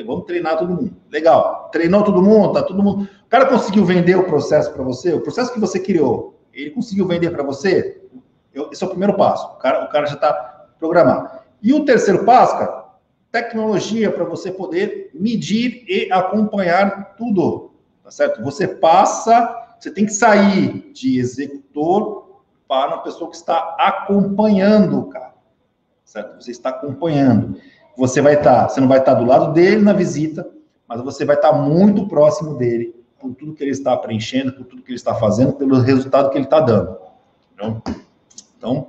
Vamos 0.06 0.26
treinar 0.26 0.58
todo 0.58 0.74
mundo. 0.74 0.96
Legal. 1.10 1.70
Treinou 1.72 2.04
todo 2.04 2.22
mundo, 2.22 2.54
tá 2.54 2.64
todo 2.64 2.82
mundo. 2.82 3.04
O 3.04 3.30
cara 3.30 3.46
conseguiu 3.46 3.86
vender 3.86 4.16
o 4.16 4.26
processo 4.26 4.74
para 4.74 4.84
você, 4.84 5.14
o 5.14 5.22
processo 5.22 5.54
que 5.54 5.60
você 5.60 5.80
criou, 5.80 6.38
ele 6.52 6.72
conseguiu 6.72 7.08
vender 7.08 7.30
para 7.30 7.44
você? 7.44 8.02
Eu, 8.54 8.70
esse 8.72 8.84
é 8.84 8.88
o 8.88 8.90
primeiro 8.90 9.16
passo. 9.16 9.46
O 9.48 9.58
cara, 9.58 9.86
o 9.86 9.90
cara 9.90 10.06
já 10.08 10.16
está 10.16 10.34
programado. 10.80 11.30
E 11.62 11.74
o 11.74 11.86
terceiro 11.86 12.26
passo, 12.26 12.58
cara, 12.58 12.85
tecnologia 13.36 14.10
para 14.10 14.24
você 14.24 14.50
poder 14.50 15.12
medir 15.14 15.84
e 15.90 16.10
acompanhar 16.10 17.16
tudo. 17.18 17.72
Tá 18.02 18.10
certo? 18.10 18.42
Você 18.42 18.66
passa, 18.66 19.76
você 19.78 19.92
tem 19.92 20.06
que 20.06 20.14
sair 20.14 20.90
de 20.94 21.20
executor 21.20 22.44
para 22.66 22.96
uma 22.96 23.04
pessoa 23.04 23.30
que 23.30 23.36
está 23.36 23.76
acompanhando 23.78 25.08
cara, 25.08 25.34
certo? 26.06 26.42
Você 26.42 26.52
está 26.52 26.70
acompanhando. 26.70 27.60
Você 27.98 28.22
vai 28.22 28.36
estar, 28.36 28.64
tá, 28.64 28.70
você 28.70 28.80
não 28.80 28.88
vai 28.88 29.00
estar 29.00 29.16
tá 29.16 29.20
do 29.20 29.26
lado 29.26 29.52
dele 29.52 29.82
na 29.82 29.92
visita, 29.92 30.50
mas 30.88 31.02
você 31.02 31.26
vai 31.26 31.36
estar 31.36 31.52
tá 31.52 31.58
muito 31.58 32.08
próximo 32.08 32.58
dele 32.58 32.96
por 33.20 33.34
tudo 33.36 33.54
que 33.54 33.64
ele 33.64 33.72
está 33.72 33.98
preenchendo, 33.98 34.54
por 34.54 34.64
tudo 34.64 34.82
que 34.82 34.92
ele 34.92 34.98
está 34.98 35.14
fazendo, 35.14 35.54
pelo 35.54 35.82
resultado 35.82 36.30
que 36.30 36.38
ele 36.38 36.46
está 36.46 36.62
dando. 36.62 36.98
Então, 37.54 37.82
então, 38.58 38.88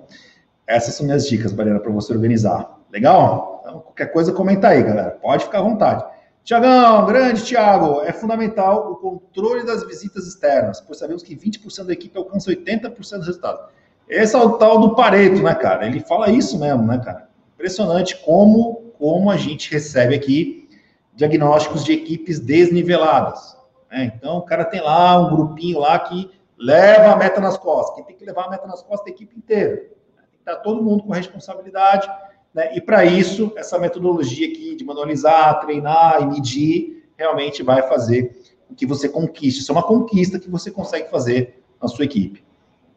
essas 0.69 0.95
são 0.95 1.05
minhas 1.05 1.27
dicas, 1.27 1.53
Barreira, 1.53 1.81
para 1.81 1.91
você 1.91 2.13
organizar. 2.13 2.76
Legal? 2.91 3.61
Então, 3.61 3.81
qualquer 3.81 4.07
coisa, 4.13 4.33
comenta 4.33 4.69
aí, 4.69 4.83
galera. 4.83 5.11
Pode 5.11 5.45
ficar 5.45 5.59
à 5.59 5.63
vontade. 5.63 6.05
Tiagão, 6.45 7.05
grande 7.07 7.45
Tiago, 7.45 8.03
é 8.03 8.13
fundamental 8.13 8.93
o 8.93 8.97
controle 8.97 9.67
das 9.67 9.85
visitas 9.85 10.29
externas, 10.29 10.81
pois 10.81 10.99
sabemos 10.99 11.25
que 11.25 11.35
20% 11.35 11.87
da 11.87 11.93
equipe 11.93 12.17
alcança 12.17 12.51
80% 12.51 12.95
dos 12.95 13.11
resultados. 13.27 13.65
Esse 14.09 14.37
é 14.37 14.39
o 14.39 14.53
tal 14.53 14.79
do 14.79 14.95
Pareto, 14.95 15.43
né, 15.43 15.53
cara? 15.57 15.85
Ele 15.87 15.99
fala 15.99 16.31
isso 16.31 16.57
mesmo, 16.57 16.85
né, 16.85 17.01
cara? 17.05 17.29
Impressionante 17.55 18.17
como, 18.25 18.93
como 18.97 19.29
a 19.29 19.37
gente 19.37 19.73
recebe 19.73 20.15
aqui 20.15 20.69
diagnósticos 21.17 21.85
de 21.85 21.93
equipes 21.95 22.39
desniveladas. 22.39 23.57
Né? 23.91 24.13
Então, 24.17 24.37
o 24.37 24.43
cara 24.43 24.65
tem 24.65 24.81
lá 24.81 25.19
um 25.19 25.35
grupinho 25.35 25.81
lá 25.81 25.99
que 25.99 26.31
leva 26.57 27.13
a 27.13 27.17
meta 27.17 27.41
nas 27.41 27.59
costas. 27.59 27.97
Quem 27.97 28.05
tem 28.05 28.17
que 28.17 28.25
levar 28.25 28.45
a 28.45 28.51
meta 28.51 28.69
nas 28.69 28.83
costas 28.83 29.09
é 29.09 29.11
a 29.11 29.15
equipe 29.15 29.37
inteira. 29.37 29.77
Tem 29.77 29.89
que 30.31 30.39
estar 30.39 30.57
todo 30.57 30.81
mundo 30.81 31.03
com 31.03 31.13
responsabilidade 31.13 32.09
né? 32.57 32.75
E 32.75 32.81
para 32.81 33.05
isso, 33.05 33.53
essa 33.55 33.79
metodologia 33.79 34.49
aqui 34.49 34.75
de 34.75 34.83
manualizar, 34.83 35.61
treinar 35.61 36.23
e 36.23 36.27
medir, 36.27 37.05
realmente 37.15 37.63
vai 37.63 37.83
fazer 37.83 38.35
com 38.67 38.75
que 38.75 38.87
você 38.87 39.11
conquiste. 39.11 39.61
Isso 39.61 39.71
é 39.71 39.75
uma 39.75 39.83
conquista 39.83 40.39
que 40.39 40.49
você 40.49 40.71
consegue 40.71 41.11
fazer 41.11 41.63
na 41.81 41.87
sua 41.87 42.07
equipe. 42.07 42.43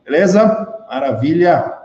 Beleza? 0.05 0.45
Maravilha! 0.89 1.77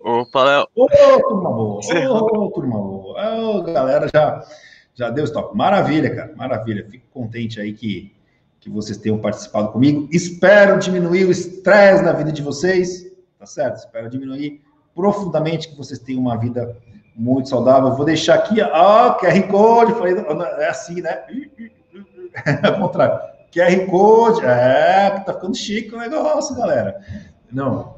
Opa, 0.00 0.42
Léo! 0.42 0.66
Ô, 0.74 0.88
turma 1.28 1.50
boa! 1.52 1.80
Ô, 2.10 2.50
turma 2.50 2.78
boa! 2.78 3.36
Ô, 3.36 3.62
galera, 3.62 4.08
já, 4.12 4.42
já 4.94 5.10
deu 5.10 5.24
stop. 5.24 5.54
Maravilha, 5.54 6.16
cara, 6.16 6.34
maravilha. 6.34 6.88
Fico 6.90 7.04
contente 7.12 7.60
aí 7.60 7.74
que, 7.74 8.16
que 8.58 8.70
vocês 8.70 8.96
tenham 8.96 9.18
participado 9.18 9.70
comigo. 9.70 10.08
Espero 10.10 10.78
diminuir 10.78 11.26
o 11.26 11.30
estresse 11.30 12.02
na 12.02 12.12
vida 12.12 12.32
de 12.32 12.40
vocês, 12.40 13.06
tá 13.38 13.44
certo? 13.44 13.76
Espero 13.76 14.08
diminuir 14.08 14.62
profundamente 14.94 15.68
que 15.68 15.76
vocês 15.76 15.98
tenham 15.98 16.22
uma 16.22 16.36
vida 16.36 16.76
muito 17.14 17.48
saudável. 17.48 17.94
Vou 17.94 18.04
deixar 18.04 18.34
aqui, 18.34 18.60
ó, 18.60 19.14
QR 19.14 19.42
Code, 19.48 19.92
falei, 19.92 20.14
é 20.58 20.68
assim, 20.68 21.00
né? 21.00 21.22
É 22.62 22.70
o 22.70 22.80
contrário. 22.80 23.20
QR 23.52 23.86
Code, 23.90 24.44
é, 24.46 25.10
tá 25.20 25.34
ficando 25.34 25.54
chique 25.54 25.94
o 25.94 25.98
negócio, 25.98 26.56
galera. 26.56 26.98
Não. 27.52 27.96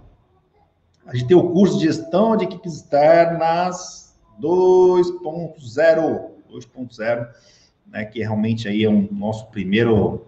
A 1.07 1.15
gente 1.15 1.29
tem 1.29 1.37
o 1.37 1.51
curso 1.51 1.79
de 1.79 1.85
gestão 1.85 2.37
de 2.37 2.45
equipes 2.45 2.75
externas 2.75 4.17
2.0, 4.41 6.31
2.0, 6.51 7.29
né, 7.87 8.05
que 8.05 8.21
realmente 8.21 8.67
aí 8.67 8.85
é 8.85 8.89
um 8.89 9.09
nosso 9.13 9.47
primeiro 9.51 10.27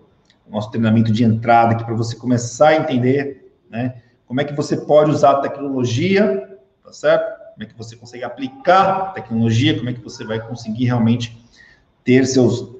nosso 0.48 0.70
treinamento 0.70 1.10
de 1.10 1.24
entrada 1.24 1.72
aqui 1.72 1.84
para 1.84 1.94
você 1.94 2.14
começar 2.14 2.68
a 2.68 2.76
entender, 2.76 3.52
né, 3.68 4.00
como 4.26 4.40
é 4.40 4.44
que 4.44 4.54
você 4.54 4.76
pode 4.76 5.10
usar 5.10 5.32
a 5.32 5.40
tecnologia, 5.40 6.60
tá 6.84 6.92
certo? 6.92 7.35
Como 7.56 7.64
é 7.64 7.66
que 7.66 7.76
você 7.76 7.96
consegue 7.96 8.22
aplicar 8.22 9.14
tecnologia, 9.14 9.74
como 9.78 9.88
é 9.88 9.94
que 9.94 10.00
você 10.00 10.24
vai 10.24 10.46
conseguir 10.46 10.84
realmente 10.84 11.42
ter 12.04 12.26
seus 12.26 12.76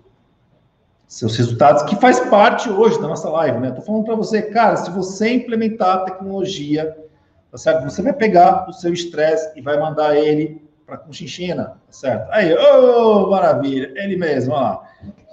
seus 1.08 1.36
resultados, 1.36 1.84
que 1.84 1.94
faz 1.96 2.18
parte 2.18 2.68
hoje 2.68 3.00
da 3.00 3.06
nossa 3.06 3.30
live, 3.30 3.58
né? 3.58 3.70
Tô 3.70 3.80
falando 3.80 4.04
para 4.04 4.16
você, 4.16 4.42
cara, 4.42 4.76
se 4.76 4.90
você 4.90 5.32
implementar 5.34 5.98
a 5.98 6.00
tecnologia, 6.00 6.96
tá 7.50 7.56
certo? 7.56 7.84
Você 7.84 8.02
vai 8.02 8.12
pegar 8.12 8.68
o 8.68 8.72
seu 8.72 8.92
estresse 8.92 9.56
e 9.56 9.62
vai 9.62 9.78
mandar 9.78 10.16
ele 10.16 10.60
para 10.84 10.98
Conchinchina, 10.98 11.64
tá 11.64 11.92
certo? 11.92 12.28
Aí, 12.32 12.52
ô, 12.52 12.58
oh, 13.24 13.30
maravilha, 13.30 13.92
ele 13.94 14.16
mesmo, 14.16 14.52
ó. 14.52 14.82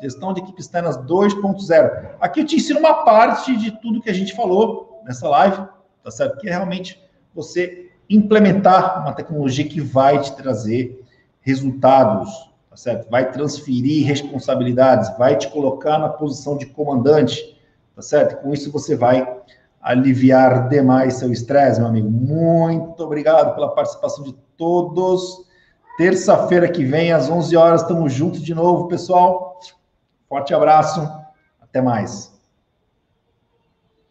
Gestão 0.02 0.32
de 0.32 0.41
equipes 0.41 0.66
externas 0.66 0.96
2.0. 0.96 2.16
Aqui 2.20 2.41
eu 2.41 2.46
te 2.46 2.56
ensino 2.56 2.80
uma 2.80 3.04
parte 3.04 3.58
de 3.58 3.72
tudo 3.82 4.00
que 4.00 4.12
a 4.12 4.14
gente 4.14 4.36
falou 4.36 5.02
nessa 5.04 5.28
live, 5.28 5.58
tá 6.04 6.12
certo? 6.12 6.38
Que 6.38 6.48
é 6.48 6.52
realmente 6.52 7.02
você 7.34 7.93
implementar 8.10 9.01
uma 9.01 9.14
tecnologia 9.14 9.68
que 9.68 9.82
vai 9.82 10.20
te 10.20 10.36
trazer 10.36 11.04
resultados, 11.41 12.30
tá 12.70 12.78
certo? 12.78 13.10
Vai 13.10 13.32
transferir 13.32 14.06
responsabilidades, 14.08 15.16
vai 15.18 15.36
te 15.36 15.47
colocar 15.49 15.97
na 15.97 16.10
posição 16.10 16.58
de 16.58 16.66
comandante, 16.66 17.60
tá 17.95 18.01
certo? 18.01 18.41
Com 18.41 18.54
isso 18.54 18.72
você 18.72 18.95
vai 18.95 19.28
aliviar 19.82 20.70
demais 20.70 21.16
seu 21.16 21.32
estresse, 21.32 21.80
meu 21.80 21.89
amigo. 21.89 22.10
Muito 22.10 23.04
obrigado 23.04 23.54
pela 23.54 23.76
participação 23.76 24.24
de 24.24 24.34
todos. 24.58 25.45
Terça-feira 25.97 26.68
que 26.70 26.86
vem, 26.86 27.12
às 27.12 27.30
11 27.30 27.56
horas, 27.56 27.82
estamos 27.82 28.14
juntos 28.14 28.41
de 28.41 28.56
novo, 28.56 28.88
pessoal. 28.88 29.60
Forte 30.28 30.54
abraço. 30.54 31.01
Até 31.62 31.82
mais. 31.82 32.32